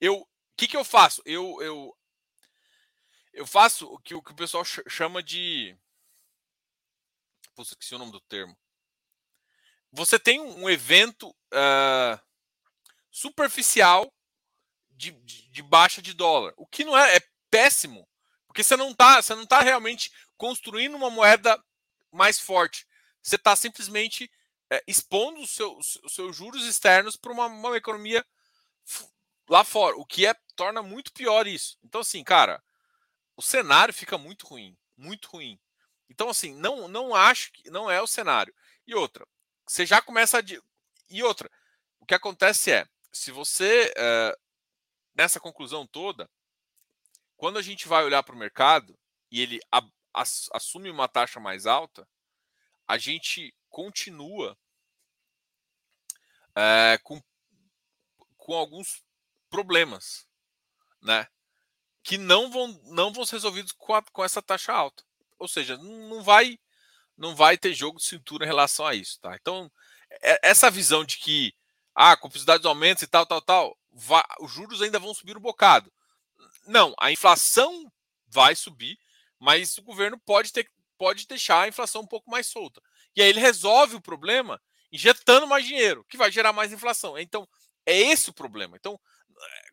Eu, 0.00 0.20
o 0.20 0.28
que, 0.56 0.68
que 0.68 0.76
eu 0.76 0.84
faço? 0.84 1.20
Eu, 1.24 1.60
eu, 1.60 1.98
eu 3.32 3.46
faço 3.46 3.86
o 3.86 3.98
que, 3.98 4.14
o 4.14 4.22
que 4.22 4.32
o 4.32 4.36
pessoal 4.36 4.64
chama 4.64 5.22
de 5.22 5.76
Putz, 7.54 7.70
esqueci 7.70 7.94
o 7.94 7.98
nome 7.98 8.12
do 8.12 8.20
termo. 8.20 8.56
Você 9.92 10.18
tem 10.18 10.40
um 10.40 10.70
evento. 10.70 11.30
Uh, 11.52 12.18
superficial 13.14 14.12
de, 14.90 15.12
de, 15.12 15.48
de, 15.48 15.62
baixa 15.62 16.02
de 16.02 16.12
dólar. 16.12 16.52
O 16.56 16.66
que 16.66 16.84
não 16.84 16.98
é, 16.98 17.16
é 17.16 17.20
péssimo, 17.48 18.08
porque 18.46 18.64
você 18.64 18.76
não 18.76 18.90
está 18.90 19.22
você 19.22 19.36
não 19.36 19.46
tá 19.46 19.60
realmente 19.60 20.12
construindo 20.36 20.96
uma 20.96 21.10
moeda 21.10 21.56
mais 22.14 22.38
forte. 22.38 22.86
Você 23.22 23.36
está 23.36 23.54
simplesmente 23.56 24.30
é, 24.70 24.82
expondo 24.86 25.40
os 25.40 25.50
seus, 25.50 25.96
os 25.96 26.14
seus 26.14 26.36
juros 26.36 26.64
externos 26.64 27.16
para 27.16 27.32
uma, 27.32 27.46
uma 27.46 27.76
economia 27.76 28.24
lá 29.48 29.64
fora, 29.64 29.96
o 29.96 30.06
que 30.06 30.26
é 30.26 30.34
torna 30.56 30.82
muito 30.82 31.12
pior 31.12 31.46
isso. 31.46 31.78
Então, 31.82 32.00
assim, 32.00 32.22
cara, 32.22 32.62
o 33.36 33.42
cenário 33.42 33.92
fica 33.92 34.16
muito 34.16 34.46
ruim, 34.46 34.76
muito 34.96 35.28
ruim. 35.28 35.58
Então, 36.08 36.28
assim, 36.28 36.54
não, 36.54 36.88
não 36.88 37.14
acho 37.14 37.52
que 37.52 37.70
não 37.70 37.90
é 37.90 38.00
o 38.00 38.06
cenário. 38.06 38.54
E 38.86 38.94
outra, 38.94 39.26
você 39.66 39.84
já 39.84 40.00
começa 40.00 40.38
a. 40.38 40.42
E 41.08 41.22
outra, 41.22 41.50
o 41.98 42.06
que 42.06 42.14
acontece 42.14 42.70
é, 42.70 42.86
se 43.12 43.30
você, 43.30 43.92
é, 43.96 44.38
nessa 45.14 45.40
conclusão 45.40 45.86
toda, 45.86 46.30
quando 47.36 47.58
a 47.58 47.62
gente 47.62 47.88
vai 47.88 48.04
olhar 48.04 48.22
para 48.22 48.34
o 48.34 48.38
mercado 48.38 48.98
e 49.30 49.40
ele 49.40 49.60
assume 50.14 50.90
uma 50.90 51.08
taxa 51.08 51.40
mais 51.40 51.66
alta, 51.66 52.08
a 52.86 52.96
gente 52.96 53.54
continua 53.68 54.56
é, 56.54 56.98
com, 57.02 57.20
com 58.36 58.54
alguns 58.54 59.02
problemas, 59.50 60.26
né? 61.02 61.26
Que 62.02 62.18
não 62.18 62.50
vão, 62.50 62.68
não 62.84 63.12
vão 63.12 63.24
ser 63.24 63.36
resolvidos 63.36 63.72
com, 63.72 63.94
a, 63.94 64.02
com 64.02 64.22
essa 64.22 64.42
taxa 64.42 64.72
alta. 64.72 65.02
Ou 65.38 65.48
seja, 65.48 65.76
não 65.78 66.22
vai 66.22 66.58
não 67.16 67.34
vai 67.36 67.56
ter 67.56 67.72
jogo 67.74 67.98
de 67.98 68.04
cintura 68.04 68.44
em 68.44 68.48
relação 68.48 68.86
a 68.86 68.94
isso, 68.94 69.20
tá? 69.20 69.36
Então, 69.36 69.70
essa 70.42 70.70
visão 70.70 71.04
de 71.04 71.18
que 71.18 71.54
ah, 71.94 72.16
com 72.16 72.28
possibilidade 72.28 72.66
aumenta 72.66 73.04
e 73.04 73.06
tal, 73.06 73.24
tal, 73.24 73.40
tal, 73.40 73.78
vai, 73.92 74.24
os 74.40 74.50
juros 74.50 74.82
ainda 74.82 74.98
vão 74.98 75.14
subir 75.14 75.36
um 75.36 75.40
bocado. 75.40 75.92
Não, 76.66 76.94
a 76.98 77.12
inflação 77.12 77.90
vai 78.26 78.56
subir, 78.56 78.98
mas 79.44 79.76
o 79.76 79.82
governo 79.82 80.18
pode 80.18 80.52
ter 80.52 80.66
pode 80.96 81.26
deixar 81.26 81.62
a 81.62 81.68
inflação 81.68 82.02
um 82.02 82.06
pouco 82.06 82.30
mais 82.30 82.46
solta. 82.46 82.80
E 83.14 83.20
aí 83.20 83.28
ele 83.28 83.40
resolve 83.40 83.96
o 83.96 84.00
problema 84.00 84.62
injetando 84.90 85.46
mais 85.46 85.66
dinheiro, 85.66 86.04
que 86.04 86.16
vai 86.16 86.30
gerar 86.30 86.52
mais 86.52 86.72
inflação. 86.72 87.18
Então, 87.18 87.46
é 87.84 87.94
esse 87.94 88.30
o 88.30 88.32
problema. 88.32 88.76
Então, 88.76 88.98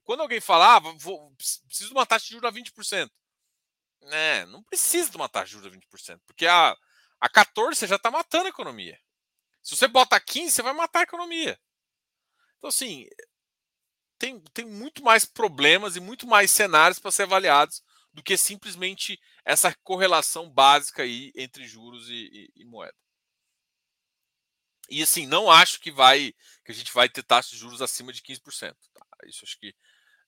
quando 0.04 0.22
alguém 0.22 0.42
fala, 0.42 0.76
ah, 0.76 0.80
vou, 0.98 1.32
preciso 1.68 1.90
de 1.90 1.94
uma 1.94 2.06
taxa 2.06 2.26
de 2.26 2.32
juros 2.32 2.50
a 2.50 2.52
20%. 2.52 3.10
É, 4.06 4.46
não 4.48 4.64
precisa 4.64 5.12
de 5.12 5.16
uma 5.16 5.30
taxa 5.30 5.46
de 5.46 5.52
juros 5.52 5.68
a 5.68 5.78
20%, 5.78 6.20
porque 6.26 6.48
a, 6.48 6.76
a 7.20 7.30
14 7.30 7.78
você 7.78 7.88
já 7.88 7.98
está 7.98 8.10
matando 8.10 8.48
a 8.48 8.50
economia. 8.50 9.00
Se 9.62 9.78
você 9.78 9.88
bota 9.88 10.20
15, 10.20 10.52
você 10.52 10.62
vai 10.64 10.74
matar 10.74 11.02
a 11.02 11.04
economia. 11.04 11.58
Então, 12.58 12.68
assim, 12.68 13.08
tem, 14.18 14.40
tem 14.54 14.66
muito 14.66 15.04
mais 15.04 15.24
problemas 15.24 15.96
e 15.96 16.00
muito 16.00 16.28
mais 16.28 16.50
cenários 16.50 16.98
para 16.98 17.12
ser 17.12 17.24
avaliados 17.24 17.84
do 18.14 18.24
que 18.24 18.36
simplesmente 18.38 19.20
essa 19.46 19.76
correlação 19.84 20.50
básica 20.50 21.04
aí 21.04 21.32
entre 21.36 21.68
juros 21.68 22.10
e, 22.10 22.50
e, 22.56 22.62
e 22.62 22.66
moeda. 22.66 22.96
E 24.90 25.02
assim, 25.02 25.26
não 25.26 25.50
acho 25.50 25.80
que 25.80 25.92
vai 25.92 26.34
que 26.66 26.72
a 26.72 26.76
gente 26.76 26.94
vai 26.94 27.08
ter 27.08 27.24
taxas 27.24 27.52
de 27.52 27.58
juros 27.58 27.82
acima 27.82 28.12
de 28.12 28.22
15%. 28.22 28.76
Tá? 28.94 29.06
Isso 29.26 29.46
acho 29.46 29.58
que 29.58 29.74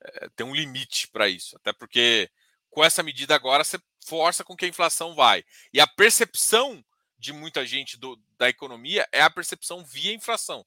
é, 0.01 0.29
tem 0.29 0.45
um 0.45 0.55
limite 0.55 1.07
para 1.09 1.27
isso. 1.27 1.55
Até 1.57 1.73
porque 1.73 2.29
com 2.69 2.83
essa 2.83 3.03
medida 3.03 3.35
agora 3.35 3.63
você 3.63 3.79
força 4.05 4.43
com 4.43 4.55
que 4.55 4.65
a 4.65 4.67
inflação 4.67 5.15
vai. 5.15 5.43
E 5.73 5.79
a 5.79 5.87
percepção 5.87 6.83
de 7.17 7.31
muita 7.31 7.65
gente 7.65 7.97
do, 7.97 8.15
da 8.37 8.49
economia 8.49 9.07
é 9.11 9.21
a 9.21 9.29
percepção 9.29 9.85
via 9.85 10.13
inflação. 10.13 10.65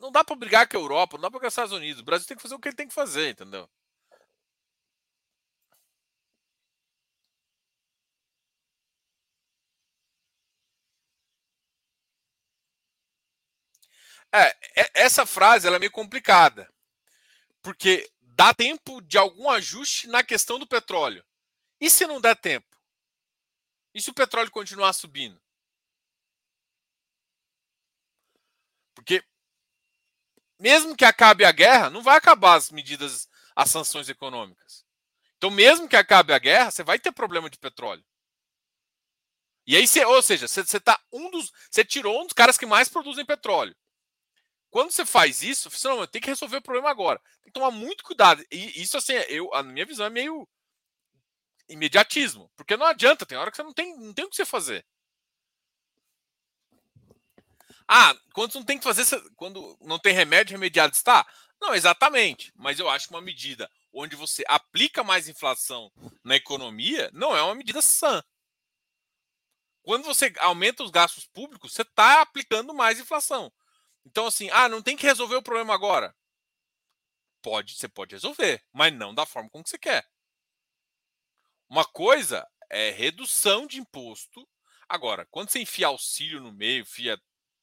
Não 0.00 0.10
dá 0.12 0.24
para 0.24 0.36
brigar 0.36 0.68
com 0.68 0.76
a 0.76 0.80
Europa, 0.80 1.16
não 1.16 1.22
dá 1.22 1.30
para 1.30 1.38
brigar 1.38 1.42
com 1.42 1.48
os 1.48 1.52
Estados 1.52 1.72
Unidos. 1.72 2.00
O 2.00 2.04
Brasil 2.04 2.26
tem 2.26 2.36
que 2.36 2.42
fazer 2.42 2.54
o 2.54 2.58
que 2.58 2.68
ele 2.68 2.76
tem 2.76 2.88
que 2.88 2.94
fazer, 2.94 3.30
entendeu? 3.30 3.68
É, 14.32 14.48
é, 14.82 14.90
essa 14.94 15.24
frase 15.26 15.66
ela 15.66 15.76
é 15.76 15.78
meio 15.78 15.90
complicada, 15.92 16.70
porque 17.62 18.10
dá 18.22 18.54
tempo 18.54 19.00
de 19.02 19.18
algum 19.18 19.50
ajuste 19.50 20.08
na 20.08 20.22
questão 20.24 20.58
do 20.58 20.66
petróleo. 20.66 21.24
E 21.80 21.90
se 21.90 22.06
não 22.06 22.20
der 22.20 22.36
tempo? 22.36 22.76
E 23.94 24.00
se 24.00 24.08
o 24.10 24.14
petróleo 24.14 24.50
continuar 24.50 24.94
subindo? 24.94 25.38
Porque 28.94 29.22
mesmo 30.58 30.96
que 30.96 31.04
acabe 31.04 31.44
a 31.44 31.52
guerra, 31.52 31.90
não 31.90 32.02
vai 32.02 32.16
acabar 32.16 32.54
as 32.54 32.70
medidas, 32.70 33.28
as 33.54 33.70
sanções 33.70 34.08
econômicas. 34.08 34.84
Então, 35.36 35.50
mesmo 35.50 35.88
que 35.88 35.96
acabe 35.96 36.32
a 36.32 36.38
guerra, 36.38 36.70
você 36.70 36.82
vai 36.82 36.98
ter 36.98 37.12
problema 37.12 37.48
de 37.48 37.58
petróleo. 37.58 38.04
E 39.66 39.76
aí, 39.76 39.86
você, 39.86 40.04
ou 40.04 40.22
seja, 40.22 40.48
você, 40.48 40.64
você 40.64 40.80
tá 40.80 40.98
um 41.12 41.30
dos, 41.30 41.52
você 41.70 41.84
tirou 41.84 42.22
um 42.22 42.24
dos 42.24 42.32
caras 42.32 42.56
que 42.56 42.66
mais 42.66 42.88
produzem 42.88 43.24
petróleo. 43.24 43.76
Quando 44.70 44.90
você 44.90 45.06
faz 45.06 45.42
isso, 45.42 45.70
você 45.70 45.88
não, 45.88 46.06
tem 46.06 46.20
que 46.20 46.28
resolver 46.28 46.56
o 46.56 46.62
problema 46.62 46.90
agora. 46.90 47.20
Tem 47.42 47.52
que 47.52 47.52
tomar 47.52 47.70
muito 47.70 48.02
cuidado. 48.02 48.44
E 48.50 48.82
isso, 48.82 48.96
assim, 48.96 49.12
eu, 49.28 49.52
a 49.54 49.62
minha 49.62 49.86
visão 49.86 50.06
é 50.06 50.10
meio 50.10 50.48
imediatismo. 51.68 52.50
Porque 52.56 52.76
não 52.76 52.86
adianta, 52.86 53.24
tem 53.24 53.38
hora 53.38 53.50
que 53.50 53.56
você 53.56 53.62
não 53.62 53.72
tem, 53.72 53.96
não 53.98 54.12
tem 54.12 54.24
o 54.24 54.30
que 54.30 54.36
você 54.36 54.44
fazer. 54.44 54.84
Ah, 57.88 58.14
quando 58.34 58.54
não 58.54 58.64
tem 58.64 58.78
que 58.78 58.84
fazer, 58.84 59.04
quando 59.34 59.76
não 59.80 59.98
tem 59.98 60.12
remédio, 60.12 60.52
remediado 60.52 60.94
está? 60.94 61.26
Não, 61.60 61.74
exatamente. 61.74 62.52
Mas 62.54 62.78
eu 62.78 62.88
acho 62.88 63.08
que 63.08 63.14
uma 63.14 63.20
medida 63.20 63.70
onde 63.92 64.14
você 64.14 64.44
aplica 64.46 65.02
mais 65.02 65.28
inflação 65.28 65.90
na 66.22 66.36
economia 66.36 67.10
não 67.12 67.36
é 67.36 67.42
uma 67.42 67.54
medida 67.54 67.80
sã. 67.80 68.22
Quando 69.82 70.04
você 70.04 70.32
aumenta 70.40 70.84
os 70.84 70.90
gastos 70.90 71.26
públicos, 71.26 71.72
você 71.72 71.82
está 71.82 72.20
aplicando 72.20 72.74
mais 72.74 73.00
inflação. 73.00 73.50
Então, 74.04 74.26
assim, 74.26 74.50
ah, 74.50 74.68
não 74.68 74.82
tem 74.82 74.96
que 74.96 75.06
resolver 75.06 75.36
o 75.36 75.42
problema 75.42 75.74
agora. 75.74 76.14
Pode, 77.42 77.74
você 77.74 77.88
pode 77.88 78.14
resolver, 78.14 78.62
mas 78.72 78.92
não 78.92 79.14
da 79.14 79.24
forma 79.24 79.48
como 79.48 79.66
você 79.66 79.78
quer. 79.78 80.06
Uma 81.68 81.84
coisa 81.84 82.46
é 82.70 82.90
redução 82.90 83.66
de 83.66 83.78
imposto. 83.78 84.46
Agora, 84.88 85.26
quando 85.30 85.50
você 85.50 85.60
enfia 85.60 85.86
auxílio 85.86 86.40
no 86.40 86.52
meio, 86.52 86.82
enfia. 86.82 87.18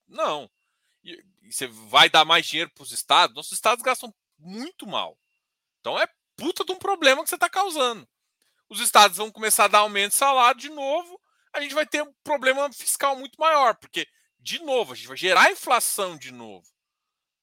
Não. 0.07 0.49
E, 1.03 1.23
e 1.43 1.51
você 1.51 1.67
vai 1.67 2.09
dar 2.09 2.25
mais 2.25 2.45
dinheiro 2.45 2.71
para 2.71 2.83
os 2.83 2.91
estados. 2.91 3.35
Nossos 3.35 3.53
estados 3.53 3.83
gastam 3.83 4.13
muito 4.37 4.87
mal. 4.87 5.17
Então 5.79 5.99
é 5.99 6.07
puta 6.35 6.65
de 6.65 6.71
um 6.71 6.79
problema 6.79 7.23
que 7.23 7.29
você 7.29 7.35
está 7.35 7.49
causando. 7.49 8.07
Os 8.67 8.79
estados 8.79 9.17
vão 9.17 9.31
começar 9.31 9.65
a 9.65 9.69
dar 9.69 9.79
aumento 9.79 10.11
de 10.11 10.17
salário 10.17 10.59
de 10.59 10.69
novo. 10.69 11.21
A 11.53 11.61
gente 11.61 11.75
vai 11.75 11.85
ter 11.85 12.03
um 12.03 12.13
problema 12.23 12.71
fiscal 12.73 13.15
muito 13.15 13.39
maior, 13.39 13.75
porque 13.75 14.07
de 14.45 14.59
novo, 14.59 14.93
a 14.93 14.95
gente 14.95 15.07
vai 15.07 15.17
gerar 15.17 15.51
inflação 15.51 16.15
de 16.15 16.31
novo. 16.31 16.67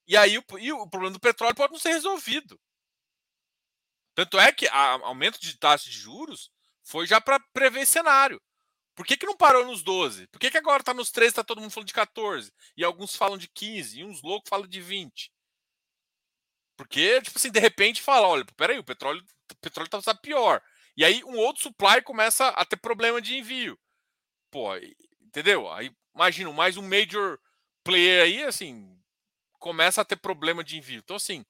E 0.06 0.16
aí 0.16 0.38
o, 0.38 0.44
e 0.60 0.72
o 0.72 0.88
problema 0.88 1.12
do 1.12 1.18
petróleo 1.18 1.54
pode 1.54 1.72
não 1.72 1.80
ser 1.80 1.90
resolvido. 1.90 2.60
Tanto 4.14 4.38
é 4.38 4.52
que 4.52 4.68
a, 4.68 4.92
aumento 5.04 5.40
de 5.40 5.58
taxa 5.58 5.90
de 5.90 5.98
juros 5.98 6.48
foi 6.84 7.04
já 7.04 7.20
para 7.20 7.40
prever 7.52 7.86
cenário. 7.86 8.40
Por 8.94 9.06
que, 9.06 9.16
que 9.16 9.26
não 9.26 9.36
parou 9.36 9.64
nos 9.64 9.82
12? 9.82 10.26
Por 10.28 10.38
que, 10.38 10.50
que 10.50 10.58
agora 10.58 10.82
está 10.82 10.92
nos 10.92 11.10
13 11.10 11.30
está 11.30 11.44
todo 11.44 11.60
mundo 11.60 11.70
falando 11.70 11.88
de 11.88 11.94
14? 11.94 12.52
E 12.76 12.84
alguns 12.84 13.16
falam 13.16 13.38
de 13.38 13.48
15, 13.48 14.00
e 14.00 14.04
uns 14.04 14.22
loucos 14.22 14.48
falam 14.48 14.66
de 14.66 14.80
20. 14.80 15.32
Porque, 16.76 17.20
tipo 17.22 17.38
assim, 17.38 17.50
de 17.50 17.60
repente 17.60 18.02
fala, 18.02 18.26
olha, 18.26 18.44
peraí, 18.56 18.78
o 18.78 18.84
petróleo, 18.84 19.24
o 19.50 19.54
petróleo 19.56 19.88
tá 19.88 20.14
pior. 20.14 20.62
E 20.96 21.04
aí 21.04 21.24
um 21.24 21.36
outro 21.36 21.62
supply 21.62 22.02
começa 22.02 22.48
a 22.48 22.64
ter 22.64 22.76
problema 22.76 23.20
de 23.20 23.36
envio. 23.36 23.78
Pô, 24.50 24.76
entendeu? 25.20 25.70
Aí 25.72 25.90
imagino, 26.14 26.52
mais 26.52 26.76
um 26.76 26.82
major 26.82 27.38
player 27.82 28.24
aí, 28.24 28.44
assim, 28.44 28.98
começa 29.58 30.02
a 30.02 30.04
ter 30.04 30.16
problema 30.16 30.62
de 30.62 30.76
envio. 30.76 30.98
Então, 30.98 31.16
assim, 31.16 31.44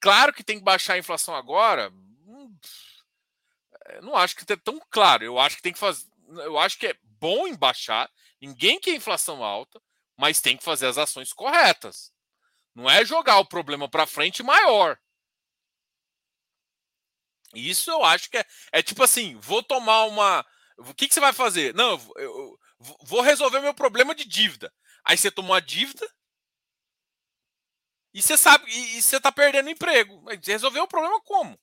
claro 0.00 0.32
que 0.32 0.44
tem 0.44 0.58
que 0.58 0.64
baixar 0.64 0.94
a 0.94 0.98
inflação 0.98 1.34
agora. 1.34 1.92
Eh, 3.86 4.00
não 4.00 4.16
acho 4.16 4.36
que 4.36 4.52
é 4.52 4.56
tão 4.56 4.80
claro. 4.90 5.24
Eu 5.24 5.38
acho 5.38 5.56
que 5.56 5.62
tem 5.62 5.72
que 5.72 5.78
fazer. 5.78 6.06
Eu 6.28 6.58
acho 6.58 6.78
que 6.78 6.86
é 6.88 6.96
bom 7.02 7.46
em 7.46 7.54
baixar. 7.56 8.10
Ninguém 8.40 8.80
quer 8.80 8.94
inflação 8.94 9.42
alta, 9.42 9.80
mas 10.16 10.40
tem 10.40 10.56
que 10.56 10.64
fazer 10.64 10.86
as 10.86 10.98
ações 10.98 11.32
corretas. 11.32 12.12
Não 12.74 12.90
é 12.90 13.04
jogar 13.04 13.38
o 13.38 13.46
problema 13.46 13.88
para 13.88 14.06
frente 14.06 14.42
maior. 14.42 14.98
Isso 17.54 17.90
eu 17.90 18.04
acho 18.04 18.28
que 18.30 18.38
é, 18.38 18.44
é 18.72 18.82
tipo 18.82 19.02
assim: 19.02 19.36
vou 19.38 19.62
tomar 19.62 20.04
uma. 20.04 20.44
O 20.78 20.94
que, 20.94 21.06
que 21.08 21.14
você 21.14 21.20
vai 21.20 21.32
fazer? 21.32 21.72
Não, 21.74 21.92
eu, 22.16 22.58
vou 23.04 23.20
resolver 23.20 23.60
meu 23.60 23.74
problema 23.74 24.14
de 24.14 24.24
dívida. 24.24 24.72
Aí 25.04 25.16
você 25.16 25.30
tomou 25.30 25.54
a 25.54 25.60
dívida 25.60 26.06
e 28.12 28.22
você 28.22 28.36
sabe, 28.36 28.64
e, 28.70 28.98
e 28.98 29.02
você 29.02 29.16
está 29.16 29.30
perdendo 29.32 29.70
emprego. 29.70 30.24
Resolveu 30.44 30.84
o 30.84 30.88
problema 30.88 31.20
como? 31.22 31.58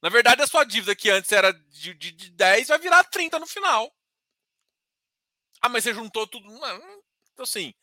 Na 0.00 0.08
verdade, 0.08 0.42
a 0.42 0.46
sua 0.46 0.64
dívida 0.64 0.94
que 0.94 1.10
antes 1.10 1.32
era 1.32 1.52
de, 1.52 1.94
de, 1.94 2.12
de 2.12 2.30
10 2.30 2.68
vai 2.68 2.78
virar 2.78 3.04
30 3.04 3.38
no 3.38 3.46
final. 3.46 3.92
Ah, 5.60 5.68
mas 5.68 5.84
você 5.84 5.92
juntou 5.92 6.26
tudo. 6.26 6.48
Então, 7.32 7.42
assim, 7.42 7.74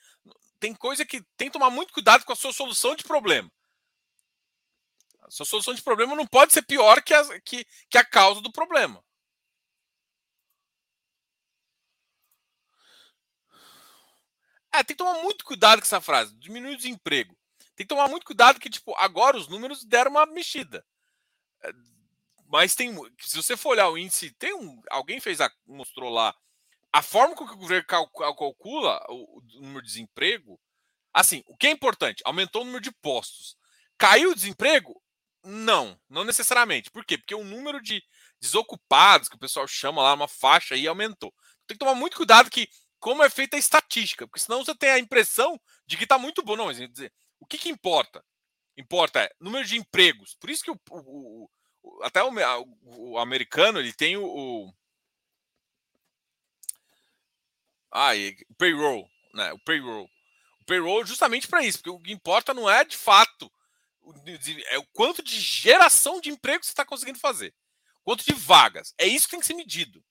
tem 0.59 0.73
coisa 0.73 1.05
que 1.05 1.21
tem 1.37 1.49
que 1.49 1.53
tomar 1.53 1.69
muito 1.69 1.93
cuidado 1.93 2.23
com 2.23 2.31
a 2.31 2.35
sua 2.35 2.53
solução 2.53 2.95
de 2.95 3.03
problema. 3.03 3.51
A 5.21 5.31
sua 5.31 5.45
solução 5.45 5.73
de 5.73 5.81
problema 5.81 6.15
não 6.15 6.25
pode 6.25 6.53
ser 6.53 6.61
pior 6.61 7.01
que 7.01 7.13
a, 7.13 7.41
que, 7.41 7.65
que 7.89 7.97
a 7.97 8.05
causa 8.05 8.41
do 8.41 8.51
problema. 8.51 9.03
É, 14.71 14.83
tem 14.83 14.95
que 14.95 15.03
tomar 15.03 15.21
muito 15.23 15.43
cuidado 15.45 15.79
com 15.79 15.85
essa 15.85 16.01
frase. 16.01 16.35
Diminuir 16.35 16.73
o 16.73 16.77
desemprego. 16.77 17.35
Tem 17.75 17.85
que 17.85 17.93
tomar 17.93 18.07
muito 18.07 18.25
cuidado 18.25 18.59
que, 18.59 18.69
tipo, 18.69 18.93
agora 18.97 19.37
os 19.37 19.47
números 19.47 19.83
deram 19.83 20.11
uma 20.11 20.25
mexida. 20.25 20.85
Mas 22.47 22.75
tem. 22.75 22.95
Se 23.19 23.35
você 23.35 23.57
for 23.57 23.69
olhar 23.69 23.89
o 23.89 23.97
índice, 23.97 24.31
tem 24.31 24.53
um. 24.53 24.81
Alguém 24.89 25.19
fez 25.19 25.41
a, 25.41 25.51
mostrou 25.65 26.09
lá 26.09 26.35
a 26.95 27.01
forma 27.01 27.35
com 27.35 27.45
que 27.45 27.53
o 27.53 27.57
governo 27.57 27.85
calcula 27.85 29.03
o, 29.09 29.41
número 29.55 29.81
de 29.81 29.87
desemprego. 29.87 30.59
Assim, 31.13 31.43
o 31.47 31.57
que 31.57 31.67
é 31.67 31.71
importante? 31.71 32.21
Aumentou 32.25 32.61
o 32.61 32.65
número 32.65 32.81
de 32.81 32.91
postos. 32.91 33.57
Caiu 33.97 34.31
o 34.31 34.35
desemprego? 34.35 35.01
Não, 35.43 35.99
não 36.09 36.23
necessariamente. 36.23 36.89
Por 36.89 37.05
quê? 37.05 37.17
Porque 37.17 37.35
o 37.35 37.43
número 37.43 37.81
de 37.81 38.01
desocupados, 38.39 39.27
que 39.27 39.35
o 39.35 39.39
pessoal 39.39 39.67
chama 39.67 40.01
lá, 40.01 40.13
uma 40.13 40.27
faixa 40.27 40.75
aí, 40.75 40.87
aumentou. 40.87 41.33
Tem 41.67 41.75
que 41.75 41.79
tomar 41.79 41.95
muito 41.95 42.17
cuidado 42.17 42.49
que, 42.49 42.67
como 42.99 43.23
é 43.23 43.29
feita 43.29 43.55
a 43.55 43.59
estatística, 43.59 44.27
porque 44.27 44.39
senão 44.39 44.63
você 44.63 44.73
tem 44.73 44.89
a 44.89 44.99
impressão 44.99 45.59
de 45.85 45.97
que 45.97 46.03
está 46.03 46.17
muito 46.17 46.41
bom. 46.43 46.55
Não, 46.55 46.71
dizer, 46.71 47.11
o 47.39 47.45
que, 47.45 47.57
que 47.57 47.69
importa? 47.69 48.23
Importa 48.77 49.19
é 49.19 49.29
número 49.39 49.65
de 49.65 49.77
empregos. 49.77 50.35
Por 50.39 50.49
isso 50.49 50.63
que 50.63 50.71
o, 50.71 50.79
o, 50.91 51.49
até 52.01 52.23
o, 52.23 52.31
o, 52.83 53.17
americano 53.17 53.79
ele 53.79 53.93
tem 53.93 54.17
o, 54.17 54.25
o 54.25 54.73
ah, 57.91 58.11
o 58.49 58.55
payroll, 58.55 59.09
né? 59.33 59.53
O 59.53 59.59
payroll. 59.59 60.09
O 60.61 60.65
payroll 60.65 61.05
justamente 61.05 61.47
para 61.47 61.63
isso, 61.63 61.77
porque 61.77 61.89
o 61.89 61.99
que 61.99 62.11
importa 62.11 62.53
não 62.53 62.69
é 62.69 62.83
de 62.83 62.97
fato 62.97 63.51
é 64.67 64.77
o 64.77 64.85
quanto 64.93 65.23
de 65.23 65.39
geração 65.39 66.21
de 66.21 66.29
emprego 66.29 66.63
você 66.63 66.71
está 66.71 66.85
conseguindo 66.85 67.19
fazer, 67.19 67.53
quanto 68.03 68.23
de 68.23 68.33
vagas. 68.33 68.93
É 68.97 69.07
isso 69.07 69.25
que 69.25 69.31
tem 69.31 69.39
que 69.39 69.47
ser 69.47 69.55
medido. 69.55 70.03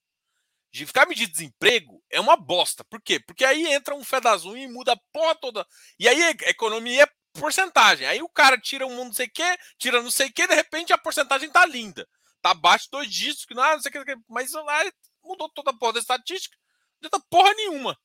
De 0.73 0.85
ficar 0.87 1.07
medindo 1.07 1.31
desemprego 1.31 2.03
é 2.11 2.21
uma 2.21 2.37
bosta. 2.37 2.83
Por 2.85 3.01
quê? 3.01 3.21
Porque 3.21 3.45
aí 3.45 3.67
entra 3.73 3.95
um 3.95 4.03
fedazum 4.03 4.57
e 4.57 4.67
muda 4.67 4.93
a 4.93 5.01
porra 5.13 5.35
toda. 5.37 5.65
E 5.99 6.09
aí 6.09 6.21
a 6.21 6.51
economia 6.51 7.05
é 7.05 7.09
porcentagem. 7.35 8.07
Aí 8.07 8.23
o 8.23 8.29
cara 8.29 8.59
tira 8.59 8.87
um 8.87 9.05
não 9.05 9.13
sei 9.13 9.27
o 9.27 9.31
que, 9.31 9.59
tira 9.79 10.03
não 10.03 10.11
sei 10.11 10.29
o 10.29 10.33
que, 10.33 10.47
de 10.47 10.55
repente 10.55 10.93
a 10.93 10.99
porcentagem 10.99 11.51
tá 11.51 11.67
linda. 11.67 12.09
Tá 12.41 12.51
abaixo 12.51 12.91
dois 12.91 13.11
dígitos, 13.11 13.45
que 13.45 13.55
não, 13.55 13.65
é, 13.65 13.75
não 13.75 13.81
sei 13.81 13.91
o 13.91 14.05
que, 14.05 14.17
mas 14.29 14.53
lá 14.53 14.85
mudou 15.23 15.49
toda 15.49 15.71
a 15.71 15.75
porra 15.75 15.95
da 15.95 16.01
estatística. 16.01 16.57
Não 17.01 17.09
adianta 17.09 17.27
porra 17.31 17.53
nenhuma. 17.55 17.99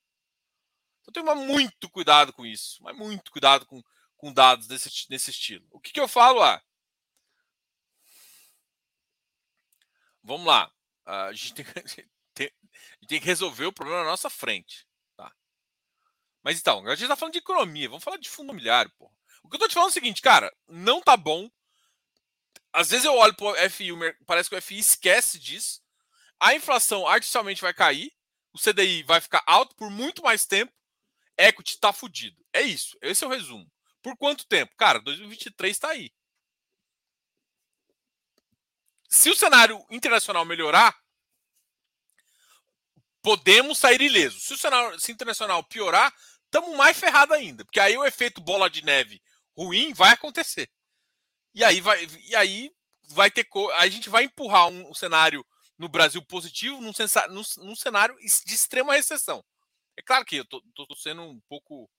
Então 1.02 1.24
tem 1.24 1.36
muito 1.36 1.90
cuidado 1.90 2.34
com 2.34 2.46
isso. 2.46 2.82
Mas 2.82 2.96
muito 2.96 3.32
cuidado 3.32 3.66
com, 3.66 3.82
com 4.18 4.34
dados 4.34 4.68
desse, 4.68 5.08
desse 5.10 5.32
estilo. 5.32 5.68
O 5.72 5.80
que, 5.80 5.92
que 5.92 6.00
eu 6.00 6.08
falo? 6.08 6.42
Ah, 6.42 6.62
vamos 10.24 10.48
lá. 10.48 10.72
a, 11.06 11.34
gente 11.34 11.54
tem, 11.56 11.66
tem, 12.34 12.52
tem 13.08 13.20
que 13.20 13.26
resolver 13.26 13.66
o 13.66 13.74
problema 13.74 14.04
na 14.04 14.12
nossa 14.12 14.30
frente. 14.30 14.88
Tá? 15.16 15.34
Mas 16.44 16.60
então, 16.60 16.86
a 16.86 16.92
gente 16.92 17.04
está 17.04 17.16
falando 17.16 17.34
de 17.34 17.40
economia. 17.40 17.90
Vamos 17.90 18.04
falar 18.04 18.18
de 18.18 18.30
fundo 18.30 18.50
imobiliário, 18.50 18.92
porra. 18.98 19.19
O 19.50 19.52
que 19.52 19.56
eu 19.56 19.62
tô 19.62 19.68
te 19.68 19.74
falando 19.74 19.90
é 19.90 19.90
o 19.90 19.94
seguinte, 19.94 20.22
cara, 20.22 20.56
não 20.68 21.02
tá 21.02 21.18
bom. 21.18 21.50
Às 22.72 22.92
vezes 22.92 23.04
eu 23.04 23.16
olho 23.16 23.34
pro 23.34 23.56
FI, 23.68 23.90
parece 24.28 24.48
que 24.48 24.56
o 24.56 24.62
FI 24.62 24.78
esquece 24.78 25.40
disso. 25.40 25.82
A 26.40 26.54
inflação 26.54 27.08
artificialmente 27.08 27.60
vai 27.60 27.74
cair, 27.74 28.14
o 28.54 28.60
CDI 28.60 29.02
vai 29.02 29.20
ficar 29.20 29.42
alto 29.48 29.76
por 29.76 29.90
muito 29.90 30.22
mais 30.22 30.46
tempo. 30.46 30.72
Equity 31.36 31.80
tá 31.80 31.92
fudido. 31.92 32.38
É 32.54 32.62
isso. 32.62 32.96
Esse 33.02 33.24
é 33.24 33.28
o 33.28 33.30
resumo. 33.32 33.68
Por 34.04 34.16
quanto 34.18 34.46
tempo? 34.46 34.72
Cara, 34.78 35.00
2023 35.00 35.76
está 35.76 35.90
aí. 35.90 36.14
Se 39.10 39.32
o 39.32 39.36
cenário 39.36 39.84
internacional 39.90 40.46
melhorar, 40.46 40.96
podemos 43.24 43.80
sair 43.80 44.00
ilesos. 44.00 44.44
Se 44.44 44.54
o 44.54 44.58
cenário 44.60 44.96
internacional 45.10 45.64
piorar, 45.64 46.14
estamos 46.46 46.78
mais 46.78 47.00
ferrados 47.00 47.36
ainda. 47.36 47.66
Porque 47.66 47.80
aí 47.80 47.98
o 47.98 48.06
efeito 48.06 48.40
bola 48.40 48.70
de 48.70 48.86
neve 48.86 49.20
ruim 49.60 49.94
vai 49.94 50.12
acontecer. 50.12 50.70
E 51.54 51.64
aí 51.64 51.82
vai, 51.82 52.08
e 52.28 52.36
aí 52.36 52.72
vai 53.10 53.30
ter. 53.30 53.48
A 53.78 53.88
gente 53.88 54.10
vai 54.10 54.24
empurrar 54.24 54.70
um, 54.70 54.90
um 54.90 54.94
cenário 54.94 55.46
no 55.78 55.90
Brasil 55.90 56.24
positivo 56.24 56.80
num, 56.82 56.92
num, 57.30 57.66
num, 57.66 57.76
cenário 57.76 58.16
de 58.18 58.54
extrema 58.54 58.94
recessão. 58.94 59.44
É 59.98 60.02
claro 60.02 60.26
que 60.26 60.38
eu 60.38 60.46
tô, 60.46 60.62
tô 60.74 60.96
sendo 60.96 61.22
um 61.24 61.40
pouco 61.48 61.90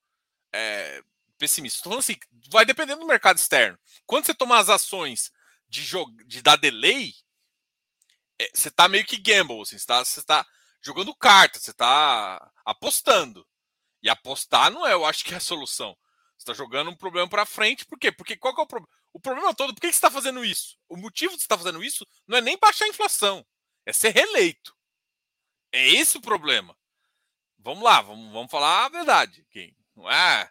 é, 0.52 1.02
pessimista. 1.38 1.78
Estou 1.78 1.90
falando 1.90 2.04
assim, 2.04 2.16
vai 2.50 2.64
dependendo 2.64 3.00
do 3.00 3.06
mercado 3.06 3.36
externo. 3.36 3.78
Quando 4.06 4.26
você 4.26 4.34
tomar 4.34 4.58
as 4.58 4.68
ações 4.68 5.32
de, 5.68 5.86
de 6.26 6.42
dar 6.42 6.56
delay, 6.56 7.14
é, 8.38 8.50
você 8.54 8.68
está 8.68 8.88
meio 8.88 9.04
que 9.04 9.18
gamble, 9.18 9.60
assim, 9.60 9.78
você 9.78 10.20
está 10.20 10.24
tá 10.26 10.46
jogando 10.82 11.14
carta, 11.14 11.58
você 11.58 11.72
está 11.72 12.50
apostando. 12.64 13.46
E 14.02 14.08
apostar 14.08 14.70
não 14.70 14.86
é, 14.86 14.94
eu 14.94 15.04
acho 15.04 15.24
que 15.24 15.34
é 15.34 15.36
a 15.36 15.40
solução. 15.40 15.96
Você 16.40 16.44
está 16.44 16.54
jogando 16.54 16.90
um 16.90 16.96
problema 16.96 17.28
para 17.28 17.44
frente, 17.44 17.84
por 17.84 17.98
quê? 17.98 18.10
Porque 18.10 18.34
qual 18.34 18.54
é 18.56 18.62
o 18.62 18.66
problema? 18.66 18.88
O 19.12 19.20
problema 19.20 19.54
todo, 19.54 19.74
por 19.74 19.80
que 19.82 19.88
você 19.88 19.90
está 19.90 20.10
fazendo 20.10 20.42
isso? 20.42 20.78
O 20.88 20.96
motivo 20.96 21.34
de 21.34 21.40
você 21.40 21.44
estar 21.44 21.58
tá 21.58 21.62
fazendo 21.62 21.84
isso 21.84 22.06
não 22.26 22.38
é 22.38 22.40
nem 22.40 22.58
baixar 22.58 22.86
a 22.86 22.88
inflação, 22.88 23.46
é 23.84 23.92
ser 23.92 24.08
reeleito. 24.08 24.74
É 25.70 25.86
esse 25.86 26.16
o 26.16 26.22
problema. 26.22 26.74
Vamos 27.58 27.84
lá, 27.84 28.00
vamos, 28.00 28.32
vamos 28.32 28.50
falar 28.50 28.86
a 28.86 28.88
verdade. 28.88 29.46
Quem 29.50 29.76
não 29.94 30.10
é 30.10 30.50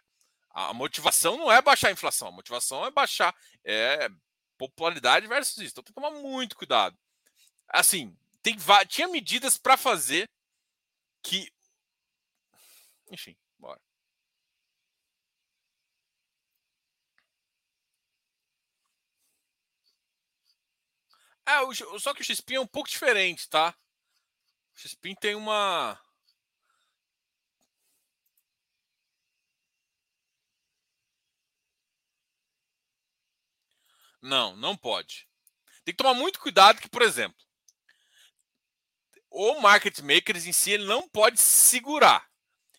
a 0.50 0.72
motivação 0.72 1.36
não 1.36 1.50
é 1.50 1.60
baixar 1.60 1.88
a 1.88 1.92
inflação, 1.92 2.28
a 2.28 2.32
motivação 2.32 2.86
é 2.86 2.90
baixar 2.92 3.34
é 3.64 4.08
popularidade 4.56 5.26
versus 5.26 5.56
isso. 5.58 5.72
Então 5.72 5.82
tem 5.82 5.92
que 5.92 6.00
tomar 6.00 6.12
muito 6.12 6.54
cuidado. 6.54 6.96
Assim, 7.68 8.16
tem 8.44 8.56
tinha 8.86 9.08
medidas 9.08 9.58
para 9.58 9.76
fazer 9.76 10.30
que 11.20 11.52
enfim, 13.10 13.36
bora. 13.58 13.80
É, 21.50 21.60
o, 21.62 21.98
só 21.98 22.14
que 22.14 22.22
o 22.22 22.24
XP 22.24 22.54
é 22.54 22.60
um 22.60 22.66
pouco 22.66 22.88
diferente, 22.88 23.48
tá? 23.48 23.74
O 24.76 24.78
XP 24.78 25.16
tem 25.16 25.34
uma 25.34 25.98
Não, 34.22 34.54
não 34.56 34.76
pode. 34.76 35.26
Tem 35.84 35.94
que 35.94 35.96
tomar 36.02 36.14
muito 36.14 36.38
cuidado 36.38 36.80
que, 36.80 36.88
por 36.88 37.02
exemplo, 37.02 37.38
o 39.30 39.60
market 39.60 39.98
makers 40.00 40.46
em 40.46 40.52
si 40.52 40.72
ele 40.72 40.84
não 40.84 41.08
pode 41.08 41.40
segurar. 41.40 42.28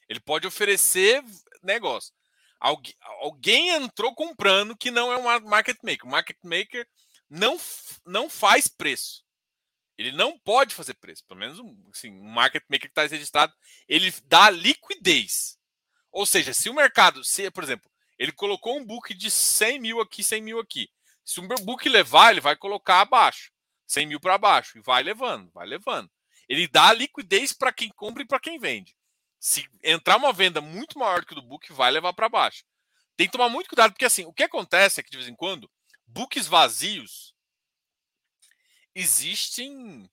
Ele 0.07 0.19
pode 0.19 0.45
oferecer 0.45 1.23
negócio. 1.63 2.13
Algu 2.59 2.91
alguém 3.21 3.69
entrou 3.69 4.13
comprando 4.13 4.77
que 4.77 4.91
não 4.91 5.11
é 5.11 5.17
um 5.17 5.49
market 5.49 5.77
maker. 5.83 6.05
O 6.05 6.11
market 6.11 6.37
maker 6.43 6.87
não, 7.31 7.57
não 8.05 8.29
faz 8.29 8.67
preço. 8.67 9.23
Ele 9.97 10.11
não 10.11 10.37
pode 10.37 10.75
fazer 10.75 10.95
preço. 10.95 11.23
Pelo 11.25 11.39
menos 11.39 11.59
assim, 11.93 12.11
um 12.11 12.29
market 12.29 12.63
maker 12.67 12.81
que 12.81 12.87
está 12.87 13.07
registrado, 13.07 13.53
ele 13.87 14.13
dá 14.25 14.49
liquidez. 14.49 15.57
Ou 16.11 16.25
seja, 16.25 16.53
se 16.53 16.69
o 16.69 16.73
mercado, 16.73 17.23
se, 17.23 17.49
por 17.49 17.63
exemplo, 17.63 17.89
ele 18.19 18.33
colocou 18.33 18.77
um 18.77 18.85
book 18.85 19.13
de 19.13 19.31
100 19.31 19.79
mil 19.79 20.01
aqui, 20.01 20.23
100 20.23 20.41
mil 20.41 20.59
aqui. 20.59 20.89
Se 21.23 21.39
o 21.39 21.47
book 21.47 21.87
levar, 21.87 22.31
ele 22.31 22.41
vai 22.41 22.55
colocar 22.57 22.99
abaixo. 22.99 23.51
100 23.87 24.07
mil 24.07 24.19
para 24.19 24.37
baixo. 24.37 24.77
E 24.77 24.81
vai 24.81 25.01
levando, 25.01 25.49
vai 25.51 25.65
levando. 25.65 26.11
Ele 26.49 26.67
dá 26.67 26.91
liquidez 26.91 27.53
para 27.53 27.71
quem 27.71 27.89
compra 27.89 28.23
e 28.23 28.27
para 28.27 28.39
quem 28.39 28.59
vende. 28.59 28.93
Se 29.39 29.65
entrar 29.81 30.17
uma 30.17 30.33
venda 30.33 30.59
muito 30.59 30.99
maior 30.99 31.23
que 31.23 31.31
o 31.31 31.35
do 31.35 31.41
book, 31.41 31.71
vai 31.71 31.91
levar 31.91 32.11
para 32.13 32.27
baixo. 32.27 32.65
Tem 33.15 33.27
que 33.27 33.31
tomar 33.31 33.49
muito 33.49 33.69
cuidado, 33.69 33.93
porque 33.93 34.05
assim, 34.05 34.25
o 34.25 34.33
que 34.33 34.43
acontece 34.43 34.99
é 34.99 35.03
que 35.03 35.09
de 35.09 35.17
vez 35.17 35.29
em 35.29 35.35
quando, 35.35 35.69
books 36.13 36.47
vazios 36.47 37.33
existem 38.93 40.09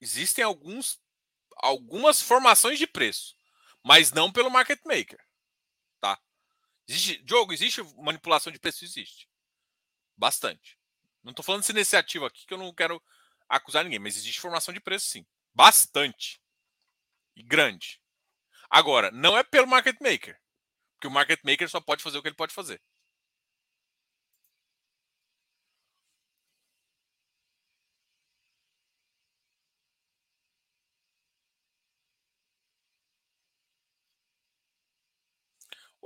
existem 0.00 0.44
alguns 0.44 1.00
algumas 1.56 2.20
formações 2.20 2.78
de 2.78 2.86
preço, 2.86 3.34
mas 3.82 4.12
não 4.12 4.30
pelo 4.30 4.50
market 4.50 4.78
maker, 4.84 5.18
tá? 6.00 6.20
Existe, 6.86 7.24
jogo 7.26 7.52
existe 7.52 7.82
manipulação 7.96 8.52
de 8.52 8.58
preço 8.58 8.84
existe. 8.84 9.28
Bastante. 10.16 10.78
Não 11.22 11.30
estou 11.30 11.44
falando 11.44 11.62
dessa 11.62 11.72
iniciativa 11.72 12.26
aqui 12.26 12.46
que 12.46 12.52
eu 12.52 12.58
não 12.58 12.72
quero 12.74 13.02
acusar 13.48 13.84
ninguém, 13.84 13.98
mas 13.98 14.16
existe 14.16 14.40
formação 14.40 14.72
de 14.72 14.80
preço 14.80 15.06
sim. 15.06 15.26
Bastante. 15.54 16.40
E 17.34 17.42
grande. 17.42 18.00
Agora, 18.68 19.10
não 19.10 19.36
é 19.36 19.42
pelo 19.42 19.66
market 19.66 19.98
maker. 20.00 20.38
Porque 20.94 21.06
o 21.08 21.10
market 21.10 21.40
maker 21.42 21.68
só 21.68 21.80
pode 21.80 22.02
fazer 22.02 22.18
o 22.18 22.22
que 22.22 22.28
ele 22.28 22.36
pode 22.36 22.54
fazer. 22.54 22.82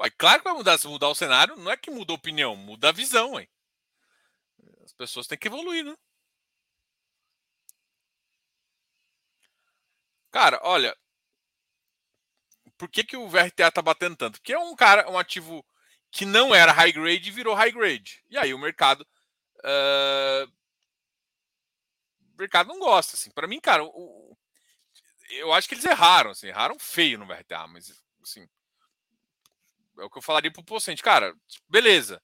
Ué, 0.00 0.10
claro 0.10 0.38
que 0.38 0.44
vai 0.44 0.54
mudar. 0.54 0.78
Se 0.78 0.86
mudar 0.88 1.08
o 1.08 1.14
cenário, 1.14 1.56
não 1.56 1.70
é 1.70 1.76
que 1.76 1.90
muda 1.90 2.12
a 2.12 2.16
opinião, 2.16 2.56
muda 2.56 2.88
a 2.88 2.92
visão. 2.92 3.38
Hein? 3.38 3.48
As 4.82 4.92
pessoas 4.92 5.26
têm 5.26 5.38
que 5.38 5.48
evoluir, 5.48 5.84
né? 5.84 5.96
Cara, 10.30 10.58
olha. 10.62 10.96
Por 12.78 12.88
que, 12.88 13.04
que 13.04 13.16
o 13.16 13.28
VRTA 13.28 13.70
tá 13.70 13.82
batendo 13.82 14.16
tanto? 14.16 14.40
Porque 14.40 14.54
é 14.54 14.58
um 14.58 14.74
cara, 14.74 15.10
um 15.10 15.18
ativo 15.18 15.64
que 16.10 16.24
não 16.24 16.54
era 16.54 16.72
high 16.72 16.92
grade 16.92 17.28
e 17.28 17.32
virou 17.32 17.54
high 17.54 17.72
grade. 17.72 18.24
E 18.30 18.38
aí 18.38 18.54
o 18.54 18.58
mercado. 18.58 19.06
Uh, 19.58 20.50
o 22.34 22.38
mercado 22.38 22.68
não 22.68 22.78
gosta. 22.78 23.16
Assim. 23.16 23.30
Para 23.32 23.46
mim, 23.46 23.60
cara, 23.60 23.84
o, 23.84 24.36
eu 25.30 25.52
acho 25.52 25.68
que 25.68 25.74
eles 25.74 25.84
erraram. 25.84 26.30
Assim, 26.30 26.46
erraram 26.48 26.78
feio 26.78 27.18
no 27.18 27.26
VRTA, 27.26 27.66
mas 27.66 27.92
assim. 28.22 28.48
É 29.98 30.04
o 30.04 30.10
que 30.10 30.18
eu 30.18 30.22
falaria 30.22 30.52
pro 30.52 30.64
Pocente. 30.64 31.02
Cara, 31.02 31.34
beleza. 31.68 32.22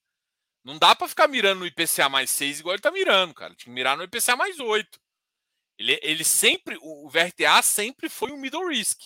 Não 0.64 0.78
dá 0.78 0.96
para 0.96 1.08
ficar 1.08 1.28
mirando 1.28 1.60
no 1.60 1.66
IPCA 1.66 2.08
mais 2.08 2.30
6 2.30 2.60
igual 2.60 2.74
ele 2.74 2.82
tá 2.82 2.90
mirando, 2.90 3.34
cara. 3.34 3.54
Tinha 3.54 3.66
que 3.66 3.70
mirar 3.70 3.96
no 3.96 4.02
IPCA 4.02 4.34
mais 4.34 4.58
8. 4.58 5.00
Ele, 5.78 5.98
ele 6.02 6.24
sempre, 6.24 6.78
o 6.80 7.08
VRTA 7.08 7.62
sempre 7.62 8.08
foi 8.08 8.32
um 8.32 8.36
middle 8.36 8.66
risk. 8.68 9.02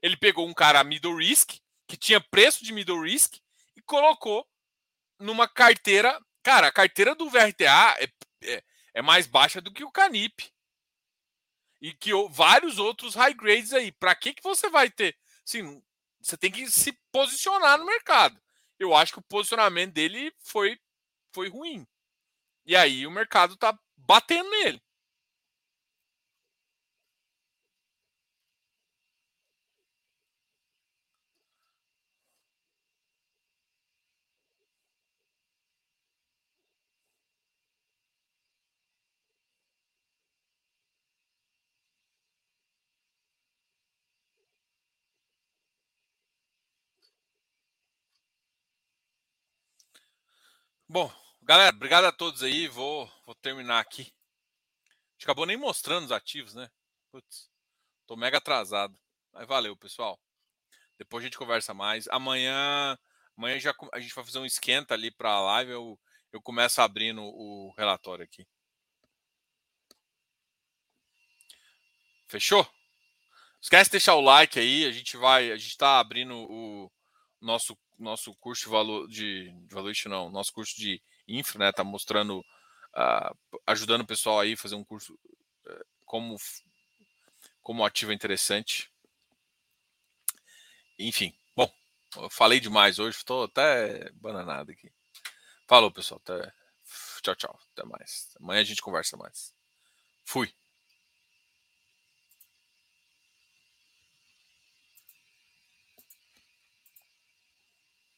Ele 0.00 0.16
pegou 0.16 0.48
um 0.48 0.54
cara 0.54 0.82
middle 0.82 1.16
risk, 1.16 1.56
que 1.86 1.96
tinha 1.96 2.20
preço 2.20 2.64
de 2.64 2.72
middle 2.72 3.02
risk, 3.02 3.36
e 3.76 3.82
colocou 3.82 4.46
numa 5.18 5.48
carteira. 5.48 6.18
Cara, 6.42 6.68
a 6.68 6.72
carteira 6.72 7.14
do 7.14 7.28
VRTA 7.28 7.96
é, 7.98 8.08
é, 8.44 8.64
é 8.94 9.02
mais 9.02 9.26
baixa 9.26 9.60
do 9.60 9.72
que 9.72 9.84
o 9.84 9.90
Canip. 9.90 10.50
E 11.80 11.92
que 11.92 12.10
vários 12.30 12.78
outros 12.78 13.14
high 13.16 13.34
grades 13.34 13.72
aí. 13.72 13.90
Para 13.92 14.14
que, 14.14 14.32
que 14.32 14.42
você 14.42 14.70
vai 14.70 14.88
ter? 14.88 15.16
Assim, 15.44 15.82
você 16.20 16.36
tem 16.36 16.50
que 16.50 16.70
se 16.70 16.96
posicionar 17.12 17.78
no 17.78 17.84
mercado. 17.84 18.40
Eu 18.78 18.94
acho 18.94 19.12
que 19.12 19.18
o 19.18 19.22
posicionamento 19.22 19.92
dele 19.92 20.32
foi, 20.40 20.78
foi 21.32 21.48
ruim. 21.48 21.86
E 22.66 22.74
aí 22.74 23.06
o 23.06 23.10
mercado 23.10 23.56
tá 23.56 23.78
batendo 23.96 24.50
nele. 24.50 24.82
Bom, 50.92 51.10
galera, 51.40 51.74
obrigado 51.74 52.04
a 52.04 52.12
todos 52.12 52.42
aí. 52.42 52.68
Vou, 52.68 53.10
vou 53.24 53.34
terminar 53.34 53.80
aqui. 53.80 54.02
A 54.02 55.12
gente 55.14 55.24
acabou 55.24 55.46
nem 55.46 55.56
mostrando 55.56 56.04
os 56.04 56.12
ativos, 56.12 56.52
né? 56.52 56.70
Putz, 57.10 57.48
tô 58.06 58.14
mega 58.14 58.36
atrasado. 58.36 58.94
Mas 59.32 59.48
valeu, 59.48 59.74
pessoal. 59.74 60.20
Depois 60.98 61.24
a 61.24 61.26
gente 61.26 61.38
conversa 61.38 61.72
mais. 61.72 62.06
Amanhã, 62.08 62.98
amanhã 63.34 63.58
já 63.58 63.74
a 63.90 64.00
gente 64.00 64.14
vai 64.14 64.22
fazer 64.22 64.38
um 64.38 64.44
esquenta 64.44 64.92
ali 64.92 65.10
para 65.10 65.30
a 65.30 65.40
live. 65.40 65.70
Eu, 65.72 65.98
eu 66.30 66.42
começo 66.42 66.82
abrindo 66.82 67.22
o 67.22 67.72
relatório 67.78 68.24
aqui. 68.26 68.46
Fechou? 72.28 72.70
Esquece 73.62 73.88
de 73.88 73.92
deixar 73.92 74.14
o 74.16 74.20
like 74.20 74.58
aí. 74.58 74.84
A 74.84 74.92
gente 74.92 75.16
vai, 75.16 75.52
a 75.52 75.56
gente 75.56 75.70
está 75.70 75.98
abrindo 75.98 76.34
o 76.34 76.92
nosso 77.42 77.76
nosso 77.98 78.34
curso 78.36 78.64
de 78.64 78.70
valor 78.70 79.08
de, 79.08 79.52
de 79.52 80.08
não, 80.08 80.30
nosso 80.30 80.52
curso 80.52 80.74
de 80.76 81.02
infra, 81.28 81.58
né, 81.58 81.72
tá 81.72 81.84
mostrando 81.84 82.40
uh, 82.40 83.60
ajudando 83.66 84.02
o 84.02 84.06
pessoal 84.06 84.40
aí 84.40 84.54
a 84.54 84.56
fazer 84.56 84.74
um 84.74 84.84
curso 84.84 85.12
uh, 85.14 85.84
como 86.04 86.36
como 87.62 87.84
ativo 87.84 88.12
interessante. 88.12 88.90
Enfim, 90.98 91.34
bom, 91.56 91.70
eu 92.16 92.30
falei 92.30 92.60
demais 92.60 92.98
hoje, 92.98 93.16
estou 93.16 93.44
até 93.44 94.10
bananado 94.12 94.72
aqui. 94.72 94.92
Falou, 95.66 95.90
pessoal, 95.90 96.20
até 96.24 96.52
tchau, 97.22 97.34
tchau, 97.36 97.60
até 97.72 97.86
mais. 97.86 98.34
Amanhã 98.40 98.60
a 98.60 98.64
gente 98.64 98.82
conversa 98.82 99.16
mais. 99.16 99.54
Fui. 100.24 100.52